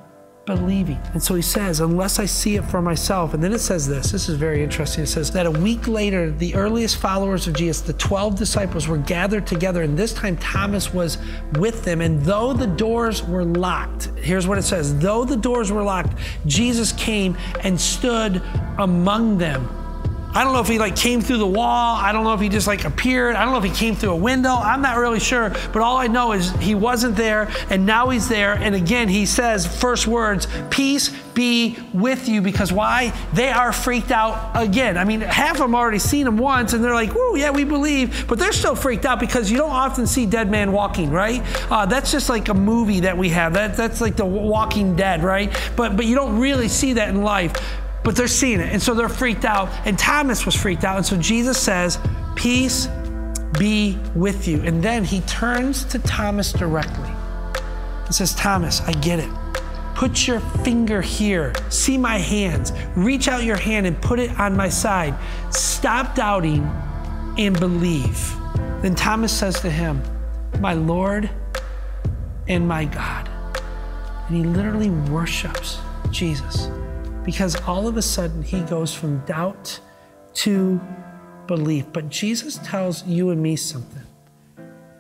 believing. 0.56 1.00
And 1.12 1.22
so 1.22 1.34
he 1.34 1.42
says, 1.42 1.80
unless 1.80 2.18
I 2.18 2.26
see 2.26 2.56
it 2.56 2.64
for 2.64 2.82
myself. 2.82 3.34
And 3.34 3.42
then 3.42 3.52
it 3.52 3.60
says 3.60 3.86
this 3.86 4.10
this 4.10 4.28
is 4.28 4.36
very 4.36 4.62
interesting. 4.62 5.04
It 5.04 5.06
says 5.06 5.30
that 5.30 5.46
a 5.46 5.50
week 5.50 5.86
later, 5.86 6.30
the 6.30 6.54
earliest 6.54 6.96
followers 6.96 7.46
of 7.46 7.54
Jesus, 7.54 7.80
the 7.80 7.92
12 7.92 8.36
disciples, 8.36 8.88
were 8.88 8.98
gathered 8.98 9.46
together. 9.46 9.82
And 9.82 9.96
this 9.96 10.12
time 10.12 10.36
Thomas 10.38 10.92
was 10.92 11.18
with 11.52 11.84
them. 11.84 12.00
And 12.00 12.20
though 12.24 12.52
the 12.52 12.66
doors 12.66 13.22
were 13.22 13.44
locked, 13.44 14.06
here's 14.16 14.46
what 14.46 14.58
it 14.58 14.62
says 14.62 14.98
though 14.98 15.24
the 15.24 15.36
doors 15.36 15.70
were 15.70 15.82
locked, 15.82 16.18
Jesus 16.46 16.92
came 16.92 17.36
and 17.62 17.80
stood 17.80 18.42
among 18.78 19.38
them. 19.38 19.79
I 20.32 20.44
don't 20.44 20.52
know 20.52 20.60
if 20.60 20.68
he 20.68 20.78
like 20.78 20.94
came 20.94 21.20
through 21.20 21.38
the 21.38 21.46
wall. 21.46 21.96
I 21.96 22.12
don't 22.12 22.22
know 22.22 22.34
if 22.34 22.40
he 22.40 22.48
just 22.48 22.68
like 22.68 22.84
appeared. 22.84 23.34
I 23.34 23.42
don't 23.42 23.52
know 23.52 23.58
if 23.58 23.64
he 23.64 23.76
came 23.76 23.96
through 23.96 24.12
a 24.12 24.16
window. 24.16 24.54
I'm 24.54 24.80
not 24.80 24.96
really 24.96 25.18
sure. 25.18 25.50
But 25.72 25.82
all 25.82 25.96
I 25.96 26.06
know 26.06 26.32
is 26.32 26.52
he 26.52 26.76
wasn't 26.76 27.16
there 27.16 27.50
and 27.68 27.84
now 27.84 28.10
he's 28.10 28.28
there. 28.28 28.52
And 28.52 28.76
again, 28.76 29.08
he 29.08 29.26
says, 29.26 29.66
first 29.66 30.06
words, 30.06 30.46
peace 30.70 31.08
be 31.34 31.78
with 31.92 32.28
you. 32.28 32.42
Because 32.42 32.72
why? 32.72 33.12
They 33.32 33.48
are 33.48 33.72
freaked 33.72 34.12
out 34.12 34.52
again. 34.54 34.96
I 34.96 35.04
mean, 35.04 35.20
half 35.20 35.56
of 35.56 35.62
them 35.62 35.74
already 35.74 35.98
seen 35.98 36.28
him 36.28 36.36
once 36.36 36.74
and 36.74 36.84
they're 36.84 36.94
like, 36.94 37.10
whoa, 37.10 37.34
yeah, 37.34 37.50
we 37.50 37.64
believe. 37.64 38.28
But 38.28 38.38
they're 38.38 38.52
still 38.52 38.76
freaked 38.76 39.06
out 39.06 39.18
because 39.18 39.50
you 39.50 39.56
don't 39.56 39.70
often 39.70 40.06
see 40.06 40.26
dead 40.26 40.48
man 40.48 40.70
walking, 40.70 41.10
right? 41.10 41.42
Uh, 41.72 41.86
that's 41.86 42.12
just 42.12 42.28
like 42.28 42.48
a 42.48 42.54
movie 42.54 43.00
that 43.00 43.18
we 43.18 43.30
have. 43.30 43.54
That, 43.54 43.76
that's 43.76 44.00
like 44.00 44.14
the 44.14 44.26
walking 44.26 44.94
dead, 44.94 45.24
right? 45.24 45.50
But, 45.74 45.96
but 45.96 46.06
you 46.06 46.14
don't 46.14 46.38
really 46.38 46.68
see 46.68 46.92
that 46.92 47.08
in 47.08 47.22
life 47.22 47.56
but 48.02 48.16
they're 48.16 48.28
seeing 48.28 48.60
it. 48.60 48.72
And 48.72 48.82
so 48.82 48.94
they're 48.94 49.08
freaked 49.08 49.44
out. 49.44 49.68
And 49.84 49.98
Thomas 49.98 50.46
was 50.46 50.54
freaked 50.54 50.84
out. 50.84 50.96
And 50.96 51.06
so 51.06 51.16
Jesus 51.16 51.58
says, 51.58 51.98
Peace 52.34 52.88
be 53.58 53.98
with 54.14 54.48
you. 54.48 54.62
And 54.62 54.82
then 54.82 55.04
he 55.04 55.20
turns 55.22 55.84
to 55.86 55.98
Thomas 55.98 56.52
directly 56.52 57.10
and 58.06 58.14
says, 58.14 58.34
Thomas, 58.34 58.80
I 58.82 58.92
get 58.92 59.18
it. 59.18 59.28
Put 59.94 60.26
your 60.26 60.40
finger 60.40 61.02
here. 61.02 61.52
See 61.68 61.98
my 61.98 62.16
hands. 62.16 62.72
Reach 62.96 63.28
out 63.28 63.44
your 63.44 63.58
hand 63.58 63.86
and 63.86 64.00
put 64.00 64.18
it 64.18 64.30
on 64.40 64.56
my 64.56 64.68
side. 64.68 65.14
Stop 65.50 66.14
doubting 66.14 66.62
and 67.36 67.58
believe. 67.58 68.34
Then 68.80 68.94
Thomas 68.94 69.30
says 69.36 69.60
to 69.60 69.70
him, 69.70 70.02
My 70.58 70.72
Lord 70.72 71.28
and 72.48 72.66
my 72.66 72.86
God. 72.86 73.28
And 74.28 74.36
he 74.36 74.42
literally 74.42 74.90
worships 74.90 75.78
Jesus 76.10 76.68
because 77.24 77.56
all 77.62 77.86
of 77.86 77.96
a 77.96 78.02
sudden 78.02 78.42
he 78.42 78.60
goes 78.62 78.94
from 78.94 79.18
doubt 79.26 79.80
to 80.34 80.80
belief. 81.46 81.86
But 81.92 82.08
Jesus 82.08 82.58
tells 82.58 83.04
you 83.06 83.30
and 83.30 83.42
me 83.42 83.56
something. 83.56 84.02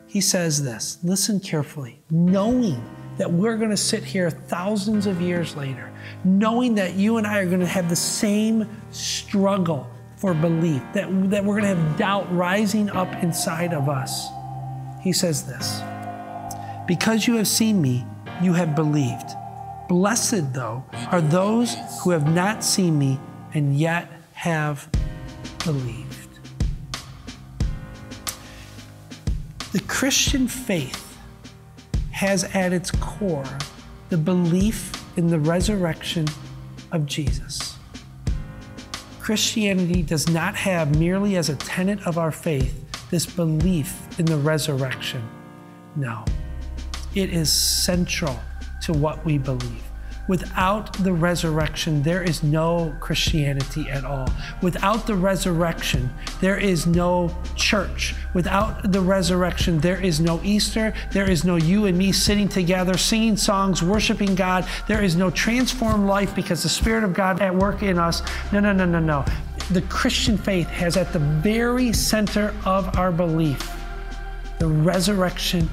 He 0.06 0.20
says 0.20 0.62
this 0.64 0.98
listen 1.04 1.38
carefully, 1.38 2.00
knowing 2.10 2.82
that 3.16 3.30
we're 3.30 3.56
going 3.56 3.70
to 3.70 3.76
sit 3.76 4.02
here 4.02 4.30
thousands 4.30 5.06
of 5.06 5.20
years 5.20 5.56
later, 5.56 5.90
knowing 6.24 6.74
that 6.74 6.94
you 6.94 7.18
and 7.18 7.26
I 7.26 7.38
are 7.38 7.46
going 7.46 7.60
to 7.60 7.66
have 7.66 7.88
the 7.88 7.96
same 7.96 8.68
struggle 8.90 9.88
for 10.16 10.34
belief, 10.34 10.82
that, 10.94 11.08
that 11.30 11.44
we're 11.44 11.60
going 11.60 11.74
to 11.74 11.80
have 11.80 11.98
doubt 11.98 12.34
rising 12.34 12.90
up 12.90 13.22
inside 13.22 13.72
of 13.72 13.88
us. 13.88 14.28
He 15.00 15.12
says 15.12 15.46
this 15.46 15.80
Because 16.86 17.26
you 17.26 17.36
have 17.36 17.48
seen 17.48 17.80
me, 17.80 18.04
you 18.42 18.52
have 18.52 18.74
believed. 18.74 19.30
Blessed, 19.90 20.52
though, 20.52 20.84
are 21.10 21.20
those 21.20 21.74
who 22.00 22.10
have 22.10 22.32
not 22.32 22.62
seen 22.62 22.96
me 22.96 23.18
and 23.54 23.76
yet 23.76 24.08
have 24.34 24.88
believed. 25.64 26.38
The 29.72 29.80
Christian 29.88 30.46
faith 30.46 31.18
has 32.12 32.44
at 32.54 32.72
its 32.72 32.92
core 32.92 33.58
the 34.10 34.16
belief 34.16 34.92
in 35.16 35.26
the 35.26 35.40
resurrection 35.40 36.28
of 36.92 37.04
Jesus. 37.06 37.76
Christianity 39.18 40.02
does 40.02 40.28
not 40.28 40.54
have 40.54 41.00
merely 41.00 41.34
as 41.34 41.48
a 41.48 41.56
tenet 41.56 42.00
of 42.06 42.16
our 42.16 42.30
faith 42.30 43.10
this 43.10 43.26
belief 43.26 44.20
in 44.20 44.24
the 44.24 44.36
resurrection. 44.36 45.28
No, 45.96 46.24
it 47.12 47.30
is 47.30 47.50
central 47.50 48.38
to 48.82 48.92
what 48.92 49.24
we 49.24 49.38
believe. 49.38 49.82
Without 50.30 50.92
the 51.02 51.12
resurrection, 51.12 52.04
there 52.04 52.22
is 52.22 52.44
no 52.44 52.94
Christianity 53.00 53.90
at 53.90 54.04
all. 54.04 54.28
Without 54.62 55.04
the 55.04 55.16
resurrection, 55.16 56.08
there 56.40 56.56
is 56.56 56.86
no 56.86 57.36
church. 57.56 58.14
Without 58.32 58.92
the 58.92 59.00
resurrection, 59.00 59.80
there 59.80 60.00
is 60.00 60.20
no 60.20 60.40
Easter. 60.44 60.94
There 61.10 61.28
is 61.28 61.44
no 61.44 61.56
you 61.56 61.86
and 61.86 61.98
me 61.98 62.12
sitting 62.12 62.48
together, 62.48 62.96
singing 62.96 63.36
songs, 63.36 63.82
worshiping 63.82 64.36
God. 64.36 64.68
There 64.86 65.02
is 65.02 65.16
no 65.16 65.30
transformed 65.30 66.06
life 66.06 66.32
because 66.36 66.62
the 66.62 66.68
Spirit 66.68 67.02
of 67.02 67.12
God 67.12 67.40
at 67.40 67.52
work 67.52 67.82
in 67.82 67.98
us. 67.98 68.22
No, 68.52 68.60
no, 68.60 68.72
no, 68.72 68.84
no, 68.84 69.00
no. 69.00 69.24
The 69.72 69.82
Christian 69.82 70.38
faith 70.38 70.68
has 70.68 70.96
at 70.96 71.12
the 71.12 71.18
very 71.18 71.92
center 71.92 72.54
of 72.64 72.96
our 72.96 73.10
belief 73.10 73.68
the 74.60 74.68
resurrection 74.68 75.68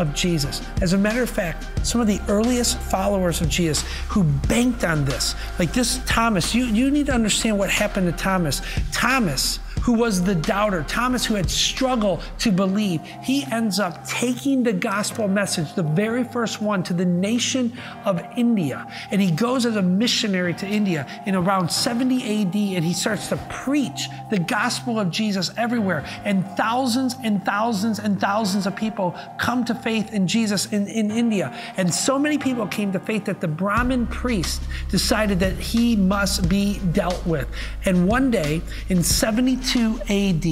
of 0.00 0.14
Jesus. 0.14 0.62
As 0.80 0.94
a 0.94 0.98
matter 0.98 1.22
of 1.22 1.30
fact, 1.30 1.66
some 1.86 2.00
of 2.00 2.06
the 2.06 2.20
earliest 2.28 2.78
followers 2.78 3.40
of 3.40 3.48
Jesus 3.48 3.84
who 4.08 4.24
banked 4.48 4.82
on 4.82 5.04
this, 5.04 5.34
like 5.58 5.72
this 5.72 6.00
Thomas, 6.06 6.54
you, 6.54 6.64
you 6.64 6.90
need 6.90 7.06
to 7.06 7.12
understand 7.12 7.58
what 7.58 7.70
happened 7.70 8.10
to 8.10 8.18
Thomas. 8.18 8.62
Thomas, 8.92 9.60
who 9.82 9.94
was 9.94 10.22
the 10.22 10.34
doubter, 10.34 10.84
Thomas, 10.88 11.24
who 11.24 11.34
had 11.34 11.50
struggled 11.50 12.22
to 12.38 12.52
believe, 12.52 13.00
he 13.22 13.44
ends 13.50 13.80
up 13.80 14.06
taking 14.06 14.62
the 14.62 14.72
gospel 14.72 15.28
message, 15.28 15.74
the 15.74 15.82
very 15.82 16.24
first 16.24 16.60
one, 16.60 16.82
to 16.84 16.92
the 16.92 17.04
nation 17.04 17.72
of 18.04 18.22
India. 18.36 18.86
And 19.10 19.20
he 19.20 19.30
goes 19.30 19.64
as 19.66 19.76
a 19.76 19.82
missionary 19.82 20.54
to 20.54 20.66
India 20.66 21.06
in 21.26 21.34
around 21.34 21.70
70 21.70 22.42
AD 22.42 22.54
and 22.54 22.84
he 22.84 22.92
starts 22.92 23.28
to 23.28 23.36
preach 23.48 24.08
the 24.30 24.38
gospel 24.38 24.98
of 24.98 25.10
Jesus 25.10 25.50
everywhere. 25.56 26.04
And 26.24 26.46
thousands 26.56 27.14
and 27.24 27.44
thousands 27.44 27.98
and 27.98 28.20
thousands 28.20 28.66
of 28.66 28.76
people 28.76 29.16
come 29.38 29.64
to 29.64 29.74
faith 29.74 30.12
in 30.12 30.26
Jesus 30.26 30.72
in, 30.72 30.86
in 30.88 31.10
India. 31.10 31.56
And 31.76 31.92
so 31.92 32.18
many 32.18 32.38
people 32.38 32.66
came 32.66 32.92
to 32.92 33.00
faith 33.00 33.24
that 33.26 33.40
the 33.40 33.48
Brahmin 33.48 34.06
priest 34.08 34.62
decided 34.90 35.40
that 35.40 35.54
he 35.54 35.96
must 35.96 36.48
be 36.48 36.80
dealt 36.92 37.24
with. 37.26 37.48
And 37.84 38.06
one 38.06 38.30
day 38.30 38.62
in 38.88 39.02
72 39.02 39.69
2 39.70 40.00
AD, 40.08 40.44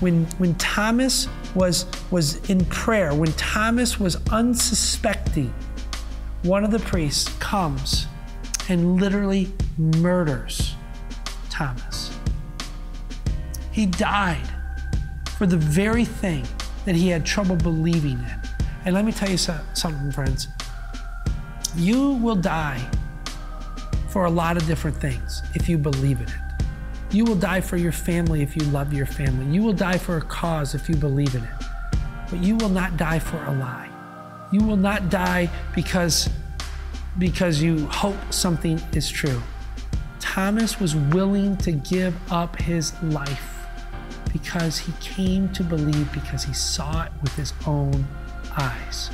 when, 0.00 0.24
when 0.38 0.56
Thomas 0.56 1.28
was, 1.54 1.86
was 2.10 2.50
in 2.50 2.64
prayer, 2.64 3.14
when 3.14 3.32
Thomas 3.34 4.00
was 4.00 4.16
unsuspecting, 4.32 5.54
one 6.42 6.64
of 6.64 6.72
the 6.72 6.80
priests 6.80 7.32
comes 7.38 8.08
and 8.68 9.00
literally 9.00 9.52
murders 9.78 10.74
Thomas. 11.48 12.10
He 13.70 13.86
died 13.86 14.48
for 15.38 15.46
the 15.46 15.56
very 15.56 16.04
thing 16.04 16.44
that 16.86 16.96
he 16.96 17.06
had 17.06 17.24
trouble 17.24 17.54
believing 17.54 18.18
in. 18.18 18.40
And 18.84 18.96
let 18.96 19.04
me 19.04 19.12
tell 19.12 19.30
you 19.30 19.38
something, 19.38 20.10
friends. 20.10 20.48
You 21.76 22.14
will 22.14 22.34
die 22.34 22.84
for 24.08 24.24
a 24.24 24.30
lot 24.30 24.56
of 24.56 24.66
different 24.66 24.96
things 24.96 25.40
if 25.54 25.68
you 25.68 25.78
believe 25.78 26.20
in 26.20 26.26
it. 26.26 26.45
You 27.10 27.24
will 27.24 27.36
die 27.36 27.60
for 27.60 27.76
your 27.76 27.92
family 27.92 28.42
if 28.42 28.56
you 28.56 28.64
love 28.66 28.92
your 28.92 29.06
family. 29.06 29.46
You 29.54 29.62
will 29.62 29.72
die 29.72 29.98
for 29.98 30.16
a 30.16 30.22
cause 30.22 30.74
if 30.74 30.88
you 30.88 30.96
believe 30.96 31.34
in 31.34 31.44
it. 31.44 31.64
But 32.30 32.42
you 32.42 32.56
will 32.56 32.68
not 32.68 32.96
die 32.96 33.20
for 33.20 33.42
a 33.44 33.52
lie. 33.52 33.88
You 34.52 34.62
will 34.62 34.76
not 34.76 35.08
die 35.08 35.48
because, 35.74 36.28
because 37.18 37.62
you 37.62 37.86
hope 37.86 38.16
something 38.30 38.80
is 38.92 39.08
true. 39.08 39.40
Thomas 40.18 40.80
was 40.80 40.96
willing 40.96 41.56
to 41.58 41.72
give 41.72 42.14
up 42.30 42.56
his 42.56 42.92
life 43.04 43.56
because 44.32 44.78
he 44.78 44.92
came 45.00 45.48
to 45.50 45.62
believe 45.62 46.12
because 46.12 46.44
he 46.44 46.52
saw 46.52 47.04
it 47.04 47.12
with 47.22 47.34
his 47.36 47.54
own 47.66 48.06
eyes. 48.58 49.10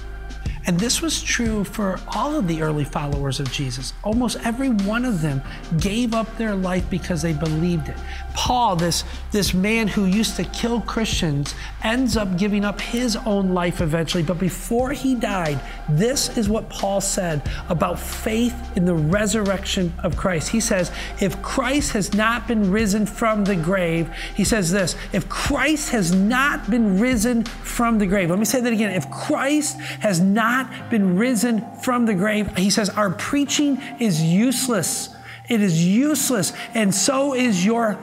And 0.65 0.79
this 0.79 1.03
was 1.03 1.21
true 1.21 1.65
for 1.65 1.99
all 2.15 2.37
of 2.37 2.47
the 2.47 2.63
early 2.63 2.85
followers 2.85 3.41
of 3.41 3.51
Jesus. 3.51 3.93
Almost 4.05 4.39
every 4.45 4.71
one 4.71 5.05
of 5.05 5.21
them 5.21 5.43
gave 5.81 6.15
up 6.15 6.37
their 6.37 6.55
life 6.55 6.89
because 6.89 7.23
they 7.23 7.33
believed 7.33 7.89
it. 7.89 7.97
Paul, 8.35 8.77
this, 8.77 9.05
this 9.31 9.55
man 9.55 9.89
who 9.89 10.05
used 10.05 10.37
to 10.37 10.45
kill 10.45 10.81
Christians, 10.81 11.55
ends 11.83 12.17
up 12.17 12.37
giving 12.37 12.65
up 12.65 12.81
his 12.81 13.17
own 13.17 13.55
life 13.55 13.81
eventually. 13.81 14.23
But 14.23 14.39
before 14.39 14.93
he 14.93 15.15
died, 15.15 15.61
this 15.89 16.37
is 16.37 16.49
what 16.49 16.69
Paul 16.69 17.01
said 17.01 17.43
about 17.69 17.99
faith 17.99 18.55
in 18.77 18.85
the 18.85 18.95
resurrection 18.95 19.93
of 20.03 20.17
Christ. 20.17 20.49
He 20.49 20.61
says, 20.61 20.91
If 21.21 21.41
Christ 21.43 21.93
has 21.93 22.15
not 22.15 22.49
been 22.49 22.71
risen 22.71 23.07
from 23.07 23.45
the 23.45 23.57
grave, 23.57 24.11
he 24.35 24.45
says 24.45 24.71
this, 24.71 24.97
if 25.13 25.29
Christ 25.29 25.91
has 25.91 26.13
not 26.15 26.71
been 26.71 26.99
risen 26.99 27.45
from 27.45 27.99
the 27.99 28.07
grave, 28.07 28.31
let 28.31 28.39
me 28.39 28.45
say 28.45 28.61
that 28.61 28.73
again. 28.73 28.93
If 28.93 29.11
Christ 29.11 29.79
has 30.01 30.21
not 30.21 30.91
been 30.91 31.17
risen 31.17 31.65
from 31.83 32.07
the 32.07 32.15
grave, 32.15 32.57
he 32.57 32.71
says, 32.71 32.91
Our 32.91 33.11
preaching 33.11 33.81
is 34.01 34.23
useless. 34.23 35.15
It 35.49 35.61
is 35.61 35.85
useless, 35.85 36.53
and 36.73 36.95
so 36.95 37.35
is 37.35 37.65
your 37.65 37.99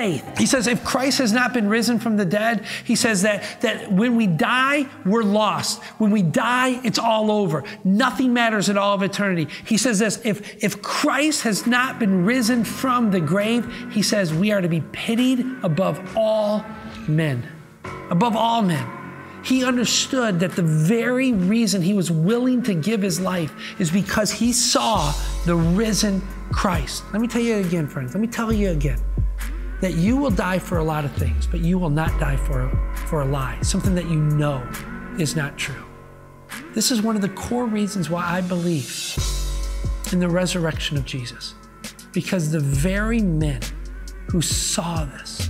faith. 0.00 0.38
He 0.38 0.46
says, 0.46 0.66
if 0.66 0.82
Christ 0.82 1.18
has 1.18 1.30
not 1.30 1.52
been 1.52 1.68
risen 1.68 1.98
from 1.98 2.16
the 2.16 2.24
dead, 2.24 2.64
he 2.84 2.96
says 2.96 3.20
that, 3.20 3.60
that 3.60 3.92
when 3.92 4.16
we 4.16 4.26
die, 4.26 4.86
we're 5.04 5.22
lost. 5.22 5.82
When 5.98 6.10
we 6.10 6.22
die, 6.22 6.80
it's 6.84 6.98
all 6.98 7.30
over. 7.30 7.64
Nothing 7.84 8.32
matters 8.32 8.70
at 8.70 8.78
all 8.78 8.94
of 8.94 9.02
eternity. 9.02 9.48
He 9.66 9.76
says 9.76 9.98
this 9.98 10.18
if, 10.24 10.64
if 10.64 10.80
Christ 10.80 11.42
has 11.42 11.66
not 11.66 11.98
been 11.98 12.24
risen 12.24 12.64
from 12.64 13.10
the 13.10 13.20
grave, 13.20 13.70
he 13.92 14.00
says 14.00 14.32
we 14.32 14.52
are 14.52 14.62
to 14.62 14.68
be 14.68 14.80
pitied 14.92 15.44
above 15.62 16.16
all 16.16 16.64
men. 17.06 17.46
Above 18.08 18.34
all 18.34 18.62
men. 18.62 18.86
He 19.44 19.64
understood 19.64 20.40
that 20.40 20.52
the 20.52 20.62
very 20.62 21.34
reason 21.34 21.82
he 21.82 21.92
was 21.92 22.10
willing 22.10 22.62
to 22.62 22.72
give 22.72 23.02
his 23.02 23.20
life 23.20 23.52
is 23.78 23.90
because 23.90 24.30
he 24.30 24.54
saw 24.54 25.12
the 25.44 25.56
risen 25.56 26.22
Christ. 26.52 27.04
Let 27.12 27.20
me 27.20 27.28
tell 27.28 27.42
you 27.42 27.56
again, 27.56 27.86
friends. 27.86 28.14
Let 28.14 28.22
me 28.22 28.28
tell 28.28 28.50
you 28.50 28.70
again 28.70 28.98
that 29.80 29.94
you 29.94 30.16
will 30.16 30.30
die 30.30 30.58
for 30.58 30.78
a 30.78 30.84
lot 30.84 31.04
of 31.04 31.12
things, 31.12 31.46
but 31.46 31.60
you 31.60 31.78
will 31.78 31.90
not 31.90 32.18
die 32.20 32.36
for 32.36 32.62
a, 32.62 32.96
for 33.06 33.22
a 33.22 33.24
lie, 33.24 33.58
something 33.62 33.94
that 33.94 34.04
you 34.04 34.16
know 34.16 34.66
is 35.18 35.36
not 35.36 35.56
true. 35.56 35.84
This 36.74 36.90
is 36.90 37.02
one 37.02 37.16
of 37.16 37.22
the 37.22 37.28
core 37.30 37.66
reasons 37.66 38.10
why 38.10 38.24
I 38.24 38.40
believe 38.40 39.16
in 40.12 40.18
the 40.18 40.28
resurrection 40.28 40.96
of 40.96 41.04
Jesus, 41.04 41.54
because 42.12 42.50
the 42.50 42.60
very 42.60 43.20
men 43.20 43.60
who 44.28 44.42
saw 44.42 45.04
this, 45.04 45.48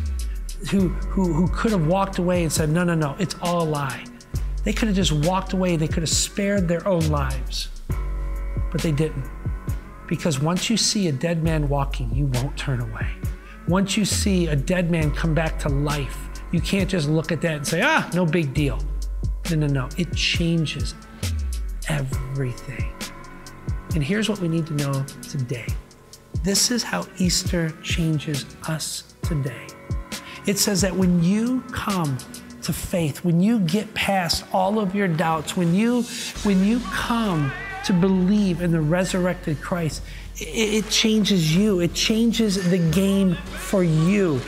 who, 0.70 0.88
who, 0.88 1.32
who 1.32 1.48
could 1.48 1.72
have 1.72 1.86
walked 1.86 2.18
away 2.18 2.42
and 2.42 2.52
said, 2.52 2.70
no, 2.70 2.84
no, 2.84 2.94
no, 2.94 3.16
it's 3.18 3.34
all 3.42 3.62
a 3.62 3.68
lie. 3.68 4.04
They 4.62 4.72
could 4.72 4.88
have 4.88 4.96
just 4.96 5.12
walked 5.12 5.54
away. 5.54 5.76
They 5.76 5.88
could 5.88 6.02
have 6.02 6.10
spared 6.10 6.68
their 6.68 6.86
own 6.86 7.08
lives. 7.08 7.68
But 8.70 8.82
they 8.82 8.92
didn't. 8.92 9.28
Because 10.06 10.40
once 10.40 10.68
you 10.68 10.76
see 10.76 11.08
a 11.08 11.12
dead 11.12 11.42
man 11.42 11.68
walking, 11.68 12.14
you 12.14 12.26
won't 12.26 12.56
turn 12.58 12.80
away. 12.80 13.06
Once 13.70 13.96
you 13.96 14.04
see 14.04 14.48
a 14.48 14.56
dead 14.56 14.90
man 14.90 15.12
come 15.12 15.32
back 15.32 15.56
to 15.56 15.68
life, 15.68 16.28
you 16.50 16.60
can't 16.60 16.90
just 16.90 17.08
look 17.08 17.30
at 17.30 17.40
that 17.40 17.58
and 17.58 17.64
say, 17.64 17.80
ah, 17.80 18.10
no 18.12 18.26
big 18.26 18.52
deal. 18.52 18.80
No, 19.48 19.58
no, 19.58 19.66
no. 19.68 19.88
It 19.96 20.12
changes 20.12 20.96
everything. 21.88 22.92
And 23.94 24.02
here's 24.02 24.28
what 24.28 24.40
we 24.40 24.48
need 24.48 24.66
to 24.66 24.72
know 24.74 25.04
today 25.22 25.68
this 26.42 26.72
is 26.72 26.82
how 26.82 27.06
Easter 27.18 27.70
changes 27.80 28.44
us 28.66 29.14
today. 29.22 29.68
It 30.46 30.58
says 30.58 30.80
that 30.80 30.96
when 30.96 31.22
you 31.22 31.60
come 31.70 32.18
to 32.62 32.72
faith, 32.72 33.24
when 33.24 33.40
you 33.40 33.60
get 33.60 33.92
past 33.94 34.44
all 34.52 34.80
of 34.80 34.96
your 34.96 35.06
doubts, 35.06 35.56
when 35.56 35.76
you 35.76 36.02
when 36.42 36.64
you 36.64 36.80
come 36.90 37.52
to 37.84 37.92
believe 37.92 38.62
in 38.62 38.72
the 38.72 38.80
resurrected 38.80 39.60
Christ, 39.60 40.02
it, 40.36 40.88
changes 40.90 41.54
you. 41.54 41.80
It 41.80 41.94
changes 41.94 42.70
the 42.70 42.78
game 42.90 43.34
for 43.34 43.84
you. 43.84 44.40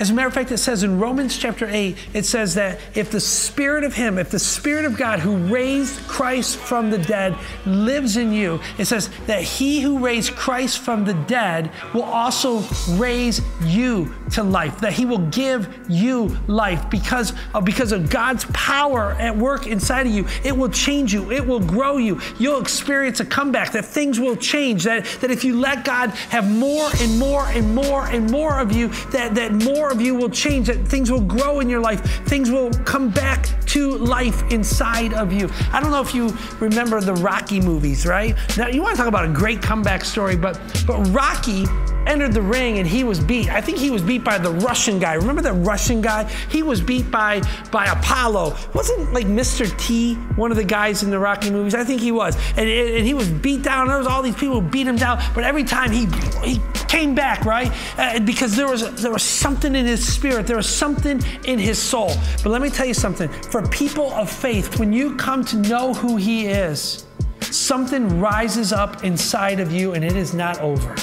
As 0.00 0.10
a 0.10 0.14
matter 0.14 0.26
of 0.26 0.34
fact, 0.34 0.50
it 0.50 0.58
says 0.58 0.82
in 0.82 0.98
Romans 0.98 1.38
chapter 1.38 1.68
8, 1.68 1.96
it 2.14 2.24
says 2.24 2.54
that 2.54 2.80
if 2.94 3.12
the 3.12 3.20
Spirit 3.20 3.84
of 3.84 3.94
Him, 3.94 4.18
if 4.18 4.28
the 4.28 4.40
Spirit 4.40 4.84
of 4.84 4.96
God 4.96 5.20
who 5.20 5.36
raised 5.36 6.00
Christ 6.08 6.56
from 6.56 6.90
the 6.90 6.98
dead 6.98 7.36
lives 7.64 8.16
in 8.16 8.32
you, 8.32 8.60
it 8.76 8.86
says 8.86 9.08
that 9.26 9.42
He 9.42 9.80
who 9.80 10.00
raised 10.00 10.32
Christ 10.32 10.80
from 10.80 11.04
the 11.04 11.14
dead 11.14 11.70
will 11.92 12.02
also 12.02 12.62
raise 12.96 13.40
you 13.62 14.12
to 14.32 14.42
life, 14.42 14.80
that 14.80 14.94
He 14.94 15.04
will 15.04 15.26
give 15.28 15.72
you 15.88 16.36
life 16.48 16.90
because 16.90 17.32
of, 17.54 17.64
because 17.64 17.92
of 17.92 18.10
God's 18.10 18.46
power 18.52 19.12
at 19.20 19.36
work 19.36 19.68
inside 19.68 20.08
of 20.08 20.12
you. 20.12 20.26
It 20.42 20.56
will 20.56 20.70
change 20.70 21.14
you, 21.14 21.30
it 21.30 21.46
will 21.46 21.60
grow 21.60 21.98
you. 21.98 22.20
You'll 22.40 22.60
experience 22.60 23.20
a 23.20 23.24
comeback, 23.24 23.70
that 23.72 23.84
things 23.84 24.18
will 24.18 24.36
change, 24.36 24.82
that, 24.84 25.04
that 25.20 25.30
if 25.30 25.44
you 25.44 25.60
let 25.60 25.84
God 25.84 26.10
have 26.30 26.50
more 26.50 26.90
and 26.96 27.16
more 27.16 27.46
and 27.46 27.74
more 27.74 28.06
and 28.06 28.28
more 28.28 28.58
of 28.58 28.72
you, 28.72 28.88
that, 29.12 29.36
that 29.36 29.52
more 29.52 29.83
more 29.84 29.92
of 29.92 30.00
you 30.00 30.14
will 30.14 30.30
change, 30.30 30.68
that 30.68 30.78
things 30.88 31.10
will 31.10 31.20
grow 31.20 31.60
in 31.60 31.68
your 31.68 31.80
life, 31.80 32.00
things 32.26 32.50
will 32.50 32.70
come 32.84 33.10
back 33.10 33.46
to 33.66 33.98
life 33.98 34.42
inside 34.50 35.12
of 35.12 35.30
you. 35.30 35.50
I 35.72 35.80
don't 35.80 35.90
know 35.90 36.00
if 36.00 36.14
you 36.14 36.34
remember 36.58 37.02
the 37.02 37.12
Rocky 37.12 37.60
movies, 37.60 38.06
right? 38.06 38.34
Now, 38.56 38.68
you 38.68 38.80
want 38.80 38.96
to 38.96 38.96
talk 38.96 39.08
about 39.08 39.26
a 39.26 39.32
great 39.32 39.60
comeback 39.60 40.06
story, 40.06 40.36
but, 40.36 40.58
but 40.86 41.00
Rocky 41.08 41.66
entered 42.06 42.32
the 42.32 42.42
ring 42.42 42.78
and 42.78 42.86
he 42.86 43.04
was 43.04 43.20
beat. 43.20 43.48
I 43.50 43.60
think 43.60 43.78
he 43.78 43.90
was 43.90 44.02
beat 44.02 44.24
by 44.24 44.38
the 44.38 44.50
Russian 44.50 44.98
guy. 44.98 45.14
Remember 45.14 45.42
that 45.42 45.52
Russian 45.54 46.00
guy? 46.00 46.24
He 46.50 46.62
was 46.62 46.80
beat 46.80 47.10
by 47.10 47.42
by 47.70 47.86
Apollo. 47.86 48.56
Wasn't 48.74 49.12
like 49.12 49.26
Mr. 49.26 49.66
T 49.78 50.14
one 50.36 50.50
of 50.50 50.56
the 50.56 50.64
guys 50.64 51.02
in 51.02 51.10
the 51.10 51.18
Rocky 51.18 51.50
movies? 51.50 51.74
I 51.74 51.84
think 51.84 52.00
he 52.00 52.12
was. 52.12 52.36
And, 52.56 52.68
and 52.68 53.06
he 53.06 53.14
was 53.14 53.28
beat 53.28 53.62
down. 53.62 53.88
There 53.88 53.98
was 53.98 54.06
all 54.06 54.22
these 54.22 54.34
people 54.34 54.60
who 54.60 54.68
beat 54.68 54.86
him 54.86 54.96
down. 54.96 55.22
But 55.34 55.44
every 55.44 55.64
time 55.64 55.90
he 55.90 56.06
he 56.44 56.60
came 56.88 57.14
back, 57.14 57.44
right? 57.44 57.72
Uh, 57.98 58.20
because 58.20 58.56
there 58.56 58.68
was 58.68 59.02
there 59.02 59.12
was 59.12 59.22
something 59.22 59.74
in 59.74 59.86
his 59.86 60.06
spirit. 60.06 60.46
There 60.46 60.56
was 60.56 60.68
something 60.68 61.20
in 61.44 61.58
his 61.58 61.78
soul. 61.78 62.12
But 62.42 62.50
let 62.50 62.62
me 62.62 62.70
tell 62.70 62.86
you 62.86 62.94
something. 62.94 63.28
For 63.28 63.66
people 63.68 64.12
of 64.12 64.30
faith, 64.30 64.78
when 64.78 64.92
you 64.92 65.16
come 65.16 65.44
to 65.46 65.56
know 65.56 65.94
who 65.94 66.16
he 66.16 66.46
is, 66.46 67.06
something 67.40 68.20
rises 68.20 68.72
up 68.72 69.04
inside 69.04 69.60
of 69.60 69.72
you 69.72 69.92
and 69.92 70.04
it 70.04 70.16
is 70.16 70.34
not 70.34 70.60
over. 70.60 70.96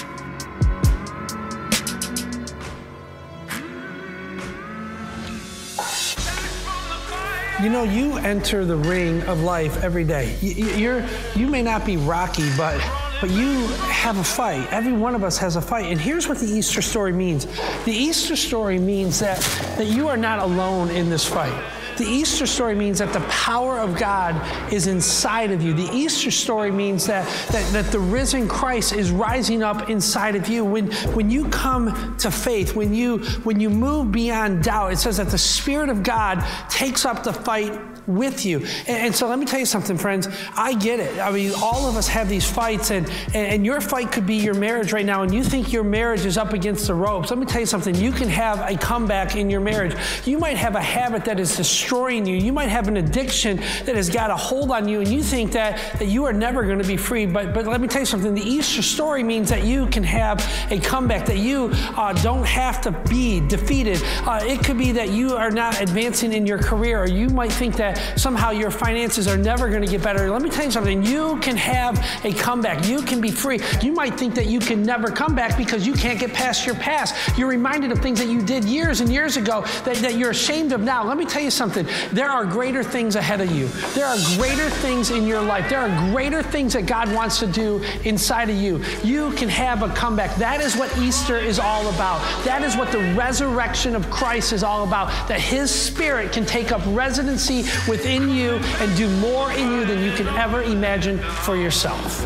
You 7.61 7.69
know, 7.69 7.83
you 7.83 8.17
enter 8.17 8.65
the 8.65 8.75
ring 8.75 9.21
of 9.23 9.41
life 9.41 9.83
every 9.83 10.03
day. 10.03 10.35
You're, 10.41 11.05
you 11.35 11.47
may 11.47 11.61
not 11.61 11.85
be 11.85 11.95
Rocky, 11.95 12.49
but 12.57 12.81
but 13.21 13.29
you 13.29 13.67
have 13.67 14.17
a 14.17 14.23
fight. 14.23 14.67
Every 14.73 14.93
one 14.93 15.13
of 15.13 15.23
us 15.23 15.37
has 15.37 15.55
a 15.55 15.61
fight. 15.61 15.85
And 15.85 16.01
here's 16.01 16.27
what 16.27 16.39
the 16.39 16.47
Easter 16.47 16.81
story 16.81 17.13
means. 17.13 17.45
The 17.85 17.93
Easter 17.93 18.35
story 18.35 18.79
means 18.79 19.19
that, 19.19 19.39
that 19.77 19.85
you 19.85 20.07
are 20.07 20.17
not 20.17 20.39
alone 20.39 20.89
in 20.89 21.11
this 21.11 21.23
fight. 21.23 21.53
The 21.97 22.05
Easter 22.05 22.45
story 22.45 22.75
means 22.75 22.99
that 22.99 23.13
the 23.13 23.19
power 23.21 23.79
of 23.79 23.97
God 23.97 24.35
is 24.71 24.87
inside 24.87 25.51
of 25.51 25.61
you. 25.61 25.73
The 25.73 25.89
Easter 25.93 26.31
story 26.31 26.71
means 26.71 27.05
that, 27.07 27.27
that, 27.51 27.71
that 27.73 27.91
the 27.91 27.99
risen 27.99 28.47
Christ 28.47 28.93
is 28.93 29.11
rising 29.11 29.63
up 29.63 29.89
inside 29.89 30.35
of 30.35 30.47
you. 30.47 30.65
When, 30.65 30.91
when 31.13 31.29
you 31.29 31.47
come 31.49 32.17
to 32.17 32.31
faith, 32.31 32.75
when 32.75 32.93
you, 32.93 33.19
when 33.43 33.59
you 33.59 33.69
move 33.69 34.11
beyond 34.11 34.63
doubt, 34.63 34.93
it 34.93 34.97
says 34.97 35.17
that 35.17 35.29
the 35.29 35.37
Spirit 35.37 35.89
of 35.89 36.03
God 36.03 36.43
takes 36.69 37.05
up 37.05 37.23
the 37.23 37.33
fight 37.33 37.79
with 38.07 38.45
you. 38.45 38.59
And, 38.87 38.97
and, 39.07 39.15
so 39.15 39.27
let 39.27 39.39
me 39.39 39.45
tell 39.45 39.59
you 39.59 39.65
something, 39.65 39.97
friends. 39.97 40.27
I 40.55 40.73
get 40.73 40.99
it. 40.99 41.19
I 41.19 41.31
mean, 41.31 41.51
all 41.55 41.87
of 41.87 41.95
us 41.95 42.07
have 42.07 42.29
these 42.29 42.49
fights, 42.49 42.91
and, 42.91 43.09
and 43.33 43.65
your 43.65 43.81
fight 43.81 44.11
could 44.11 44.25
be 44.25 44.35
your 44.35 44.53
marriage 44.53 44.91
right 44.91 45.05
now, 45.05 45.23
and 45.23 45.33
you 45.33 45.43
think 45.43 45.71
your 45.71 45.83
marriage 45.83 46.25
is 46.25 46.37
up 46.37 46.53
against 46.53 46.87
the 46.87 46.93
ropes. 46.93 47.29
Let 47.29 47.39
me 47.39 47.45
tell 47.45 47.61
you 47.61 47.67
something. 47.67 47.95
You 47.95 48.11
can 48.11 48.27
have 48.29 48.59
a 48.69 48.77
comeback 48.77 49.35
in 49.35 49.49
your 49.49 49.61
marriage. 49.61 49.95
You 50.25 50.39
might 50.39 50.57
have 50.57 50.75
a 50.75 50.81
habit 50.81 51.25
that 51.25 51.39
is 51.39 51.51
destroying 51.81 52.27
you. 52.27 52.35
You 52.35 52.53
might 52.53 52.69
have 52.69 52.87
an 52.87 52.97
addiction 52.97 53.57
that 53.85 53.95
has 53.95 54.09
got 54.09 54.29
a 54.29 54.35
hold 54.35 54.69
on 54.69 54.87
you, 54.87 54.99
and 54.99 55.07
you 55.07 55.23
think 55.23 55.51
that, 55.53 55.97
that 55.97 56.07
you 56.07 56.25
are 56.25 56.33
never 56.33 56.63
going 56.63 56.77
to 56.77 56.87
be 56.87 56.95
free. 56.95 57.25
But, 57.25 57.55
but 57.55 57.65
let 57.65 57.81
me 57.81 57.87
tell 57.87 58.01
you 58.01 58.05
something. 58.05 58.35
The 58.35 58.41
Easter 58.41 58.83
story 58.83 59.23
means 59.23 59.49
that 59.49 59.63
you 59.63 59.87
can 59.87 60.03
have 60.03 60.39
a 60.69 60.79
comeback, 60.79 61.25
that 61.25 61.39
you 61.39 61.71
uh, 61.73 62.13
don't 62.21 62.45
have 62.45 62.81
to 62.81 62.91
be 63.09 63.39
defeated. 63.47 63.99
Uh, 64.27 64.39
it 64.43 64.63
could 64.63 64.77
be 64.77 64.91
that 64.91 65.09
you 65.09 65.35
are 65.35 65.49
not 65.49 65.81
advancing 65.81 66.33
in 66.33 66.45
your 66.45 66.59
career, 66.59 67.01
or 67.01 67.07
you 67.07 67.29
might 67.29 67.51
think 67.51 67.75
that 67.77 68.19
somehow 68.19 68.51
your 68.51 68.69
finances 68.69 69.27
are 69.27 69.37
never 69.37 69.67
going 69.67 69.81
to 69.81 69.89
get 69.89 70.03
better. 70.03 70.29
Let 70.29 70.43
me 70.43 70.51
tell 70.51 70.65
you 70.65 70.71
something. 70.71 71.03
You 71.03 71.39
can 71.39 71.57
have 71.57 71.97
a 72.23 72.31
comeback. 72.31 72.87
You 72.87 73.01
can 73.01 73.19
be 73.21 73.31
free. 73.31 73.59
You 73.81 73.91
might 73.93 74.19
think 74.19 74.35
that 74.35 74.45
you 74.45 74.59
can 74.59 74.83
never 74.83 75.09
come 75.09 75.33
back 75.33 75.57
because 75.57 75.87
you 75.87 75.93
can't 75.93 76.19
get 76.19 76.31
past 76.31 76.63
your 76.65 76.75
past. 76.75 77.15
You're 77.39 77.49
reminded 77.49 77.91
of 77.91 77.99
things 77.99 78.19
that 78.19 78.27
you 78.27 78.41
did 78.43 78.65
years 78.65 79.01
and 79.01 79.11
years 79.11 79.35
ago 79.35 79.61
that, 79.83 79.95
that 79.97 80.15
you're 80.15 80.29
ashamed 80.29 80.73
of 80.73 80.81
now. 80.81 81.03
Let 81.03 81.17
me 81.17 81.25
tell 81.25 81.41
you 81.41 81.49
something. 81.49 81.70
Something. 81.71 81.93
There 82.13 82.29
are 82.29 82.45
greater 82.45 82.83
things 82.83 83.15
ahead 83.15 83.41
of 83.41 83.51
you. 83.51 83.67
There 83.93 84.05
are 84.05 84.17
greater 84.37 84.69
things 84.69 85.11
in 85.11 85.25
your 85.27 85.41
life. 85.41 85.69
There 85.69 85.79
are 85.79 86.11
greater 86.11 86.43
things 86.43 86.73
that 86.73 86.85
God 86.85 87.13
wants 87.13 87.39
to 87.39 87.47
do 87.47 87.83
inside 88.03 88.49
of 88.49 88.55
you. 88.55 88.83
You 89.03 89.31
can 89.33 89.49
have 89.49 89.83
a 89.83 89.89
comeback. 89.89 90.35
That 90.37 90.61
is 90.61 90.75
what 90.75 90.95
Easter 90.97 91.37
is 91.37 91.59
all 91.59 91.87
about. 91.89 92.19
That 92.43 92.63
is 92.63 92.75
what 92.75 92.91
the 92.91 92.99
resurrection 93.13 93.95
of 93.95 94.09
Christ 94.09 94.53
is 94.53 94.63
all 94.63 94.85
about. 94.85 95.07
That 95.27 95.39
His 95.39 95.71
Spirit 95.71 96.31
can 96.31 96.45
take 96.45 96.71
up 96.71 96.81
residency 96.87 97.63
within 97.87 98.29
you 98.29 98.53
and 98.79 98.95
do 98.97 99.09
more 99.19 99.51
in 99.51 99.71
you 99.71 99.85
than 99.85 100.03
you 100.03 100.11
can 100.13 100.27
ever 100.27 100.61
imagine 100.63 101.19
for 101.19 101.55
yourself. 101.55 102.25